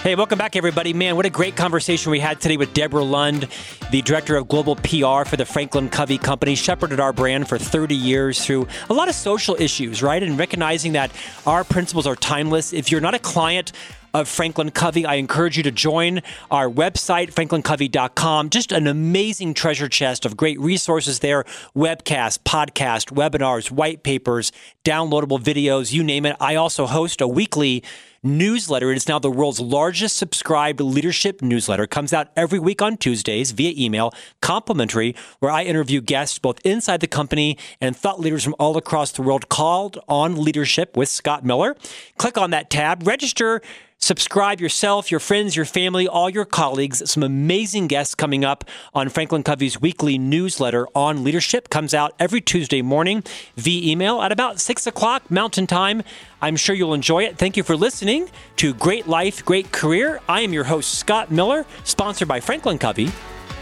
Hey, 0.04 0.14
welcome 0.16 0.36
back, 0.36 0.54
everybody. 0.54 0.92
Man, 0.92 1.16
what 1.16 1.24
a 1.24 1.30
great 1.30 1.56
conversation 1.56 2.12
we 2.12 2.20
had 2.20 2.38
today 2.38 2.58
with 2.58 2.74
Deborah 2.74 3.02
Lund, 3.02 3.48
the 3.90 4.02
director 4.02 4.36
of 4.36 4.48
global 4.48 4.76
PR 4.76 5.24
for 5.24 5.38
the 5.38 5.46
Franklin 5.46 5.88
Covey 5.88 6.18
Company, 6.18 6.54
shepherded 6.56 7.00
our 7.00 7.14
brand 7.14 7.48
for 7.48 7.56
30 7.56 7.94
years 7.94 8.44
through 8.44 8.68
a 8.90 8.92
lot 8.92 9.08
of 9.08 9.14
social 9.14 9.56
issues, 9.58 10.02
right? 10.02 10.22
And 10.22 10.38
recognizing 10.38 10.92
that 10.92 11.10
our 11.46 11.64
principles 11.64 12.06
are 12.06 12.16
timeless. 12.16 12.74
If 12.74 12.92
you're 12.92 13.00
not 13.00 13.14
a 13.14 13.18
client, 13.18 13.72
of 14.12 14.28
Franklin 14.28 14.70
Covey. 14.70 15.04
I 15.04 15.16
encourage 15.16 15.56
you 15.56 15.64
to 15.64 15.72
join 15.72 16.22
our 16.48 16.70
website, 16.70 17.34
franklincovey.com. 17.34 18.50
Just 18.50 18.70
an 18.70 18.86
amazing 18.86 19.54
treasure 19.54 19.88
chest 19.88 20.24
of 20.24 20.36
great 20.36 20.58
resources 20.60 21.18
there 21.18 21.42
webcasts, 21.74 22.38
podcasts, 22.38 23.12
webinars, 23.12 23.72
white 23.72 24.04
papers, 24.04 24.52
downloadable 24.84 25.40
videos, 25.40 25.92
you 25.92 26.04
name 26.04 26.24
it. 26.26 26.36
I 26.38 26.54
also 26.54 26.86
host 26.86 27.20
a 27.20 27.26
weekly 27.26 27.82
newsletter. 28.24 28.90
It 28.90 28.96
is 28.96 29.08
now 29.08 29.18
the 29.18 29.30
world's 29.30 29.60
largest 29.60 30.16
subscribed 30.16 30.80
leadership 30.80 31.42
newsletter. 31.42 31.84
It 31.84 31.90
comes 31.90 32.12
out 32.12 32.28
every 32.36 32.58
week 32.58 32.82
on 32.82 32.96
Tuesdays 32.96 33.52
via 33.52 33.72
email, 33.76 34.12
complimentary, 34.40 35.14
where 35.38 35.50
I 35.50 35.64
interview 35.64 36.00
guests 36.00 36.38
both 36.38 36.64
inside 36.64 37.00
the 37.00 37.06
company 37.06 37.58
and 37.80 37.96
thought 37.96 38.18
leaders 38.18 38.42
from 38.42 38.54
all 38.58 38.76
across 38.76 39.12
the 39.12 39.22
world 39.22 39.48
called 39.48 39.98
on 40.08 40.36
leadership 40.36 40.96
with 40.96 41.08
Scott 41.08 41.44
Miller. 41.44 41.76
Click 42.18 42.38
on 42.38 42.50
that 42.50 42.70
tab, 42.70 43.06
register 43.06 43.60
Subscribe 44.04 44.60
yourself, 44.60 45.10
your 45.10 45.18
friends, 45.18 45.56
your 45.56 45.64
family, 45.64 46.06
all 46.06 46.28
your 46.28 46.44
colleagues. 46.44 47.10
Some 47.10 47.22
amazing 47.22 47.86
guests 47.86 48.14
coming 48.14 48.44
up 48.44 48.64
on 48.92 49.08
Franklin 49.08 49.42
Covey's 49.42 49.80
weekly 49.80 50.18
newsletter 50.18 50.86
on 50.94 51.24
leadership. 51.24 51.70
Comes 51.70 51.94
out 51.94 52.12
every 52.18 52.42
Tuesday 52.42 52.82
morning 52.82 53.24
via 53.56 53.90
email 53.90 54.20
at 54.20 54.30
about 54.30 54.60
6 54.60 54.86
o'clock 54.86 55.30
Mountain 55.30 55.66
Time. 55.66 56.02
I'm 56.42 56.56
sure 56.56 56.74
you'll 56.74 56.92
enjoy 56.92 57.22
it. 57.22 57.38
Thank 57.38 57.56
you 57.56 57.62
for 57.62 57.78
listening 58.20 58.38
to 58.56 58.74
Great 58.74 59.06
Life, 59.06 59.44
Great 59.44 59.72
Career. 59.72 60.20
I 60.28 60.40
am 60.42 60.52
your 60.52 60.64
host, 60.64 60.98
Scott 60.98 61.30
Miller, 61.30 61.66
sponsored 61.84 62.28
by 62.28 62.40
Franklin 62.40 62.78
Covey. 62.78 63.08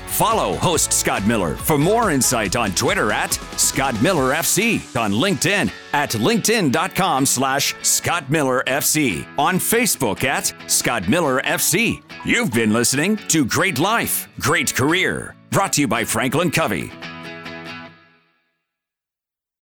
Follow 0.07 0.57
host 0.57 0.93
Scott 0.93 1.27
Miller 1.27 1.57
for 1.57 1.79
more 1.79 2.11
insight 2.11 2.55
on 2.55 2.73
Twitter 2.73 3.13
at 3.13 3.33
Scott 3.57 4.01
Miller 4.03 4.35
FC, 4.35 4.79
on 4.95 5.11
LinkedIn 5.13 5.73
at 5.95 6.11
linkedin.com 6.11 7.25
slash 7.25 7.75
Scott 7.81 8.29
Miller 8.29 8.63
FC, 8.67 9.27
on 9.39 9.57
Facebook 9.57 10.25
at 10.25 10.53
Scott 10.71 11.09
Miller 11.09 11.41
FC. 11.43 12.03
You've 12.27 12.53
been 12.53 12.75
listening 12.75 13.17
to 13.29 13.47
Great 13.47 13.79
Life, 13.79 14.29
Great 14.39 14.75
Career, 14.75 15.35
brought 15.51 15.73
to 15.75 15.81
you 15.81 15.89
by 15.89 16.05
Franklin 16.05 16.51
Covey. 16.51 16.93